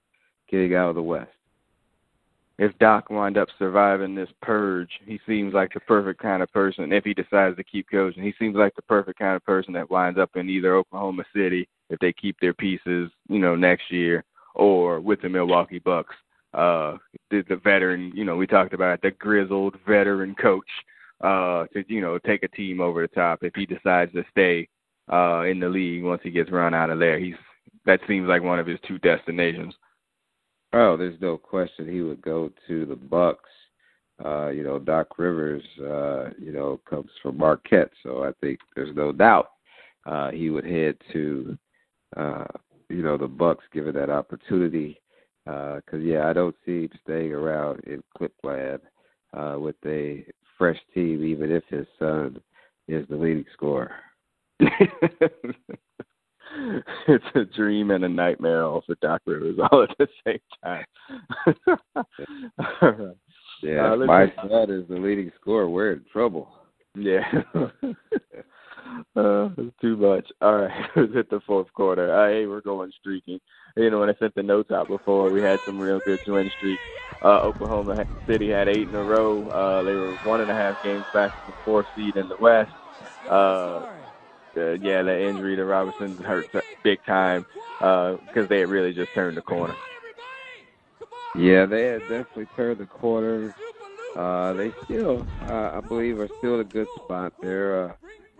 getting 0.50 0.74
out 0.74 0.90
of 0.90 0.94
the 0.96 1.02
West 1.02 1.30
if 2.61 2.78
Doc 2.78 3.08
wind 3.08 3.38
up 3.38 3.48
surviving 3.58 4.14
this 4.14 4.28
purge, 4.42 4.90
he 5.06 5.18
seems 5.26 5.54
like 5.54 5.72
the 5.72 5.80
perfect 5.80 6.20
kind 6.20 6.42
of 6.42 6.52
person. 6.52 6.92
If 6.92 7.04
he 7.04 7.14
decides 7.14 7.56
to 7.56 7.64
keep 7.64 7.90
coaching, 7.90 8.22
he 8.22 8.34
seems 8.38 8.54
like 8.54 8.76
the 8.76 8.82
perfect 8.82 9.18
kind 9.18 9.34
of 9.34 9.42
person 9.46 9.72
that 9.72 9.90
winds 9.90 10.18
up 10.18 10.36
in 10.36 10.50
either 10.50 10.76
Oklahoma 10.76 11.24
City 11.34 11.66
if 11.88 11.98
they 12.00 12.12
keep 12.12 12.38
their 12.38 12.52
pieces, 12.52 13.11
you 13.30 13.38
know, 13.38 13.56
next 13.56 13.90
year, 13.90 14.24
or 14.54 15.00
with 15.00 15.22
the 15.22 15.28
Milwaukee 15.30 15.78
Bucks. 15.78 16.14
Uh, 16.52 16.98
the, 17.30 17.42
the 17.48 17.56
veteran, 17.56 18.12
you 18.14 18.24
know, 18.24 18.36
we 18.36 18.46
talked 18.46 18.74
about 18.74 19.00
the 19.00 19.12
grizzled 19.12 19.76
veteran 19.86 20.34
coach 20.34 20.68
uh, 21.20 21.66
to 21.72 21.84
you 21.88 22.00
know 22.00 22.18
take 22.18 22.42
a 22.42 22.48
team 22.48 22.80
over 22.80 23.02
the 23.02 23.08
top 23.08 23.42
if 23.42 23.54
he 23.54 23.66
decides 23.66 24.12
to 24.12 24.24
stay 24.30 24.68
uh, 25.12 25.42
in 25.42 25.60
the 25.60 25.68
league 25.68 26.04
once 26.04 26.20
he 26.22 26.30
gets 26.30 26.50
run 26.50 26.74
out 26.74 26.90
of 26.90 26.98
there. 26.98 27.18
He's 27.18 27.34
that 27.86 28.00
seems 28.06 28.28
like 28.28 28.42
one 28.42 28.58
of 28.58 28.66
his 28.66 28.78
two 28.86 28.98
destinations. 28.98 29.74
Oh, 30.72 30.96
there's 30.96 31.20
no 31.20 31.36
question 31.36 31.88
he 31.88 32.00
would 32.00 32.22
go 32.22 32.50
to 32.68 32.86
the 32.86 32.96
Bucks. 32.96 33.48
Uh, 34.24 34.48
you 34.48 34.62
know, 34.62 34.78
Doc 34.78 35.18
Rivers, 35.18 35.62
uh, 35.80 36.30
you 36.38 36.52
know, 36.52 36.78
comes 36.88 37.10
from 37.22 37.38
Marquette, 37.38 37.90
so 38.02 38.22
I 38.22 38.32
think 38.40 38.60
there's 38.76 38.94
no 38.94 39.12
doubt 39.12 39.48
uh, 40.04 40.30
he 40.30 40.50
would 40.50 40.64
head 40.64 40.96
to, 41.12 41.58
uh, 42.16 42.44
you 42.90 43.02
know, 43.02 43.16
the 43.16 43.26
Bucks 43.26 43.64
given 43.72 43.94
that 43.94 44.10
opportunity. 44.10 45.00
Because 45.46 45.82
uh, 45.94 45.96
yeah, 45.96 46.28
I 46.28 46.34
don't 46.34 46.54
see 46.66 46.82
him 46.82 46.90
staying 47.02 47.32
around 47.32 47.80
in 47.84 48.02
Clipland 48.16 48.80
uh, 49.37 49.57
with 49.59 49.76
a 49.87 50.24
fresh 50.59 50.78
team, 50.95 51.24
even 51.24 51.51
if 51.51 51.64
his 51.68 51.87
son 51.99 52.41
is 52.89 53.07
the 53.09 53.16
leading 53.16 53.45
scorer. 53.53 53.93
it's 57.09 57.24
a 57.35 57.45
dream 57.57 57.91
and 57.91 58.05
a 58.05 58.09
nightmare 58.09 58.64
all 58.64 58.83
for 58.87 58.97
Doc 59.01 59.22
Rivers 59.26 59.59
all 59.70 59.85
at 59.85 59.97
the 59.99 60.09
same 60.26 60.41
time. 60.62 60.85
right. 62.83 63.16
Yeah, 63.62 63.93
uh, 63.93 63.97
my 63.97 64.33
son 64.37 64.70
is 64.70 64.89
the 64.89 64.97
leading 64.97 65.31
scorer. 65.41 65.68
We're 65.68 65.93
in 65.93 66.05
trouble. 66.12 66.49
Yeah. 66.95 67.24
uh, 69.16 69.49
too 69.81 69.97
much. 69.97 70.26
All 70.41 70.57
right, 70.57 70.87
let's 70.97 71.12
hit 71.12 71.31
the 71.31 71.41
fourth 71.47 71.72
quarter. 71.72 72.12
Uh, 72.12 72.28
hey, 72.28 72.47
we're 72.47 72.61
going 72.61 72.93
streaking. 72.99 73.41
You 73.76 73.91
know, 73.91 74.01
when 74.01 74.11
I 74.11 74.14
sent 74.18 74.35
the 74.35 74.43
notes 74.43 74.70
out 74.70 74.89
before, 74.89 75.31
we 75.31 75.43
had 75.43 75.61
some 75.64 75.78
real 75.78 76.01
good 76.01 76.20
win 76.26 76.51
streaks. 76.57 76.83
Uh, 77.22 77.41
Oklahoma 77.43 78.05
City 78.28 78.51
had 78.51 78.68
eight 78.68 78.89
in 78.89 78.95
a 78.95 79.05
row. 79.05 79.49
Uh, 79.49 79.83
they 79.83 79.95
were 79.95 80.14
one 80.24 80.41
and 80.41 80.51
a 80.51 80.55
half 80.55 80.83
games 80.83 81.05
back 81.12 81.33
from 81.45 81.53
the 81.53 81.64
fourth 81.64 81.87
seed 81.95 82.16
in 82.16 82.28
the 82.28 82.37
West. 82.41 82.70
Uh, 83.28 83.81
uh, 84.57 84.72
yeah, 84.72 85.03
the 85.03 85.28
injury 85.28 85.57
to 85.57 85.64
Roberson 85.64 86.16
hurt 86.18 86.49
big 86.83 86.99
time 87.05 87.45
because 87.78 88.18
uh, 88.37 88.47
they 88.49 88.61
had 88.61 88.68
really 88.68 88.93
just 88.93 89.12
turned 89.14 89.37
the 89.37 89.43
corner. 89.43 89.76
Yeah, 91.37 91.66
they 91.66 91.85
had 91.87 92.01
definitely 92.01 92.47
turned 92.57 92.78
the 92.78 92.87
corner. 92.87 93.55
Uh, 94.16 94.55
they 94.55 94.72
still, 94.85 95.24
uh, 95.49 95.72
I 95.74 95.81
believe, 95.81 96.18
are 96.18 96.28
still 96.39 96.55
in 96.55 96.61
a 96.61 96.64
good 96.64 96.89
spot. 97.05 97.33
Their, 97.41 97.85
uh, 97.85 97.93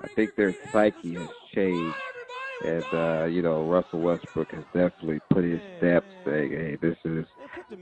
I 0.03 0.09
think 0.17 0.33
their 0.37 0.57
psyche 0.73 1.17
has 1.17 1.29
changed, 1.55 2.03
and 2.61 2.93
uh, 2.95 3.25
you 3.25 3.43
know, 3.43 3.65
Russell 3.69 4.01
Westbrook 4.01 4.53
has 4.53 4.65
definitely 4.73 5.21
put 5.33 5.45
his 5.45 5.63
steps, 5.77 6.09
saying, 6.27 6.53
"Hey, 6.53 6.77
this 6.81 6.97
is 7.05 7.27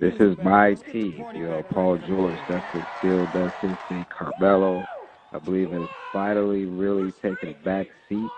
this 0.00 0.14
is 0.20 0.36
my 0.40 0.76
team." 0.92 1.26
You 1.34 1.46
know, 1.48 1.64
Paul 1.72 1.98
George 1.98 2.40
definitely 2.40 2.86
still 2.98 3.26
does 3.26 3.52
his 3.60 3.78
thing. 3.88 4.06
Carmelo 4.10 4.88
I 5.32 5.38
believe 5.38 5.70
has 5.72 5.88
finally 6.12 6.66
really 6.66 7.12
taken 7.22 7.48
a 7.50 7.54
back 7.64 7.88
seat. 8.08 8.32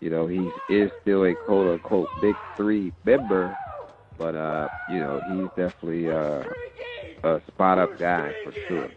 You 0.00 0.10
know, 0.10 0.26
he 0.26 0.54
is 0.68 0.90
still 1.00 1.24
a 1.24 1.34
quote 1.34 1.66
unquote 1.72 2.10
big 2.20 2.38
three 2.56 2.92
member, 3.04 3.58
but 4.18 4.34
uh, 4.34 4.68
you 4.86 5.00
know, 5.00 5.20
he's 5.24 5.48
definitely 5.56 6.10
uh, 6.10 6.44
a 7.24 7.40
spot 7.48 7.78
up 7.78 7.92
guy 7.98 8.32
for 8.42 8.54
sure. 8.66 8.92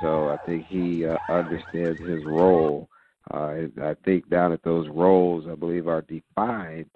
So 0.00 0.28
I 0.28 0.36
think 0.46 0.66
he 0.68 1.04
uh, 1.06 1.18
understands 1.28 2.00
his 2.00 2.24
role. 2.24 2.88
Uh, 3.32 3.54
I 3.82 3.94
think 4.04 4.30
now 4.30 4.50
that 4.50 4.62
those 4.64 4.88
roles, 4.88 5.46
I 5.50 5.54
believe, 5.54 5.88
are 5.88 6.02
defined, 6.02 6.90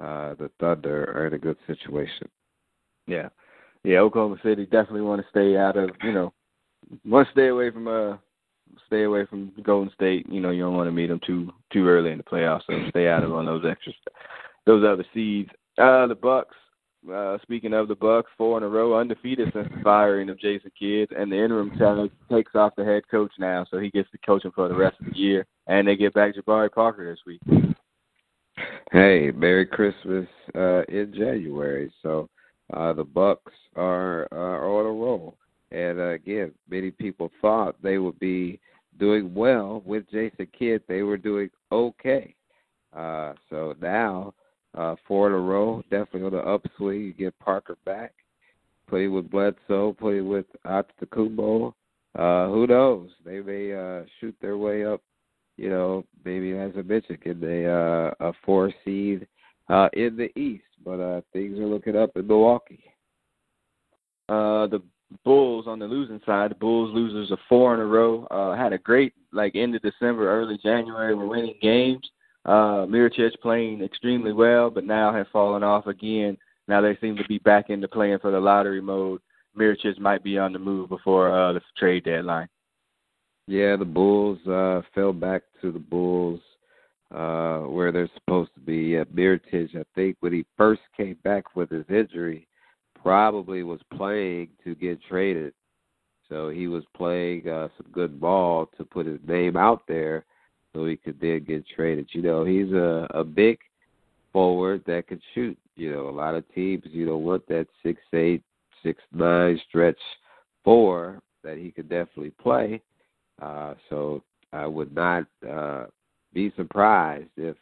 uh, 0.00 0.34
the 0.34 0.50
Thunder 0.60 1.04
are 1.16 1.26
in 1.26 1.34
a 1.34 1.38
good 1.38 1.56
situation. 1.66 2.28
Yeah, 3.06 3.28
yeah. 3.82 3.98
Oklahoma 3.98 4.36
City 4.42 4.64
definitely 4.64 5.02
want 5.02 5.20
to 5.22 5.28
stay 5.30 5.56
out 5.56 5.76
of, 5.76 5.90
you 6.02 6.12
know, 6.12 6.32
want 7.04 7.26
to 7.26 7.32
stay 7.32 7.48
away 7.48 7.70
from 7.70 7.88
uh 7.88 8.16
stay 8.86 9.02
away 9.02 9.26
from 9.26 9.52
Golden 9.62 9.92
State. 9.92 10.26
You 10.30 10.40
know, 10.40 10.50
you 10.50 10.62
don't 10.62 10.76
want 10.76 10.86
to 10.86 10.92
meet 10.92 11.08
them 11.08 11.20
too 11.26 11.52
too 11.72 11.86
early 11.88 12.12
in 12.12 12.18
the 12.18 12.24
playoffs, 12.24 12.62
so 12.66 12.74
stay 12.90 13.08
out 13.08 13.24
of 13.24 13.32
on 13.32 13.46
those 13.46 13.64
extra 13.68 13.92
those 14.66 14.84
other 14.84 15.04
seeds. 15.12 15.50
Uh, 15.78 16.06
the 16.06 16.14
Bucks. 16.14 16.56
Uh, 17.10 17.38
speaking 17.42 17.72
of 17.72 17.88
the 17.88 17.94
Bucks, 17.94 18.30
four 18.36 18.58
in 18.58 18.62
a 18.62 18.68
row, 18.68 18.98
undefeated 18.98 19.50
since 19.54 19.68
the 19.74 19.82
firing 19.82 20.28
of 20.28 20.38
Jason 20.38 20.70
Kidd, 20.78 21.10
and 21.12 21.32
the 21.32 21.42
interim 21.42 21.70
tag 21.78 22.10
takes 22.30 22.54
off 22.54 22.74
the 22.76 22.84
head 22.84 23.02
coach 23.10 23.32
now, 23.38 23.64
so 23.70 23.78
he 23.78 23.90
gets 23.90 24.10
to 24.10 24.18
coaching 24.18 24.50
for 24.54 24.68
the 24.68 24.74
rest 24.74 25.00
of 25.00 25.06
the 25.06 25.18
year, 25.18 25.46
and 25.66 25.88
they 25.88 25.96
get 25.96 26.12
back 26.12 26.34
Jabari 26.34 26.70
Parker 26.70 27.10
this 27.10 27.20
week. 27.26 27.40
Hey, 28.92 29.30
Merry 29.30 29.66
Christmas 29.66 30.26
uh, 30.54 30.82
in 30.88 31.14
January. 31.16 31.92
So 32.02 32.28
uh, 32.72 32.92
the 32.92 33.04
Bucks 33.04 33.52
are 33.76 34.28
are 34.32 34.68
on 34.68 34.86
a 34.86 34.90
roll. 34.90 35.36
And 35.72 36.00
uh, 36.00 36.10
again, 36.10 36.52
many 36.68 36.90
people 36.90 37.30
thought 37.40 37.80
they 37.82 37.98
would 37.98 38.18
be 38.18 38.58
doing 38.98 39.32
well 39.32 39.82
with 39.86 40.10
Jason 40.10 40.48
Kidd. 40.56 40.82
They 40.88 41.02
were 41.02 41.16
doing 41.16 41.50
okay. 41.70 42.34
Uh, 42.94 43.34
so 43.48 43.74
now, 43.80 44.34
uh, 44.76 44.96
four 45.06 45.28
in 45.28 45.32
a 45.32 45.38
row, 45.38 45.82
definitely 45.90 46.24
on 46.24 46.32
the 46.32 46.38
upswing. 46.38 47.00
You 47.02 47.12
get 47.12 47.38
Parker 47.38 47.76
back, 47.84 48.12
play 48.88 49.08
with 49.08 49.30
Bledsoe, 49.30 49.94
play 49.98 50.20
with 50.20 50.46
Antetokounmpo. 50.66 51.72
Uh, 52.18 52.48
who 52.48 52.66
knows? 52.66 53.10
They 53.24 53.40
may 53.40 53.72
uh, 53.72 54.04
shoot 54.20 54.34
their 54.40 54.58
way 54.58 54.84
up. 54.84 55.00
You 55.56 55.70
know, 55.70 56.04
maybe 56.24 56.52
as 56.52 56.72
I 56.76 56.82
mentioned, 56.82 57.18
in 57.24 57.40
the 57.40 58.14
uh, 58.20 58.28
a 58.28 58.32
four 58.44 58.72
seed 58.84 59.26
uh, 59.68 59.88
in 59.92 60.16
the 60.16 60.30
East. 60.38 60.64
But 60.84 61.00
uh, 61.00 61.20
things 61.32 61.58
are 61.58 61.66
looking 61.66 61.96
up 61.96 62.10
in 62.16 62.26
Milwaukee. 62.26 62.82
Uh, 64.28 64.66
the 64.68 64.82
Bulls 65.24 65.66
on 65.66 65.80
the 65.80 65.86
losing 65.86 66.20
side. 66.24 66.52
The 66.52 66.56
Bulls 66.56 66.94
losers 66.94 67.30
of 67.32 67.38
four 67.48 67.74
in 67.74 67.80
a 67.80 67.84
row. 67.84 68.26
Uh, 68.30 68.56
had 68.56 68.72
a 68.72 68.78
great 68.78 69.12
like 69.32 69.56
end 69.56 69.74
of 69.74 69.82
December, 69.82 70.30
early 70.30 70.58
January. 70.62 71.14
We're 71.14 71.26
winning 71.26 71.56
games. 71.60 72.08
Uh, 72.44 72.86
Mirotic 72.86 73.32
playing 73.42 73.82
extremely 73.82 74.32
well, 74.32 74.70
but 74.70 74.84
now 74.84 75.12
have 75.12 75.28
fallen 75.28 75.62
off 75.62 75.86
again. 75.86 76.38
Now 76.68 76.80
they 76.80 76.96
seem 77.00 77.16
to 77.16 77.24
be 77.28 77.38
back 77.38 77.68
into 77.68 77.88
playing 77.88 78.18
for 78.20 78.30
the 78.30 78.40
lottery 78.40 78.80
mode. 78.80 79.20
Mirotic 79.58 79.98
might 79.98 80.22
be 80.22 80.38
on 80.38 80.52
the 80.52 80.58
move 80.58 80.88
before 80.88 81.30
uh, 81.30 81.52
the 81.52 81.60
trade 81.76 82.04
deadline. 82.04 82.48
Yeah, 83.46 83.76
the 83.76 83.84
Bulls 83.84 84.38
uh, 84.46 84.82
fell 84.94 85.12
back 85.12 85.42
to 85.60 85.72
the 85.72 85.78
Bulls 85.78 86.40
uh, 87.14 87.60
where 87.60 87.90
they're 87.90 88.08
supposed 88.14 88.54
to 88.54 88.60
be. 88.60 88.96
Uh, 88.96 89.04
I 89.04 89.84
think, 89.94 90.16
when 90.20 90.32
he 90.32 90.46
first 90.56 90.82
came 90.96 91.16
back 91.24 91.56
with 91.56 91.70
his 91.70 91.84
injury, 91.88 92.46
probably 93.02 93.62
was 93.62 93.80
playing 93.92 94.50
to 94.64 94.74
get 94.74 95.02
traded. 95.08 95.52
So 96.28 96.48
he 96.48 96.68
was 96.68 96.84
playing 96.96 97.48
uh, 97.48 97.68
some 97.76 97.90
good 97.92 98.20
ball 98.20 98.70
to 98.76 98.84
put 98.84 99.06
his 99.06 99.18
name 99.26 99.56
out 99.56 99.82
there 99.88 100.24
so 100.74 100.86
he 100.86 100.96
could 100.96 101.20
then 101.20 101.44
get 101.46 101.64
traded. 101.74 102.08
You 102.12 102.22
know, 102.22 102.44
he's 102.44 102.72
a, 102.72 103.06
a 103.12 103.24
big 103.24 103.58
forward 104.32 104.82
that 104.86 105.08
can 105.08 105.20
shoot. 105.34 105.58
You 105.76 105.92
know, 105.92 106.08
a 106.08 106.10
lot 106.10 106.34
of 106.34 106.44
teams, 106.54 106.84
you 106.84 107.06
know, 107.06 107.16
want 107.16 107.46
that 107.48 107.66
six 107.82 108.00
eight, 108.12 108.42
six 108.82 109.00
nine 109.12 109.60
stretch 109.68 109.98
four 110.64 111.20
that 111.42 111.56
he 111.56 111.70
could 111.70 111.88
definitely 111.88 112.32
play. 112.40 112.80
Uh, 113.40 113.74
so 113.88 114.22
I 114.52 114.66
would 114.66 114.94
not 114.94 115.24
uh, 115.48 115.86
be 116.32 116.52
surprised 116.56 117.30
if 117.36 117.56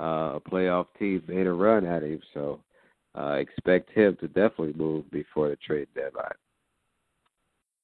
uh, 0.00 0.36
a 0.36 0.40
playoff 0.40 0.86
team 0.98 1.22
made 1.28 1.46
a 1.46 1.52
run 1.52 1.84
at 1.84 2.02
him. 2.02 2.20
So 2.32 2.60
uh, 3.18 3.32
expect 3.32 3.90
him 3.90 4.16
to 4.20 4.28
definitely 4.28 4.72
move 4.72 5.10
before 5.10 5.48
the 5.48 5.56
trade 5.56 5.88
deadline. 5.94 6.32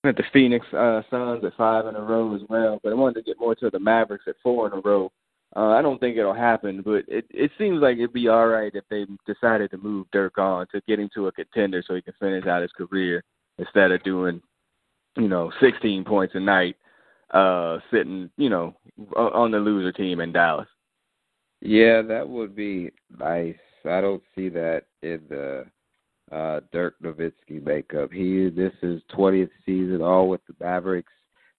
At 0.06 0.16
the 0.16 0.24
Phoenix 0.32 0.64
uh, 0.72 1.02
Suns 1.10 1.44
at 1.44 1.56
five 1.56 1.86
in 1.86 1.96
a 1.96 2.00
row 2.00 2.34
as 2.34 2.42
well, 2.48 2.78
but 2.82 2.92
I 2.92 2.94
wanted 2.94 3.14
to 3.14 3.22
get 3.22 3.40
more 3.40 3.56
to 3.56 3.70
the 3.70 3.80
Mavericks 3.80 4.26
at 4.28 4.36
four 4.42 4.66
in 4.66 4.72
a 4.72 4.80
row. 4.80 5.10
Uh, 5.56 5.70
I 5.70 5.82
don't 5.82 5.98
think 5.98 6.16
it'll 6.16 6.34
happen, 6.34 6.82
but 6.82 7.04
it 7.08 7.24
it 7.30 7.50
seems 7.58 7.80
like 7.80 7.96
it'd 7.96 8.12
be 8.12 8.28
all 8.28 8.46
right 8.46 8.70
if 8.74 8.84
they 8.88 9.06
decided 9.26 9.70
to 9.70 9.78
move 9.78 10.06
Dirk 10.12 10.38
on 10.38 10.66
to 10.68 10.80
get 10.86 11.00
him 11.00 11.08
to 11.14 11.26
a 11.26 11.32
contender 11.32 11.82
so 11.84 11.94
he 11.94 12.02
can 12.02 12.14
finish 12.20 12.46
out 12.46 12.62
his 12.62 12.70
career 12.72 13.24
instead 13.58 13.90
of 13.90 14.02
doing, 14.04 14.40
you 15.16 15.28
know, 15.28 15.50
16 15.60 16.04
points 16.04 16.34
a 16.34 16.40
night, 16.40 16.76
uh, 17.32 17.78
sitting, 17.90 18.30
you 18.36 18.50
know, 18.50 18.76
on 19.16 19.50
the 19.50 19.58
loser 19.58 19.92
team 19.92 20.20
in 20.20 20.32
Dallas. 20.32 20.68
Yeah, 21.62 22.02
that 22.02 22.28
would 22.28 22.54
be 22.54 22.90
nice. 23.18 23.56
I 23.84 24.00
don't 24.00 24.22
see 24.34 24.50
that 24.50 24.82
in 25.02 25.22
the 25.28 25.66
uh 26.32 26.60
Dirk 26.72 26.94
Nowitzki 27.02 27.64
makeup. 27.64 28.12
He 28.12 28.50
this 28.50 28.72
is 28.82 29.02
twentieth 29.14 29.50
season 29.64 30.02
all 30.02 30.28
with 30.28 30.40
the 30.46 30.54
Mavericks. 30.60 31.12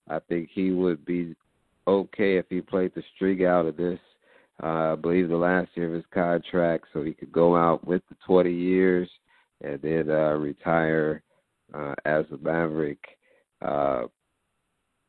I 0.10 0.20
think 0.20 0.50
he 0.52 0.72
would 0.72 1.06
be 1.06 1.36
okay 1.88 2.38
if 2.38 2.46
he 2.50 2.62
played 2.62 2.94
the 2.96 3.04
string 3.16 3.46
out 3.46 3.66
of 3.66 3.78
this. 3.78 4.00
Uh, 4.62 4.94
I 4.94 4.96
believe 4.96 5.30
the 5.30 5.38
last 5.38 5.70
year 5.76 5.88
of 5.88 5.94
his 5.94 6.06
contract, 6.12 6.86
so 6.92 7.04
he 7.04 7.14
could 7.14 7.32
go 7.32 7.56
out 7.56 7.86
with 7.86 8.02
the 8.10 8.16
20 8.26 8.52
years 8.52 9.08
and 9.64 9.80
then 9.82 10.10
uh, 10.10 10.34
retire 10.34 11.22
uh, 11.74 11.94
as 12.06 12.26
a 12.32 12.38
Maverick. 12.38 13.04
Uh, 13.62 14.04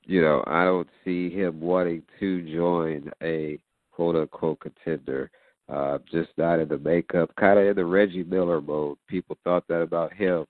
you 0.04 0.20
know, 0.20 0.42
I 0.46 0.64
don't 0.64 0.88
see 1.04 1.30
him 1.30 1.60
wanting 1.60 2.02
to 2.20 2.54
join 2.54 3.10
a 3.22 3.58
quote 3.90 4.16
unquote 4.16 4.60
contender. 4.60 5.30
Uh, 5.68 5.98
just 6.10 6.30
not 6.38 6.58
in 6.58 6.68
the 6.68 6.78
makeup, 6.78 7.30
kind 7.36 7.58
of 7.58 7.66
in 7.66 7.76
the 7.76 7.84
Reggie 7.84 8.24
Miller 8.24 8.60
mode. 8.60 8.96
People 9.06 9.36
thought 9.44 9.68
that 9.68 9.82
about 9.82 10.14
him 10.14 10.46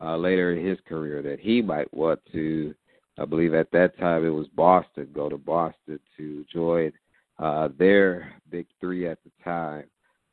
uh, 0.00 0.16
later 0.16 0.52
in 0.52 0.66
his 0.66 0.78
career 0.88 1.22
that 1.22 1.38
he 1.38 1.62
might 1.62 1.92
want 1.94 2.18
to 2.32 2.74
I 3.18 3.24
believe 3.24 3.54
at 3.54 3.70
that 3.72 3.98
time 3.98 4.24
it 4.24 4.30
was 4.30 4.46
Boston, 4.48 5.08
go 5.12 5.28
to 5.28 5.36
Boston 5.36 5.98
to 6.16 6.44
join 6.52 6.92
uh, 7.38 7.68
their 7.76 8.32
big 8.50 8.66
three 8.80 9.08
at 9.08 9.18
the 9.24 9.30
time, 9.42 9.84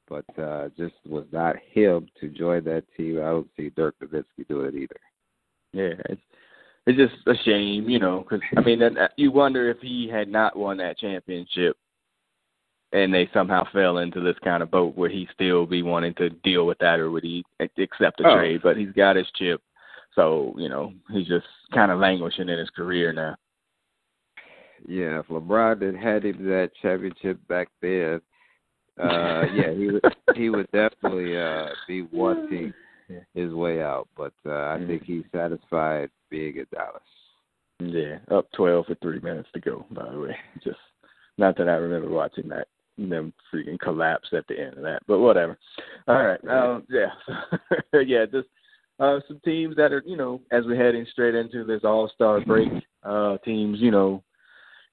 but 0.08 0.26
uh, 0.40 0.70
just 0.78 0.94
was 1.08 1.26
not 1.32 1.56
him 1.72 2.08
to 2.20 2.30
join 2.30 2.64
that 2.66 2.84
team. 2.96 3.18
I 3.18 3.26
don't 3.26 3.50
see 3.58 3.72
Dirk 3.72 3.96
Nowitzki 4.04 4.48
doing 4.48 4.68
it 4.68 4.76
either. 4.76 5.00
Yeah, 5.74 6.02
it's 6.10 6.22
it's 6.88 6.98
just 6.98 7.28
a 7.28 7.44
shame, 7.44 7.90
you 7.90 7.98
know, 7.98 8.20
because 8.20 8.46
I 8.56 8.62
mean, 8.62 8.80
you 9.18 9.32
wonder 9.32 9.72
if 9.72 9.80
he 9.80 10.08
had 10.08 10.28
not 10.28 10.56
won 10.56 10.78
that 10.78 11.00
championship, 11.00 11.78
and 12.92 13.14
they 13.14 13.30
somehow 13.34 13.64
fell 13.74 13.98
into 13.98 14.22
this 14.22 14.38
kind 14.44 14.64
of 14.64 14.72
boat, 14.72 14.96
where 14.96 15.10
he 15.10 15.28
still 15.34 15.66
be 15.66 15.84
wanting 15.84 16.14
to 16.16 16.30
deal 16.30 16.66
with 16.66 16.78
that, 16.80 17.00
or 17.00 17.12
would 17.12 17.24
he 17.24 17.44
accept 17.60 18.22
a 18.22 18.28
oh. 18.28 18.36
trade? 18.36 18.62
But 18.64 18.78
he's 18.78 18.92
got 18.92 19.16
his 19.16 19.28
chip 19.36 19.62
so, 20.16 20.56
you 20.58 20.70
know, 20.70 20.94
he's 21.12 21.28
just 21.28 21.46
kind 21.74 21.92
of 21.92 22.00
languishing 22.00 22.50
in 22.50 22.58
his 22.58 22.70
career 22.70 23.12
now. 23.12 23.36
Yeah, 24.88 25.20
if 25.20 25.28
LeBron 25.28 25.82
had 25.82 25.96
had 25.96 26.26
him 26.26 26.46
that 26.46 26.72
championship 26.82 27.38
back 27.48 27.70
then, 27.82 28.22
uh 28.98 29.44
yeah, 29.54 29.74
he 29.74 29.92
would 29.92 30.04
he 30.36 30.50
would 30.50 30.72
definitely 30.72 31.38
uh 31.38 31.68
be 31.88 32.04
wanting 32.04 32.74
his 33.34 33.52
way 33.54 33.82
out. 33.82 34.08
But 34.16 34.34
uh 34.46 34.52
I 34.52 34.84
think 34.88 35.04
he's 35.04 35.24
satisfied 35.34 36.10
being 36.30 36.58
in 36.58 36.66
Dallas. 36.72 37.02
Yeah, 37.80 38.20
up 38.36 38.48
twelve 38.56 38.86
for 38.86 38.96
three 38.96 39.20
minutes 39.20 39.50
to 39.54 39.60
go, 39.60 39.86
by 39.92 40.10
the 40.10 40.20
way. 40.20 40.38
Just 40.64 40.78
not 41.38 41.58
that 41.58 41.68
I 41.68 41.74
remember 41.74 42.10
watching 42.10 42.48
that 42.50 42.68
them 42.98 43.34
freaking 43.54 43.80
collapse 43.80 44.30
at 44.34 44.48
the 44.48 44.60
end 44.60 44.76
of 44.76 44.84
that. 44.84 45.02
But 45.08 45.20
whatever. 45.20 45.58
All 46.08 46.24
right. 46.24 46.40
Um 46.48 46.84
yeah. 46.90 47.12
yeah, 48.06 48.26
just 48.26 48.48
uh, 49.00 49.20
some 49.28 49.40
teams 49.44 49.76
that 49.76 49.92
are, 49.92 50.04
you 50.06 50.16
know, 50.16 50.42
as 50.52 50.64
we're 50.66 50.82
heading 50.82 51.06
straight 51.12 51.36
into 51.36 51.64
this 51.64 51.82
All 51.84 52.10
Star 52.16 52.40
break, 52.42 52.70
uh, 53.04 53.38
teams, 53.40 53.80
you 53.80 53.92
know, 53.92 54.24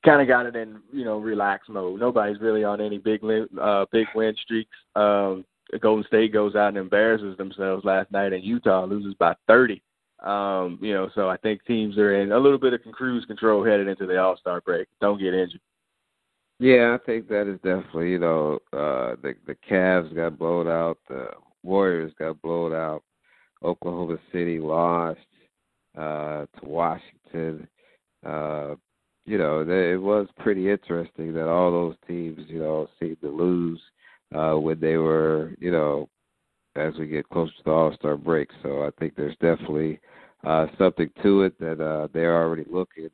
kind 0.05 0.21
of 0.21 0.27
got 0.27 0.47
it 0.47 0.57
in, 0.57 0.81
you 0.93 1.05
know, 1.05 1.19
relaxed 1.19 1.71
mode. 1.71 2.01
Nobody's 2.01 2.41
really 2.41 2.65
on 2.65 2.81
any 2.81 2.99
big, 2.99 3.21
uh, 3.61 3.87
big 3.93 4.07
win 4.15 4.35
streaks. 4.43 4.77
Um, 4.97 5.45
Golden 5.81 6.05
State 6.07 6.33
goes 6.33 6.55
out 6.55 6.69
and 6.69 6.79
embarrasses 6.79 7.37
themselves 7.39 7.85
last 7.85 8.11
night, 8.11 8.33
and 8.33 8.45
Utah 8.45 8.85
loses 8.85 9.15
by 9.15 9.35
30. 9.47 9.81
Um, 10.23 10.79
you 10.83 10.93
know, 10.93 11.09
so 11.15 11.29
I 11.29 11.37
think 11.37 11.65
teams 11.65 11.97
are 11.99 12.21
in 12.21 12.33
a 12.33 12.39
little 12.39 12.59
bit 12.59 12.75
of 12.75 12.81
cruise 12.93 13.25
control 13.25 13.65
headed 13.65 13.89
into 13.89 14.07
the 14.07 14.19
All 14.19 14.37
Star 14.37 14.61
break. 14.61 14.89
Don't 15.01 15.19
get 15.19 15.35
injured. 15.35 15.61
Yeah, 16.63 16.95
I 17.01 17.05
think 17.05 17.29
that 17.29 17.49
is 17.49 17.57
definitely, 17.63 18.11
you 18.13 18.19
know, 18.21 18.61
uh 18.73 19.17
the 19.23 19.35
the 19.47 19.57
Cavs 19.69 20.15
got 20.15 20.39
blown 20.39 20.69
out, 20.69 20.99
the 21.09 21.29
Warriors 21.63 22.13
got 22.19 22.41
blown 22.43 22.73
out. 22.75 23.03
Oklahoma 23.65 24.19
City 24.33 24.59
lost 24.61 25.21
uh, 25.99 26.47
to 26.61 26.65
Washington. 26.65 27.69
Uh, 28.27 28.75
you 29.27 29.39
know, 29.39 29.65
they, 29.65 29.93
it 29.93 30.03
was 30.03 30.29
pretty 30.39 30.71
interesting 30.71 31.33
that 31.35 31.49
all 31.49 31.73
those 31.73 31.97
teams, 32.09 32.41
you 32.49 32.61
know, 32.61 32.89
seemed 33.01 33.21
to 33.23 33.29
lose 33.31 33.81
uh, 34.35 34.55
when 34.55 34.81
they 34.81 34.99
were, 34.99 35.55
you 35.61 35.73
know, 35.73 36.09
as 36.77 36.95
we 36.99 37.07
get 37.09 37.29
closer 37.31 37.53
to 37.59 37.65
the 37.65 37.71
All 37.73 37.95
Star 37.95 38.17
break. 38.17 38.51
So 38.63 38.83
I 38.85 38.91
think 39.01 39.17
there's 39.17 39.37
definitely 39.41 40.01
uh, 40.45 40.69
something 40.79 41.11
to 41.23 41.43
it 41.45 41.59
that 41.61 41.81
uh, 41.81 42.09
they're 42.15 42.37
already 42.43 42.67
looking 42.71 43.11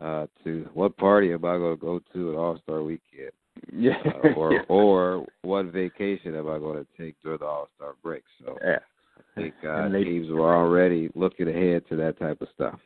uh, 0.00 0.26
to. 0.44 0.68
What 0.74 0.96
party 0.96 1.32
am 1.32 1.44
I 1.44 1.56
going 1.58 1.76
to 1.76 1.80
go 1.80 2.00
to 2.12 2.32
at 2.32 2.36
All 2.36 2.58
Star 2.62 2.82
Weekend? 2.82 3.32
Yeah. 3.72 3.96
Uh, 4.06 4.28
or 4.36 4.52
yeah. 4.54 4.60
or 4.68 5.26
what 5.42 5.66
vacation 5.66 6.34
am 6.34 6.48
I 6.48 6.58
going 6.58 6.84
to 6.84 7.02
take 7.02 7.16
during 7.22 7.38
the 7.38 7.46
All 7.46 7.68
Star 7.76 7.94
break? 8.02 8.24
So 8.44 8.58
yeah. 8.64 8.78
I 9.18 9.40
think 9.40 9.54
uh, 9.68 9.88
they, 9.88 10.04
teams 10.04 10.30
were 10.30 10.54
already 10.54 11.10
looking 11.14 11.48
ahead 11.48 11.88
to 11.88 11.96
that 11.96 12.18
type 12.18 12.40
of 12.40 12.48
stuff. 12.54 12.78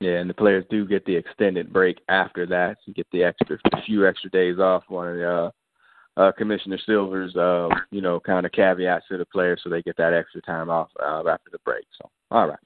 Yeah, 0.00 0.12
and 0.12 0.30
the 0.30 0.34
players 0.34 0.64
do 0.70 0.86
get 0.86 1.04
the 1.04 1.14
extended 1.14 1.72
break 1.72 1.98
after 2.08 2.46
that. 2.46 2.76
So 2.78 2.82
you 2.86 2.94
get 2.94 3.06
the 3.12 3.22
extra 3.22 3.58
few 3.84 4.06
extra 4.06 4.30
days 4.30 4.58
off. 4.58 4.84
One 4.88 5.08
of 5.08 5.16
the 5.16 5.30
uh, 5.30 5.50
uh, 6.20 6.32
Commissioner 6.32 6.78
Silver's, 6.86 7.36
uh, 7.36 7.68
you 7.90 8.00
know, 8.00 8.18
kind 8.18 8.46
of 8.46 8.52
caveats 8.52 9.06
to 9.08 9.18
the 9.18 9.26
players, 9.26 9.60
so 9.62 9.70
they 9.70 9.82
get 9.82 9.96
that 9.98 10.14
extra 10.14 10.40
time 10.42 10.70
off 10.70 10.88
uh, 11.02 11.22
after 11.28 11.50
the 11.52 11.58
break. 11.64 11.84
So, 12.00 12.10
all 12.30 12.48
right. 12.48 12.58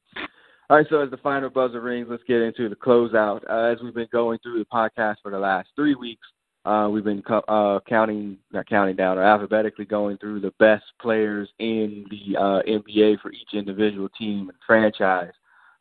All 0.71 0.79
right, 0.79 0.87
so 0.89 1.01
as 1.01 1.11
the 1.11 1.19
final 1.19 1.51
buzzer 1.51 1.83
rings, 1.83 2.07
let's 2.09 2.23
get 2.27 2.41
into 2.41 2.71
the 2.71 2.77
closeout. 2.77 3.43
Uh, 3.51 3.73
as 3.73 3.83
we've 3.83 3.95
been 3.95 4.09
going 4.11 4.39
through 4.39 4.59
the 4.59 4.65
podcast 4.65 5.17
for 5.23 5.31
the 5.31 5.39
last 5.39 5.69
three 5.77 5.95
weeks, 5.95 6.27
uh, 6.65 6.89
we've 6.91 7.05
been 7.05 7.21
co- 7.21 7.45
uh, 7.49 7.81
counting, 7.87 8.39
not 8.51 8.67
counting 8.67 8.97
down, 8.97 9.19
or 9.19 9.23
alphabetically 9.23 9.85
going 9.85 10.17
through 10.17 10.41
the 10.41 10.55
best 10.59 10.85
players 11.03 11.51
in 11.59 12.07
the 12.11 12.39
uh, 12.39 12.63
NBA 12.67 13.21
for 13.21 13.31
each 13.31 13.53
individual 13.53 14.09
team 14.19 14.49
and 14.49 14.59
franchise. 14.67 15.33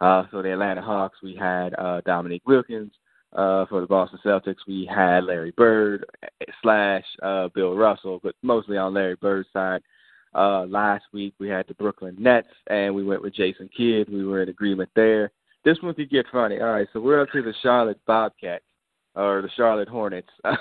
Uh, 0.02 0.26
so 0.32 0.42
the 0.42 0.52
Atlanta 0.52 0.82
Hawks, 0.82 1.18
we 1.24 1.34
had 1.34 1.74
uh, 1.76 2.02
Dominique 2.06 2.46
Wilkins. 2.46 2.92
Uh, 3.32 3.66
for 3.66 3.82
the 3.82 3.88
Boston 3.88 4.20
Celtics, 4.24 4.58
we 4.68 4.88
had 4.94 5.24
Larry 5.24 5.50
Bird 5.58 6.06
slash 6.62 7.04
uh, 7.24 7.48
Bill 7.56 7.74
Russell, 7.74 8.20
but 8.22 8.36
mostly 8.44 8.78
on 8.78 8.94
Larry 8.94 9.16
Bird's 9.16 9.50
side. 9.52 9.82
Uh, 10.36 10.66
last 10.66 11.06
week 11.14 11.34
we 11.40 11.48
had 11.48 11.68
the 11.68 11.74
Brooklyn 11.76 12.16
Nets, 12.20 12.48
and 12.68 12.94
we 12.94 13.04
went 13.04 13.22
with 13.22 13.36
Jason 13.36 13.70
Kidd. 13.76 14.10
We 14.10 14.26
were 14.26 14.42
in 14.42 14.50
agreement 14.50 14.90
there. 14.96 15.32
This 15.64 15.78
one 15.82 15.94
could 15.94 16.10
get 16.10 16.26
funny. 16.32 16.60
All 16.60 16.72
right, 16.72 16.88
so 16.92 17.00
we're 17.00 17.22
up 17.22 17.30
to 17.32 17.42
the 17.42 17.54
Charlotte 17.62 18.00
Bobcats 18.06 18.66
or 19.16 19.42
the 19.42 19.50
Charlotte 19.56 19.88
Hornets. 19.88 20.30
uh, 20.44 20.56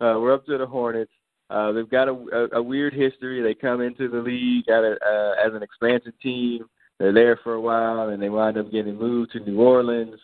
we're 0.00 0.34
up 0.34 0.46
to 0.46 0.58
the 0.58 0.66
Hornets. 0.66 1.10
Uh, 1.50 1.72
they've 1.72 1.90
got 1.90 2.08
a, 2.08 2.12
a, 2.12 2.58
a 2.58 2.62
weird 2.62 2.92
history. 2.92 3.42
They 3.42 3.54
come 3.54 3.80
into 3.80 4.08
the 4.08 4.18
league 4.18 4.68
at 4.68 4.84
a, 4.84 4.92
uh, 4.92 5.46
as 5.46 5.54
an 5.54 5.62
expansion 5.62 6.12
team. 6.22 6.66
They're 6.98 7.12
there 7.12 7.38
for 7.42 7.54
a 7.54 7.60
while, 7.60 8.08
and 8.08 8.22
they 8.22 8.28
wind 8.28 8.58
up 8.58 8.70
getting 8.70 8.98
moved 8.98 9.32
to 9.32 9.40
New 9.40 9.60
Orleans. 9.60 10.18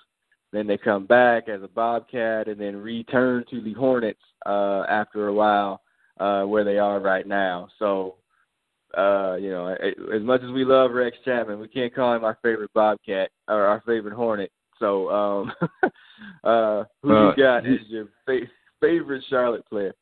Then 0.53 0.67
they 0.67 0.77
come 0.77 1.07
back 1.07 1.49
as 1.49 1.63
a 1.63 1.69
Bobcat, 1.69 2.49
and 2.49 2.61
then 2.61 2.77
return 2.77 3.45
to 3.51 3.61
the 3.61 3.73
Hornets 3.73 4.21
uh, 4.47 4.85
after 4.89 5.29
a 5.29 5.35
while, 5.35 5.81
uh, 6.19 6.45
where 6.45 6.65
they 6.65 6.79
are 6.79 7.01
right 7.01 7.27
now. 7.27 7.69
So, 7.79 8.17
uh, 8.97 9.37
you 9.37 9.51
know, 9.51 9.69
as 9.69 10.23
much 10.23 10.43
as 10.43 10.51
we 10.51 10.65
love 10.65 10.93
Rex 10.93 11.17
Chapman, 11.25 11.59
we 11.59 11.69
can't 11.69 11.95
call 11.95 12.15
him 12.15 12.25
our 12.25 12.39
favorite 12.43 12.73
Bobcat 12.75 13.31
or 13.49 13.63
our 13.63 13.83
favorite 13.87 14.15
Hornet. 14.15 14.53
So, 14.79 15.11
um, 15.11 15.53
uh, 16.45 16.85
who 17.03 17.15
uh, 17.15 17.31
you 17.31 17.37
got 17.37 17.67
as 17.67 17.81
your 17.89 18.09
fa- 18.27 18.47
favorite 18.81 19.25
Charlotte 19.29 19.67
player? 19.69 19.95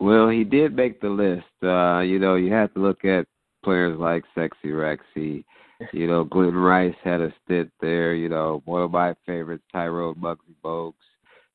Well, 0.00 0.28
he 0.28 0.44
did 0.44 0.74
make 0.74 1.00
the 1.00 1.08
list. 1.08 1.44
Uh, 1.62 2.00
you 2.00 2.18
know, 2.18 2.34
you 2.34 2.52
have 2.52 2.72
to 2.74 2.80
look 2.80 3.04
at 3.04 3.26
players 3.64 3.98
like 3.98 4.24
Sexy 4.34 4.68
Rexy. 4.68 5.44
You 5.92 6.06
know, 6.06 6.24
Glen 6.24 6.54
Rice 6.54 6.94
had 7.04 7.20
a 7.20 7.32
stint 7.44 7.70
there. 7.80 8.14
You 8.14 8.28
know, 8.28 8.62
one 8.64 8.82
of 8.82 8.90
my 8.90 9.14
favorites, 9.26 9.64
Tyrone 9.72 10.16
Muggsy 10.16 10.54
Bogues. 10.64 10.94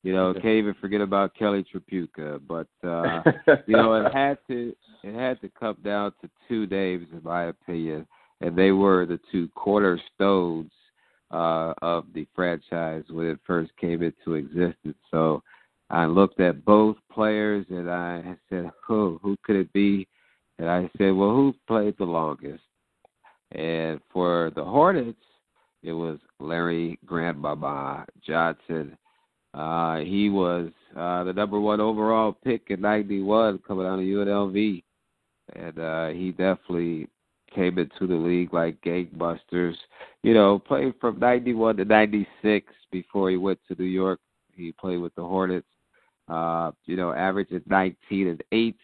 You 0.02 0.12
know, 0.12 0.32
can't 0.34 0.46
even 0.46 0.74
forget 0.80 1.00
about 1.00 1.34
Kelly 1.34 1.64
Tripucka. 1.72 2.40
But 2.46 2.66
uh, 2.86 3.22
you 3.66 3.76
know, 3.76 3.94
it 3.94 4.12
had 4.12 4.38
to 4.48 4.74
it 5.04 5.14
had 5.14 5.40
to 5.42 5.48
come 5.58 5.76
down 5.84 6.12
to 6.20 6.30
two 6.48 6.66
names, 6.66 7.06
in 7.12 7.22
my 7.22 7.44
opinion, 7.44 8.06
and 8.40 8.56
they 8.56 8.72
were 8.72 9.06
the 9.06 9.20
two 9.30 9.48
cornerstones 9.54 10.72
uh, 11.30 11.72
of 11.82 12.06
the 12.14 12.26
franchise 12.34 13.04
when 13.10 13.26
it 13.26 13.38
first 13.46 13.70
came 13.80 14.02
into 14.02 14.34
existence. 14.34 14.96
So 15.10 15.42
I 15.88 16.06
looked 16.06 16.40
at 16.40 16.64
both 16.64 16.96
players 17.12 17.64
and 17.70 17.88
I 17.88 18.36
said, 18.50 18.70
"Who? 18.86 19.20
Who 19.22 19.36
could 19.44 19.56
it 19.56 19.72
be?" 19.72 20.08
And 20.58 20.68
I 20.68 20.90
said, 20.98 21.12
"Well, 21.12 21.30
who 21.30 21.54
played 21.68 21.96
the 21.98 22.04
longest?" 22.04 22.64
And 23.52 24.00
for 24.12 24.50
the 24.56 24.64
Hornets, 24.64 25.22
it 25.82 25.92
was 25.92 26.18
Larry 26.40 26.98
Grandmama 27.04 28.06
Johnson. 28.26 28.96
Uh, 29.54 29.98
he 29.98 30.30
was 30.30 30.70
uh, 30.96 31.24
the 31.24 31.32
number 31.32 31.60
one 31.60 31.80
overall 31.80 32.32
pick 32.44 32.62
in 32.68 32.80
'91 32.80 33.58
coming 33.66 33.86
out 33.86 33.98
of 33.98 34.04
UNLV, 34.04 34.82
and 35.54 35.78
uh, 35.78 36.08
he 36.08 36.30
definitely 36.30 37.08
came 37.54 37.78
into 37.78 38.06
the 38.06 38.14
league 38.14 38.54
like 38.54 38.80
gangbusters. 38.80 39.74
You 40.22 40.34
know, 40.34 40.58
played 40.58 40.94
from 41.00 41.18
'91 41.18 41.76
to 41.76 41.84
'96 41.84 42.72
before 42.90 43.30
he 43.30 43.36
went 43.36 43.58
to 43.68 43.76
New 43.78 43.88
York. 43.88 44.20
He 44.54 44.72
played 44.72 44.98
with 44.98 45.14
the 45.14 45.22
Hornets. 45.22 45.66
Uh, 46.28 46.70
you 46.86 46.96
know, 46.96 47.12
averaging 47.12 47.62
19 47.66 48.28
and 48.28 48.42
8. 48.52 48.76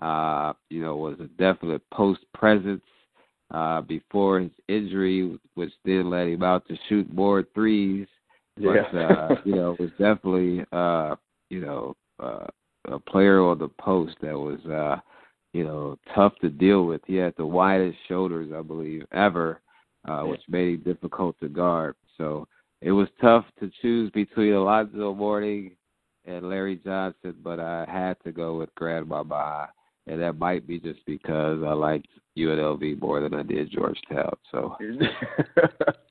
Uh, 0.00 0.52
you 0.70 0.80
know, 0.80 0.96
was 0.96 1.18
a 1.20 1.26
definite 1.36 1.82
post 1.90 2.20
presence 2.32 2.82
uh, 3.50 3.82
before 3.82 4.40
his 4.40 4.50
injury, 4.68 5.38
which 5.54 5.72
then 5.84 6.08
led 6.08 6.28
him 6.28 6.42
out 6.42 6.66
to 6.68 6.76
shoot 6.88 7.12
more 7.12 7.44
threes. 7.54 8.06
But 8.56 8.94
uh, 8.94 9.36
you 9.44 9.54
know, 9.54 9.72
it 9.72 9.80
was 9.80 9.90
definitely 9.90 10.64
uh, 10.72 11.16
you 11.48 11.60
know 11.60 11.96
uh, 12.22 12.46
a 12.86 12.98
player 12.98 13.42
on 13.42 13.58
the 13.58 13.68
post 13.68 14.16
that 14.22 14.38
was 14.38 14.60
uh, 14.66 15.00
you 15.52 15.64
know 15.64 15.98
tough 16.14 16.34
to 16.40 16.48
deal 16.48 16.84
with. 16.84 17.00
He 17.06 17.16
had 17.16 17.34
the 17.36 17.46
widest 17.46 17.98
shoulders, 18.08 18.50
I 18.56 18.62
believe, 18.62 19.04
ever, 19.12 19.60
uh, 20.08 20.22
which 20.22 20.42
made 20.48 20.74
him 20.74 20.80
difficult 20.80 21.38
to 21.40 21.48
guard. 21.48 21.94
So 22.18 22.46
it 22.82 22.92
was 22.92 23.08
tough 23.20 23.44
to 23.60 23.70
choose 23.82 24.10
between 24.10 24.52
Alonzo 24.52 25.14
Mourning 25.14 25.72
and 26.26 26.48
Larry 26.48 26.76
Johnson, 26.76 27.34
but 27.42 27.58
I 27.60 27.86
had 27.88 28.16
to 28.24 28.32
go 28.32 28.58
with 28.58 28.74
Grandmama 28.74 29.70
and 30.10 30.20
that 30.20 30.38
might 30.38 30.66
be 30.66 30.78
just 30.78 31.00
because 31.06 31.62
I 31.64 31.72
liked 31.72 32.08
UNLV 32.36 33.00
more 33.00 33.20
than 33.20 33.34
I 33.34 33.42
did 33.42 33.70
Georgetown. 33.70 34.32
So 34.50 34.76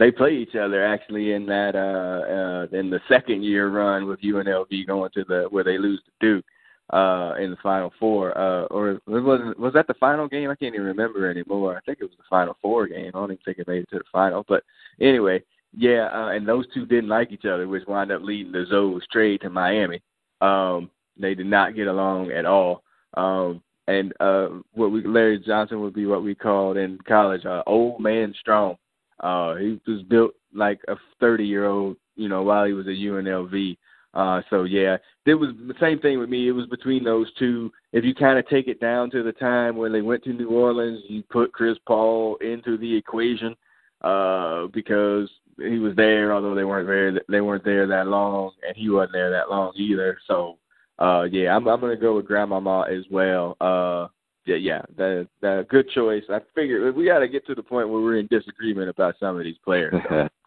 they 0.00 0.10
play 0.10 0.34
each 0.34 0.56
other 0.56 0.84
actually 0.84 1.32
in 1.32 1.46
that 1.46 1.76
uh 1.76 2.74
uh 2.74 2.76
in 2.76 2.90
the 2.90 3.00
second 3.08 3.44
year 3.44 3.68
run 3.68 4.06
with 4.06 4.20
UNLV 4.22 4.86
going 4.86 5.10
to 5.12 5.24
the 5.24 5.46
where 5.50 5.62
they 5.62 5.78
lose 5.78 6.00
to 6.04 6.10
Duke 6.20 6.44
uh 6.92 7.34
in 7.38 7.50
the 7.50 7.56
final 7.62 7.92
four 8.00 8.36
uh 8.36 8.64
or 8.64 9.00
was 9.06 9.54
was 9.56 9.72
that 9.74 9.86
the 9.86 9.94
final 9.94 10.26
game? 10.26 10.50
I 10.50 10.56
can't 10.56 10.74
even 10.74 10.86
remember 10.86 11.30
anymore. 11.30 11.76
I 11.76 11.80
think 11.80 11.98
it 12.00 12.04
was 12.04 12.16
the 12.16 12.24
final 12.28 12.56
four 12.60 12.88
game. 12.88 13.08
I 13.14 13.18
don't 13.18 13.30
even 13.30 13.44
think 13.44 13.58
it 13.58 13.68
made 13.68 13.82
it 13.82 13.90
to 13.90 13.98
the 13.98 14.04
final. 14.10 14.44
But 14.48 14.64
anyway 15.00 15.42
yeah 15.76 16.08
uh, 16.12 16.30
and 16.30 16.48
those 16.48 16.66
two 16.74 16.84
didn't 16.86 17.10
like 17.10 17.30
each 17.30 17.44
other 17.44 17.68
which 17.68 17.86
wound 17.86 18.10
up 18.10 18.22
leading 18.22 18.52
to 18.54 18.66
Zo's 18.66 19.06
trade 19.12 19.42
to 19.42 19.50
miami. 19.50 20.02
Um 20.40 20.90
they 21.20 21.34
did 21.34 21.46
not 21.46 21.76
get 21.76 21.86
along 21.86 22.32
at 22.32 22.46
all. 22.46 22.82
Um, 23.14 23.62
and 23.86 24.12
uh, 24.20 24.48
what 24.72 24.92
we 24.92 25.04
Larry 25.04 25.38
Johnson 25.38 25.80
would 25.80 25.94
be 25.94 26.06
what 26.06 26.22
we 26.22 26.34
called 26.34 26.76
in 26.76 26.98
college 27.06 27.44
uh, 27.44 27.62
old 27.66 28.00
man 28.00 28.34
strong. 28.38 28.76
Uh, 29.20 29.54
he 29.56 29.80
was 29.86 30.02
built 30.02 30.32
like 30.54 30.80
a 30.88 30.96
30 31.20 31.44
year 31.44 31.66
old, 31.66 31.96
you 32.16 32.28
know, 32.28 32.42
while 32.42 32.64
he 32.64 32.72
was 32.72 32.86
at 32.86 32.94
UNLV. 32.94 33.76
Uh, 34.12 34.42
so 34.50 34.64
yeah, 34.64 34.96
it 35.24 35.34
was 35.34 35.50
the 35.68 35.74
same 35.80 36.00
thing 36.00 36.18
with 36.18 36.28
me. 36.28 36.48
It 36.48 36.52
was 36.52 36.66
between 36.66 37.04
those 37.04 37.32
two. 37.38 37.70
If 37.92 38.04
you 38.04 38.14
kind 38.14 38.38
of 38.38 38.48
take 38.48 38.66
it 38.66 38.80
down 38.80 39.10
to 39.10 39.22
the 39.22 39.32
time 39.32 39.76
when 39.76 39.92
they 39.92 40.02
went 40.02 40.24
to 40.24 40.32
New 40.32 40.50
Orleans, 40.50 41.00
you 41.08 41.22
put 41.30 41.52
Chris 41.52 41.78
Paul 41.86 42.36
into 42.40 42.76
the 42.76 42.96
equation 42.96 43.54
uh, 44.02 44.66
because 44.72 45.30
he 45.58 45.78
was 45.78 45.94
there, 45.94 46.32
although 46.32 46.54
they 46.54 46.64
weren't 46.64 46.86
very 46.86 47.20
they 47.28 47.40
weren't 47.40 47.64
there 47.64 47.86
that 47.86 48.08
long, 48.08 48.52
and 48.66 48.76
he 48.76 48.90
wasn't 48.90 49.12
there 49.12 49.30
that 49.30 49.50
long 49.50 49.72
either. 49.76 50.18
So 50.26 50.58
uh, 50.98 51.24
yeah, 51.30 51.54
I'm 51.54 51.66
I'm 51.68 51.80
gonna 51.80 51.96
go 51.96 52.16
with 52.16 52.26
Grandmama 52.26 52.86
as 52.90 53.04
well. 53.10 53.56
Uh, 53.60 54.08
yeah, 54.46 54.56
yeah, 54.56 54.82
that 54.96 55.28
that 55.42 55.68
good 55.68 55.88
choice. 55.90 56.24
I 56.28 56.40
figure 56.54 56.92
we 56.92 57.04
got 57.04 57.18
to 57.20 57.28
get 57.28 57.46
to 57.46 57.54
the 57.54 57.62
point 57.62 57.88
where 57.88 58.00
we're 58.00 58.18
in 58.18 58.26
disagreement 58.26 58.88
about 58.88 59.14
some 59.20 59.36
of 59.36 59.44
these 59.44 59.58
players. 59.64 59.94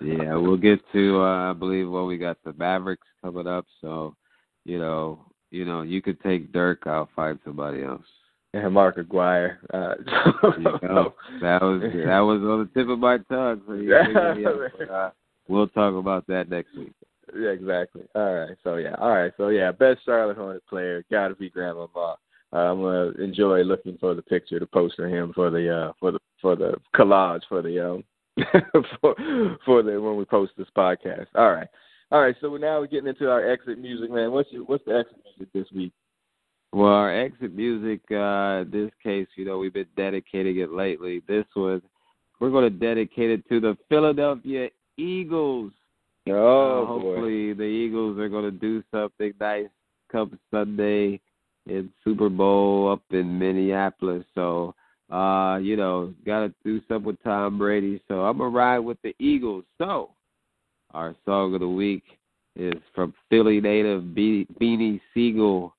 yeah, 0.00 0.34
we'll 0.36 0.56
get 0.56 0.80
to 0.92 1.20
uh, 1.20 1.50
I 1.50 1.52
believe 1.52 1.90
well 1.90 2.06
we 2.06 2.16
got 2.16 2.38
the 2.44 2.52
Mavericks 2.54 3.06
coming 3.22 3.46
up, 3.46 3.66
so 3.80 4.14
you 4.64 4.78
know, 4.78 5.18
you 5.50 5.64
know, 5.64 5.82
you 5.82 6.02
could 6.02 6.20
take 6.22 6.52
Dirk, 6.52 6.82
I'll 6.86 7.08
find 7.16 7.38
somebody 7.44 7.82
else. 7.82 8.04
And 8.54 8.72
Mark 8.72 8.98
Aguirre. 8.98 9.58
Uh, 9.72 9.94
you 10.58 10.64
know, 10.82 11.14
that 11.42 11.60
was 11.62 11.82
that 11.82 12.20
was 12.20 12.40
on 12.42 12.60
the 12.60 12.70
tip 12.74 12.88
of 12.88 12.98
my 12.98 13.18
tongue. 13.30 13.62
So 13.66 13.74
you 13.74 14.70
but, 14.78 14.90
uh, 14.90 15.10
we'll 15.48 15.68
talk 15.68 15.94
about 15.94 16.26
that 16.28 16.48
next 16.48 16.76
week. 16.76 16.92
Yeah, 17.36 17.50
exactly. 17.50 18.02
All 18.14 18.34
right. 18.34 18.56
So 18.64 18.76
yeah. 18.76 18.94
All 18.98 19.10
right. 19.10 19.32
So 19.36 19.48
yeah, 19.48 19.72
best 19.72 20.00
Charlotte 20.04 20.36
Hornet 20.36 20.66
player 20.66 21.04
got 21.10 21.28
to 21.28 21.34
be 21.34 21.50
Grandmama. 21.50 21.88
Uh, 21.94 22.14
I'm 22.52 22.80
gonna 22.80 23.10
enjoy 23.22 23.62
looking 23.62 23.98
for 23.98 24.14
the 24.14 24.22
picture 24.22 24.58
to 24.58 24.66
post 24.66 24.96
for 24.96 25.08
him 25.08 25.32
for 25.34 25.50
the 25.50 25.74
uh 25.74 25.92
for 26.00 26.12
the 26.12 26.18
for 26.40 26.56
the 26.56 26.74
collage 26.94 27.42
for 27.48 27.62
the 27.62 27.92
um 27.92 28.04
for 29.00 29.14
for 29.64 29.82
the 29.82 30.00
when 30.00 30.16
we 30.16 30.24
post 30.24 30.52
this 30.56 30.68
podcast. 30.76 31.26
All 31.34 31.52
right. 31.52 31.68
All 32.10 32.22
right. 32.22 32.36
So 32.40 32.56
now 32.56 32.80
we're 32.80 32.86
getting 32.86 33.08
into 33.08 33.30
our 33.30 33.50
exit 33.50 33.78
music, 33.78 34.10
man. 34.10 34.32
What's 34.32 34.50
your 34.50 34.64
what's 34.64 34.84
the 34.86 34.96
exit 34.96 35.18
music 35.24 35.52
this 35.52 35.66
week? 35.74 35.92
Well, 36.72 36.92
our 36.92 37.14
exit 37.14 37.54
music, 37.54 38.00
uh, 38.10 38.64
this 38.70 38.90
case, 39.02 39.26
you 39.36 39.46
know, 39.46 39.58
we've 39.58 39.72
been 39.72 39.86
dedicating 39.96 40.58
it 40.58 40.70
lately. 40.70 41.22
This 41.26 41.46
one, 41.54 41.80
we're 42.40 42.50
going 42.50 42.70
to 42.70 42.78
dedicate 42.78 43.30
it 43.30 43.48
to 43.48 43.58
the 43.58 43.76
Philadelphia 43.88 44.68
Eagles. 44.98 45.72
Oh, 46.28 46.82
uh, 46.82 46.86
hopefully 46.86 47.54
boy. 47.54 47.58
the 47.58 47.64
Eagles 47.64 48.18
are 48.18 48.28
going 48.28 48.44
to 48.44 48.50
do 48.50 48.82
something 48.90 49.32
nice 49.40 49.68
come 50.12 50.38
Sunday 50.50 51.20
in 51.68 51.90
Super 52.04 52.28
Bowl 52.28 52.90
up 52.92 53.02
in 53.10 53.38
Minneapolis. 53.38 54.24
So, 54.34 54.74
uh, 55.10 55.58
you 55.62 55.76
know, 55.76 56.14
got 56.24 56.40
to 56.40 56.54
do 56.64 56.80
something 56.88 57.06
with 57.06 57.22
Tom 57.22 57.58
Brady. 57.58 58.02
So 58.08 58.24
I'm 58.24 58.38
going 58.38 58.52
to 58.52 58.56
ride 58.56 58.78
with 58.80 59.00
the 59.02 59.14
Eagles. 59.18 59.64
So, 59.78 60.10
our 60.92 61.14
song 61.24 61.54
of 61.54 61.60
the 61.60 61.68
week 61.68 62.04
is 62.56 62.74
from 62.94 63.14
Philly 63.30 63.60
native 63.60 64.14
Be- 64.14 64.46
Beanie 64.60 65.00
Sigel. 65.14 65.74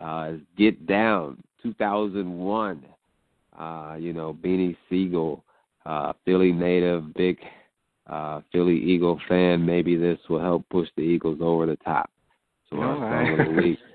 Uh, 0.00 0.32
Get 0.56 0.86
Down, 0.86 1.42
2001. 1.62 2.84
Uh, 3.58 3.96
you 3.98 4.12
know, 4.12 4.36
Beanie 4.42 4.76
Sigel, 4.90 5.44
uh, 5.86 6.12
Philly 6.24 6.50
native, 6.50 7.14
big 7.14 7.38
uh, 8.06 8.40
Philly 8.52 8.76
Eagle 8.76 9.20
fan, 9.28 9.64
maybe 9.64 9.96
this 9.96 10.18
will 10.28 10.40
help 10.40 10.68
push 10.68 10.88
the 10.96 11.02
Eagles 11.02 11.38
over 11.40 11.66
the 11.66 11.76
top. 11.76 12.10
So 12.70 12.78
our 12.78 12.98
right. 12.98 13.26
song 13.26 13.40
of 13.40 13.54
the 13.54 13.62
week. 13.62 13.78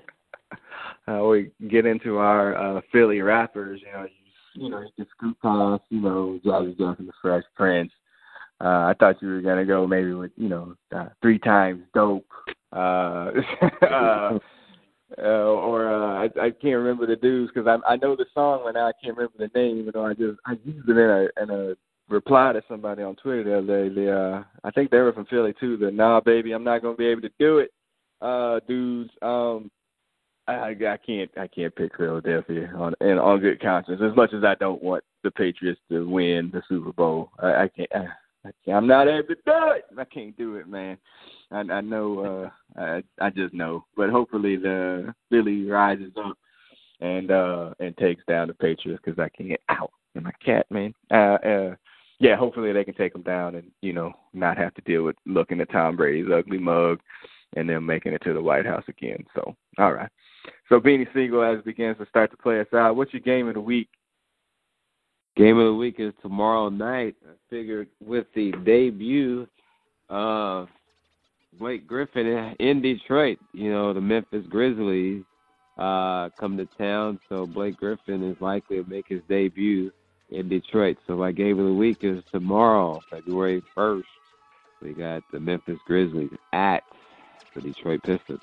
uh, 1.10 1.24
we 1.24 1.50
get 1.68 1.86
into 1.86 2.18
our 2.18 2.56
uh, 2.56 2.80
Philly 2.92 3.20
rappers. 3.20 3.80
You 3.84 3.92
know, 3.92 4.04
you, 4.04 4.64
you 4.64 4.70
know, 4.70 4.82
you 4.96 5.06
Scoop 5.16 5.36
Toss, 5.42 5.80
you 5.88 6.00
know, 6.00 6.38
Jazzy 6.44 6.78
Jeff 6.78 6.98
and 6.98 7.08
the 7.08 7.12
Fresh 7.20 7.44
Prince. 7.54 7.92
Uh, 8.60 8.88
I 8.88 8.94
thought 8.98 9.22
you 9.22 9.28
were 9.28 9.40
gonna 9.40 9.64
go 9.64 9.86
maybe 9.86 10.12
with 10.12 10.32
you 10.36 10.48
know 10.48 10.74
uh, 10.94 11.08
three 11.22 11.38
times 11.38 11.82
dope, 11.94 12.26
uh, 12.72 13.30
uh, 13.82 14.38
uh, 15.18 15.22
or 15.22 15.88
uh, 15.88 16.24
I, 16.24 16.24
I 16.38 16.50
can't 16.50 16.76
remember 16.76 17.06
the 17.06 17.16
dudes 17.16 17.50
because 17.54 17.66
I 17.66 17.92
I 17.94 17.96
know 17.96 18.16
the 18.16 18.26
song 18.34 18.60
but 18.64 18.72
now 18.72 18.86
I 18.86 18.92
can't 19.02 19.16
remember 19.16 19.38
the 19.38 19.58
name 19.58 19.78
even 19.78 19.92
though 19.94 20.04
I 20.04 20.12
just 20.12 20.38
I 20.46 20.58
used 20.62 20.88
it 20.88 20.96
in 20.96 20.98
a 20.98 21.42
in 21.42 21.50
a 21.50 21.74
reply 22.10 22.52
to 22.52 22.62
somebody 22.68 23.02
on 23.02 23.16
Twitter 23.16 23.44
the 23.44 23.58
other 23.58 23.88
day. 23.88 23.94
They, 23.94 24.10
uh, 24.10 24.42
I 24.62 24.70
think 24.72 24.90
they 24.90 24.98
were 24.98 25.12
from 25.12 25.26
Philly 25.26 25.54
too. 25.58 25.78
The 25.78 25.90
nah, 25.90 26.20
baby, 26.20 26.52
I'm 26.52 26.64
not 26.64 26.82
gonna 26.82 26.96
be 26.96 27.06
able 27.06 27.22
to 27.22 27.30
do 27.38 27.58
it, 27.58 27.70
uh, 28.20 28.60
dudes. 28.68 29.10
Um, 29.22 29.70
I, 30.54 30.92
I 30.92 30.96
can't, 30.96 31.30
I 31.36 31.46
can't 31.46 31.74
pick 31.74 31.96
Philadelphia 31.96 32.72
on 32.76 32.94
and 33.00 33.18
on 33.18 33.40
good 33.40 33.60
conscience. 33.60 34.00
As 34.02 34.16
much 34.16 34.32
as 34.32 34.44
I 34.44 34.54
don't 34.56 34.82
want 34.82 35.04
the 35.22 35.30
Patriots 35.30 35.80
to 35.90 36.08
win 36.08 36.50
the 36.52 36.62
Super 36.68 36.92
Bowl, 36.92 37.30
I, 37.38 37.62
I 37.62 37.68
can't. 37.68 37.90
I, 37.94 38.06
I 38.42 38.50
can't, 38.64 38.76
I'm 38.78 38.86
not 38.86 39.06
able 39.06 39.28
to 39.28 39.34
do 39.34 39.40
it. 39.46 39.84
I 39.98 40.04
can't 40.04 40.36
do 40.38 40.56
it, 40.56 40.66
man. 40.66 40.96
I, 41.50 41.60
I 41.60 41.80
know. 41.82 42.50
uh 42.76 42.80
I, 42.80 43.02
I 43.20 43.30
just 43.30 43.52
know. 43.52 43.84
But 43.96 44.10
hopefully 44.10 44.56
the 44.56 45.14
Philly 45.28 45.66
rises 45.66 46.12
up 46.16 46.38
and 47.00 47.30
uh 47.30 47.74
and 47.80 47.96
takes 47.98 48.22
down 48.26 48.48
the 48.48 48.54
Patriots 48.54 49.02
because 49.04 49.18
I 49.18 49.28
can't. 49.28 49.60
Out 49.68 49.92
and 50.14 50.24
my 50.24 50.32
cat, 50.44 50.66
man. 50.70 50.94
Uh, 51.10 51.38
uh 51.46 51.74
yeah, 52.18 52.36
hopefully 52.36 52.72
they 52.72 52.84
can 52.84 52.94
take 52.94 53.12
them 53.12 53.22
down 53.22 53.56
and 53.56 53.70
you 53.82 53.92
know 53.92 54.12
not 54.32 54.56
have 54.56 54.74
to 54.74 54.82
deal 54.82 55.02
with 55.02 55.16
looking 55.26 55.60
at 55.60 55.70
Tom 55.70 55.96
Brady's 55.96 56.30
ugly 56.32 56.58
mug 56.58 57.00
and 57.56 57.68
then 57.68 57.84
making 57.84 58.12
it 58.12 58.22
to 58.24 58.32
the 58.32 58.42
White 58.42 58.66
House 58.66 58.84
again. 58.88 59.24
So, 59.34 59.54
all 59.78 59.92
right. 59.92 60.10
So 60.70 60.78
Beanie 60.78 61.12
Sigel 61.12 61.42
as 61.42 61.62
begins 61.64 61.98
to 61.98 62.06
start 62.06 62.30
to 62.30 62.36
play 62.36 62.60
us 62.60 62.72
out. 62.72 62.94
What's 62.94 63.12
your 63.12 63.20
game 63.20 63.48
of 63.48 63.54
the 63.54 63.60
week? 63.60 63.88
Game 65.36 65.58
of 65.58 65.66
the 65.66 65.74
week 65.74 65.96
is 65.98 66.12
tomorrow 66.22 66.68
night. 66.68 67.16
I 67.28 67.32
figured 67.50 67.88
with 68.04 68.26
the 68.36 68.52
debut 68.64 69.48
of 70.08 70.68
Blake 71.58 71.88
Griffin 71.88 72.54
in 72.60 72.80
Detroit, 72.80 73.38
you 73.52 73.72
know, 73.72 73.92
the 73.92 74.00
Memphis 74.00 74.46
Grizzlies 74.48 75.24
uh 75.76 76.28
come 76.38 76.56
to 76.56 76.66
town, 76.78 77.18
so 77.28 77.46
Blake 77.46 77.76
Griffin 77.76 78.22
is 78.22 78.36
likely 78.40 78.82
to 78.82 78.88
make 78.88 79.08
his 79.08 79.22
debut 79.28 79.90
in 80.30 80.48
Detroit. 80.48 80.98
So 81.06 81.16
my 81.16 81.32
game 81.32 81.58
of 81.58 81.66
the 81.66 81.72
week 81.72 81.98
is 82.02 82.22
tomorrow, 82.30 83.00
February 83.10 83.62
1st. 83.76 84.02
We 84.82 84.92
got 84.92 85.22
the 85.32 85.40
Memphis 85.40 85.78
Grizzlies 85.86 86.30
at 86.52 86.84
the 87.54 87.60
Detroit 87.60 88.02
Pistons. 88.04 88.40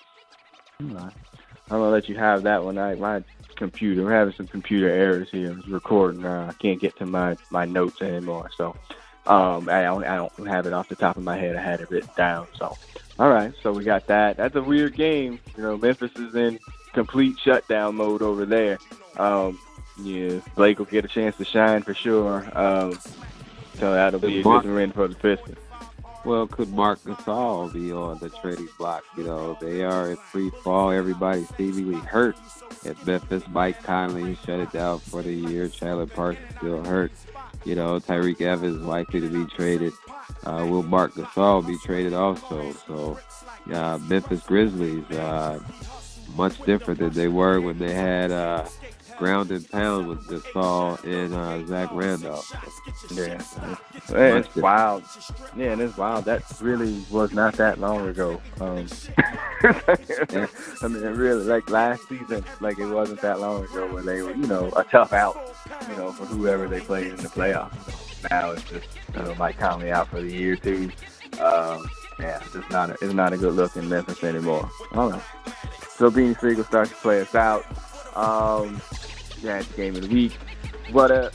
I'm 1.69 1.79
gonna 1.79 1.89
let 1.89 2.07
you 2.07 2.15
have 2.15 2.43
that 2.43 2.63
one. 2.63 2.77
I 2.77 2.95
my 2.95 3.23
computer, 3.55 4.03
we're 4.03 4.13
having 4.13 4.33
some 4.33 4.47
computer 4.47 4.89
errors 4.89 5.29
here. 5.31 5.55
It's 5.57 5.67
recording. 5.67 6.25
Uh, 6.25 6.47
I 6.49 6.53
can't 6.61 6.79
get 6.79 6.95
to 6.97 7.05
my 7.05 7.35
my 7.49 7.65
notes 7.65 8.01
anymore. 8.01 8.49
So 8.55 8.75
um, 9.25 9.67
I 9.69 9.83
don't 9.83 10.05
I 10.05 10.15
don't 10.15 10.47
have 10.47 10.65
it 10.65 10.73
off 10.73 10.87
the 10.87 10.95
top 10.95 11.17
of 11.17 11.23
my 11.23 11.37
head. 11.37 11.55
I 11.55 11.61
had 11.61 11.81
it 11.81 11.89
written 11.89 12.09
down. 12.15 12.47
So 12.55 12.77
all 13.19 13.29
right, 13.29 13.53
so 13.61 13.71
we 13.73 13.83
got 13.83 14.07
that. 14.07 14.37
That's 14.37 14.55
a 14.55 14.61
weird 14.61 14.95
game. 14.95 15.39
You 15.57 15.63
know, 15.63 15.77
Memphis 15.77 16.15
is 16.15 16.35
in 16.35 16.59
complete 16.93 17.37
shutdown 17.39 17.95
mode 17.95 18.21
over 18.21 18.45
there. 18.45 18.77
Um, 19.17 19.59
yeah, 20.01 20.39
Blake 20.55 20.79
will 20.79 20.85
get 20.85 21.03
a 21.03 21.07
chance 21.07 21.35
to 21.37 21.45
shine 21.45 21.81
for 21.81 21.93
sure. 21.93 22.47
Um, 22.57 22.97
so 23.75 23.93
that'll 23.93 24.19
be 24.19 24.39
a 24.39 24.43
good 24.43 24.65
win 24.65 24.91
for 24.91 25.07
the 25.07 25.15
Pistons. 25.15 25.57
Well, 26.27 26.45
could 26.45 26.73
Marc 26.73 26.99
Gasol 27.03 27.71
be 27.71 27.93
on 27.93 28.19
the 28.19 28.27
trading 28.27 28.67
block? 28.77 29.05
You 29.15 29.23
know, 29.23 29.57
they 29.61 29.85
are 29.85 30.11
in 30.11 30.17
free 30.17 30.49
fall. 30.61 30.91
Everybody's 30.91 31.47
seemingly 31.55 32.01
hurt 32.01 32.35
at 32.83 33.07
Memphis. 33.07 33.43
Mike 33.47 33.81
Conley 33.81 34.35
shut 34.35 34.59
it 34.59 34.73
down 34.73 34.99
for 34.99 35.21
the 35.21 35.31
year. 35.31 35.69
Chandler 35.69 36.05
Parsons 36.05 36.45
still 36.57 36.83
hurt. 36.83 37.13
You 37.63 37.75
know, 37.75 37.97
Tyreke 38.01 38.41
Evans 38.41 38.81
likely 38.81 39.21
to 39.21 39.29
be 39.29 39.45
traded. 39.55 39.93
Uh, 40.43 40.67
will 40.69 40.83
Marc 40.83 41.13
Gasol 41.13 41.65
be 41.65 41.77
traded 41.77 42.11
also? 42.11 42.73
So, 42.85 43.17
uh, 43.71 43.97
Memphis 44.09 44.41
Grizzlies, 44.41 45.09
uh, 45.11 45.61
much 46.35 46.61
different 46.65 46.99
than 46.99 47.13
they 47.13 47.29
were 47.29 47.61
when 47.61 47.79
they 47.79 47.93
had 47.93 48.31
uh, 48.33 48.65
ground 49.17 49.51
and 49.51 49.69
pound 49.69 50.07
with 50.07 50.27
Gasol 50.27 51.03
and 51.03 51.33
uh, 51.33 51.65
Zach 51.65 51.89
Randolph. 51.91 52.51
Yeah, 53.11 54.37
it's 54.37 54.55
wild. 54.55 55.03
Yeah, 55.55 55.71
and 55.71 55.81
it's 55.81 55.97
wild. 55.97 56.25
That 56.25 56.43
really 56.61 57.03
was 57.09 57.33
not 57.33 57.55
that 57.55 57.79
long 57.79 58.07
ago. 58.07 58.41
Um, 58.61 58.87
I 59.63 60.87
mean, 60.87 61.03
really, 61.03 61.43
like 61.43 61.69
last 61.69 62.07
season, 62.07 62.43
like 62.61 62.79
it 62.79 62.87
wasn't 62.87 63.21
that 63.21 63.39
long 63.39 63.63
ago 63.63 63.93
when 63.93 64.05
they 64.05 64.21
were, 64.21 64.35
you 64.35 64.47
know, 64.47 64.71
a 64.75 64.83
tough 64.83 65.13
out, 65.13 65.55
you 65.89 65.95
know, 65.97 66.11
for 66.11 66.25
whoever 66.25 66.67
they 66.67 66.79
played 66.79 67.07
in 67.07 67.17
the 67.17 67.29
playoffs. 67.29 68.29
Now 68.29 68.51
it's 68.51 68.63
just, 68.63 68.87
you 69.15 69.23
know, 69.23 69.35
Mike 69.35 69.57
Conley 69.57 69.91
out 69.91 70.07
for 70.07 70.21
the 70.21 70.31
year 70.31 70.55
too. 70.55 70.91
Um, 71.39 71.89
yeah, 72.19 72.39
it's 72.41 72.53
just 72.53 72.69
not 72.71 72.89
a, 72.89 72.93
it's 73.01 73.13
not 73.13 73.33
a 73.33 73.37
good 73.37 73.53
look 73.53 73.75
in 73.75 73.89
Memphis 73.89 74.23
anymore. 74.23 74.69
All 74.93 75.11
right. 75.11 75.21
So 75.89 76.09
Bean 76.09 76.35
Sigel 76.35 76.63
starts 76.63 76.91
to 76.91 76.95
play 76.97 77.21
us 77.21 77.35
out. 77.35 77.65
Um, 78.15 78.81
it's 79.43 79.71
game 79.73 79.95
of 79.95 80.07
the 80.07 80.13
week. 80.13 80.33
What 80.91 81.11
uh 81.11 81.29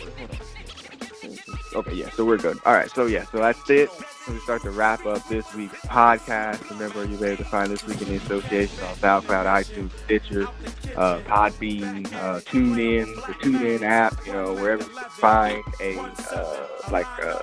Okay, 1.75 1.95
yeah, 1.95 2.11
so 2.11 2.25
we're 2.25 2.37
good. 2.37 2.59
All 2.67 2.75
right, 2.75 2.91
so 2.91 3.07
yeah, 3.07 3.25
so 3.25 3.39
that's 3.39 3.71
it. 3.71 3.89
We 4.29 4.39
start 4.41 4.63
to 4.63 4.71
wrap 4.71 5.07
up 5.07 5.27
this 5.29 5.55
week's 5.55 5.81
podcast. 5.87 6.69
Remember, 6.71 7.05
you'll 7.05 7.19
be 7.19 7.29
able 7.29 7.39
to 7.39 7.45
find 7.45 7.71
This 7.71 7.85
Week 7.87 8.01
in 8.03 8.09
the 8.09 8.17
Association 8.17 8.85
on 8.85 8.95
SoundCloud, 8.97 9.47
iTunes, 9.47 9.91
Stitcher, 10.05 10.49
uh, 10.97 11.21
Podbean, 11.21 12.13
uh, 12.15 12.41
TuneIn, 12.41 13.07
the 13.27 13.33
TuneIn 13.35 13.83
app, 13.83 14.15
you 14.27 14.33
know, 14.33 14.53
wherever 14.55 14.83
you 14.83 15.01
find 15.11 15.63
a, 15.81 15.99
uh, 15.99 16.67
like, 16.91 17.07
uh, 17.25 17.39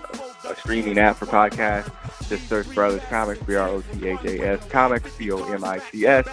a 0.50 0.56
streaming 0.56 0.97
app 0.97 1.18
for 1.18 1.26
podcasts. 1.26 1.91
Just 2.28 2.47
search 2.47 2.68
Brothas 2.68 3.08
Comics, 3.10 3.41
B 3.43 3.56
R 3.56 3.70
O 3.70 3.82
T 3.82 4.08
H 4.08 4.24
A 4.26 4.47
S 4.47 4.68
Comics, 4.70 5.12
C 5.14 5.32
O 5.32 5.43
M 5.52 5.64
I 5.64 5.80
C 5.80 6.06
S. 6.06 6.28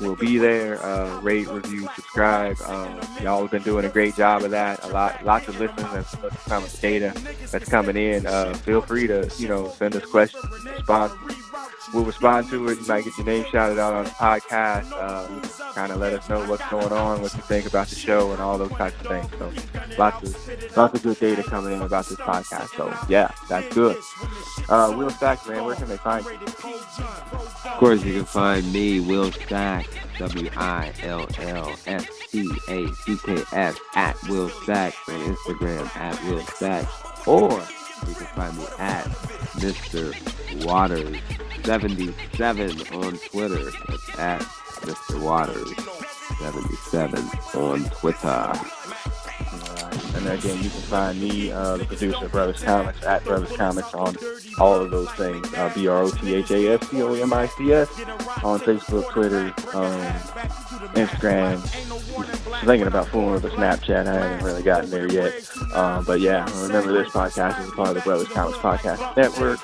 We'll 0.00 0.16
be 0.16 0.38
there. 0.38 0.82
Uh, 0.82 1.20
rate, 1.20 1.48
review, 1.48 1.88
subscribe. 1.94 2.56
Um, 2.66 3.00
y'all 3.22 3.42
have 3.42 3.50
been 3.50 3.62
doing 3.62 3.84
a 3.84 3.88
great 3.88 4.16
job 4.16 4.42
of 4.42 4.50
that. 4.52 4.82
A 4.84 4.88
lot, 4.88 5.24
lots 5.24 5.48
of 5.48 5.58
listeners 5.60 5.84
and 5.92 6.22
lots 6.22 6.36
of 6.36 6.44
comic 6.46 6.72
data 6.80 7.12
that's 7.50 7.68
coming 7.68 7.96
in. 7.96 8.26
Uh, 8.26 8.54
feel 8.54 8.80
free 8.80 9.06
to, 9.06 9.30
you 9.38 9.48
know, 9.48 9.68
send 9.68 9.94
us 9.94 10.04
questions, 10.06 10.44
respond. 10.64 11.12
We'll 11.92 12.04
respond 12.04 12.48
to 12.50 12.68
it. 12.68 12.80
You 12.80 12.86
might 12.86 13.04
get 13.04 13.16
your 13.18 13.26
name 13.26 13.44
shouted 13.50 13.78
out 13.78 13.92
on 13.92 14.04
the 14.04 14.10
podcast. 14.10 14.92
Uh, 14.92 15.72
kind 15.74 15.92
of 15.92 15.98
let 15.98 16.14
us 16.14 16.28
know 16.28 16.44
what's 16.48 16.66
going 16.70 16.92
on, 16.92 17.20
what 17.20 17.34
you 17.34 17.42
think 17.42 17.66
about 17.66 17.88
the 17.88 17.96
show, 17.96 18.32
and 18.32 18.40
all 18.40 18.56
those 18.56 18.70
types 18.70 18.98
of 19.00 19.06
things. 19.08 19.28
So, 19.38 19.52
lots 19.98 20.22
of 20.22 20.76
lots 20.76 20.94
of 20.94 21.02
good 21.02 21.18
data 21.18 21.42
coming 21.42 21.72
in 21.74 21.82
about 21.82 22.06
this 22.06 22.18
podcast. 22.18 22.68
So, 22.76 22.94
yeah, 23.08 23.30
that's 23.48 23.74
good. 23.74 23.96
Uh, 24.68 24.94
Will 24.96 25.10
Stacks, 25.10 25.46
man, 25.46 25.64
where 25.64 25.74
can 25.74 25.88
they 25.88 25.96
find 25.98 26.24
you? 26.24 26.32
Of 26.32 27.76
course, 27.78 28.04
you 28.04 28.14
can 28.14 28.24
find 28.24 28.72
me, 28.72 29.00
Will 29.00 29.32
Stacks, 29.32 29.88
W 30.18 30.50
I 30.56 30.92
L 31.02 31.26
L 31.38 31.74
S 31.86 32.06
C 32.28 32.48
A 32.68 32.86
C 32.94 33.16
K 33.24 33.42
S, 33.52 33.76
at 33.94 34.22
Will 34.28 34.48
Stacks 34.48 34.96
on 35.08 35.20
Instagram, 35.20 35.96
at 35.96 36.24
Will 36.24 36.42
Stacks. 36.46 37.26
Or 37.26 37.50
you 38.08 38.14
can 38.14 38.26
find 38.26 38.56
me 38.56 38.64
at 38.78 39.04
Mr. 39.58 40.14
Waters 40.64 41.16
77 41.64 42.70
on 42.94 43.18
Twitter. 43.18 43.70
That's 43.88 44.18
at 44.18 44.40
Mr. 44.82 45.20
Waters 45.22 45.72
77 46.38 47.18
on 47.54 47.84
Twitter. 47.90 48.52
And 50.14 50.28
again, 50.28 50.56
you 50.62 50.70
can 50.70 50.80
find 50.82 51.20
me, 51.20 51.50
uh, 51.52 51.76
the 51.76 51.84
producer 51.84 52.24
of 52.24 52.32
Brothas 52.32 52.62
Comics, 52.64 53.02
at 53.04 53.22
Brothas 53.24 53.56
Comics 53.56 53.94
on 53.94 54.16
all 54.58 54.74
of 54.74 54.90
those 54.90 55.10
things. 55.12 55.46
Uh, 55.54 55.70
B 55.74 55.88
R 55.88 56.02
O 56.02 56.10
T 56.10 56.34
H 56.34 56.50
A 56.50 56.74
S 56.74 56.88
C 56.88 57.02
O 57.02 57.14
M 57.14 57.32
I 57.32 57.46
C 57.46 57.72
S 57.72 57.88
on 58.42 58.60
Facebook, 58.60 59.10
Twitter, 59.10 59.46
um, 59.74 60.12
Instagram. 60.94 61.58
I'm 62.52 62.66
thinking 62.66 62.86
about 62.86 63.08
fooling 63.08 63.32
with 63.32 63.42
the 63.42 63.50
Snapchat. 63.50 64.06
I 64.06 64.14
haven't 64.14 64.44
really 64.44 64.62
gotten 64.62 64.90
there 64.90 65.10
yet. 65.10 65.50
Um, 65.74 66.04
but 66.04 66.20
yeah, 66.20 66.44
remember 66.62 66.92
this 66.92 67.08
podcast 67.08 67.60
is 67.62 67.68
a 67.68 67.72
part 67.72 67.88
of 67.88 67.94
the 67.94 68.00
Brothas 68.00 68.30
Comics 68.30 68.58
Podcast 68.58 69.16
Network. 69.16 69.58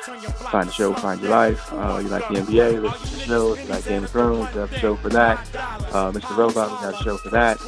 Find 0.51 0.69
the 0.69 0.73
show, 0.73 0.95
find 0.95 1.21
your 1.21 1.31
life. 1.31 1.73
Uh, 1.73 2.01
you 2.03 2.09
like 2.09 2.27
the 2.29 2.35
NBA, 2.37 2.83
listen 2.83 3.09
to 3.09 3.15
the 3.17 3.23
show. 3.23 3.53
If 3.55 3.65
you 3.65 3.69
like 3.69 3.85
Game 3.85 4.05
of 4.05 4.11
Thrones, 4.11 4.55
we 4.55 4.61
have 4.61 4.73
a 4.73 4.79
show 4.79 4.97
for 4.97 5.11
that. 5.11 5.39
Uh, 5.93 6.13
Mr. 6.13 6.37
Robot, 6.37 6.71
we 6.71 6.91
got 6.91 7.01
a 7.01 7.05
show 7.05 7.17
for 7.19 7.31
that. 7.31 7.61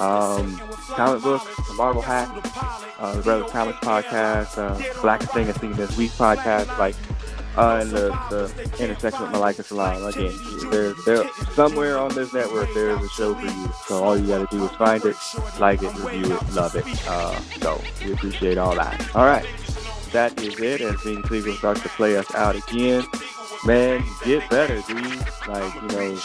Um, 0.00 0.56
comic 0.94 1.22
books, 1.22 1.46
Marvel 1.74 2.02
Hack, 2.02 2.28
uh, 2.98 3.14
the 3.16 3.22
Brothas 3.22 3.50
Comics 3.50 3.78
Podcast, 3.78 4.58
uh, 4.58 5.00
Blackest 5.02 5.32
Thing 5.32 5.48
I've 5.48 5.56
Seen 5.58 5.72
This 5.72 5.96
Week 5.96 6.10
podcast, 6.12 6.76
like 6.78 6.94
uh, 7.56 7.80
and 7.82 7.90
the, 7.90 8.08
the 8.30 8.82
intersection 8.82 9.22
with 9.22 9.32
Malika 9.32 9.62
Salam. 9.62 10.04
Again, 10.06 10.32
there, 10.70 10.94
there, 11.04 11.24
somewhere 11.52 11.98
on 11.98 12.14
this 12.14 12.32
network 12.32 12.72
there 12.74 12.90
is 12.90 13.04
a 13.04 13.08
show 13.10 13.34
for 13.34 13.46
you. 13.46 13.72
So 13.86 14.02
all 14.02 14.16
you 14.16 14.26
got 14.26 14.50
to 14.50 14.56
do 14.56 14.64
is 14.64 14.70
find 14.72 15.04
it, 15.04 15.16
like 15.58 15.82
it, 15.82 15.92
review 15.96 16.36
it, 16.36 16.52
love 16.52 16.76
it. 16.76 16.84
Uh, 17.08 17.38
so 17.60 17.80
we 18.04 18.12
appreciate 18.12 18.58
all 18.58 18.74
that. 18.76 19.14
All 19.16 19.24
right, 19.24 19.46
that 20.12 20.40
is 20.40 20.58
it. 20.60 20.80
As 20.80 21.00
Bean 21.02 21.22
Cleveland 21.22 21.58
starts 21.58 21.82
to 21.82 21.88
play 21.90 22.16
us 22.16 22.32
out 22.34 22.56
again. 22.56 23.04
Man, 23.66 24.02
get 24.24 24.48
better, 24.48 24.80
dude. 24.88 25.26
Like, 25.46 25.74
you 25.74 25.88
know, 25.88 26.18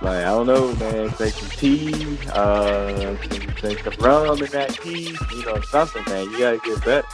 like, 0.00 0.24
I 0.24 0.24
don't 0.24 0.46
know, 0.46 0.74
man. 0.76 1.10
Take 1.10 1.34
some 1.34 1.50
tea, 1.50 2.18
uh, 2.32 3.14
take 3.56 3.80
some 3.80 3.92
rum 4.00 4.42
in 4.42 4.50
that 4.52 4.70
tea, 4.82 5.14
you 5.34 5.44
know, 5.44 5.60
something, 5.60 6.02
man. 6.06 6.30
You 6.30 6.38
gotta 6.38 6.60
get 6.64 6.84
better. 6.84 7.08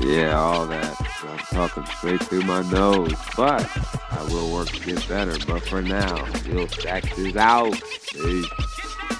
Yeah, 0.00 0.38
all 0.38 0.66
that. 0.66 0.96
I'm 1.22 1.38
talking 1.38 1.84
straight 1.86 2.22
through 2.22 2.42
my 2.42 2.62
nose, 2.70 3.12
but 3.36 3.68
I 4.10 4.22
will 4.30 4.54
work 4.54 4.68
to 4.68 4.84
get 4.84 5.06
better. 5.06 5.36
But 5.46 5.62
for 5.64 5.82
now, 5.82 6.24
Stacks 6.68 7.18
is 7.18 7.36
out. 7.36 7.74
Peace. 8.12 8.46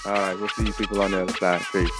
All 0.07 0.13
right, 0.13 0.39
we'll 0.39 0.49
see 0.51 0.67
you 0.67 0.73
people 0.73 1.03
on 1.03 1.11
the 1.11 1.23
other 1.23 1.33
side. 1.35 1.61
Peace. 1.73 1.91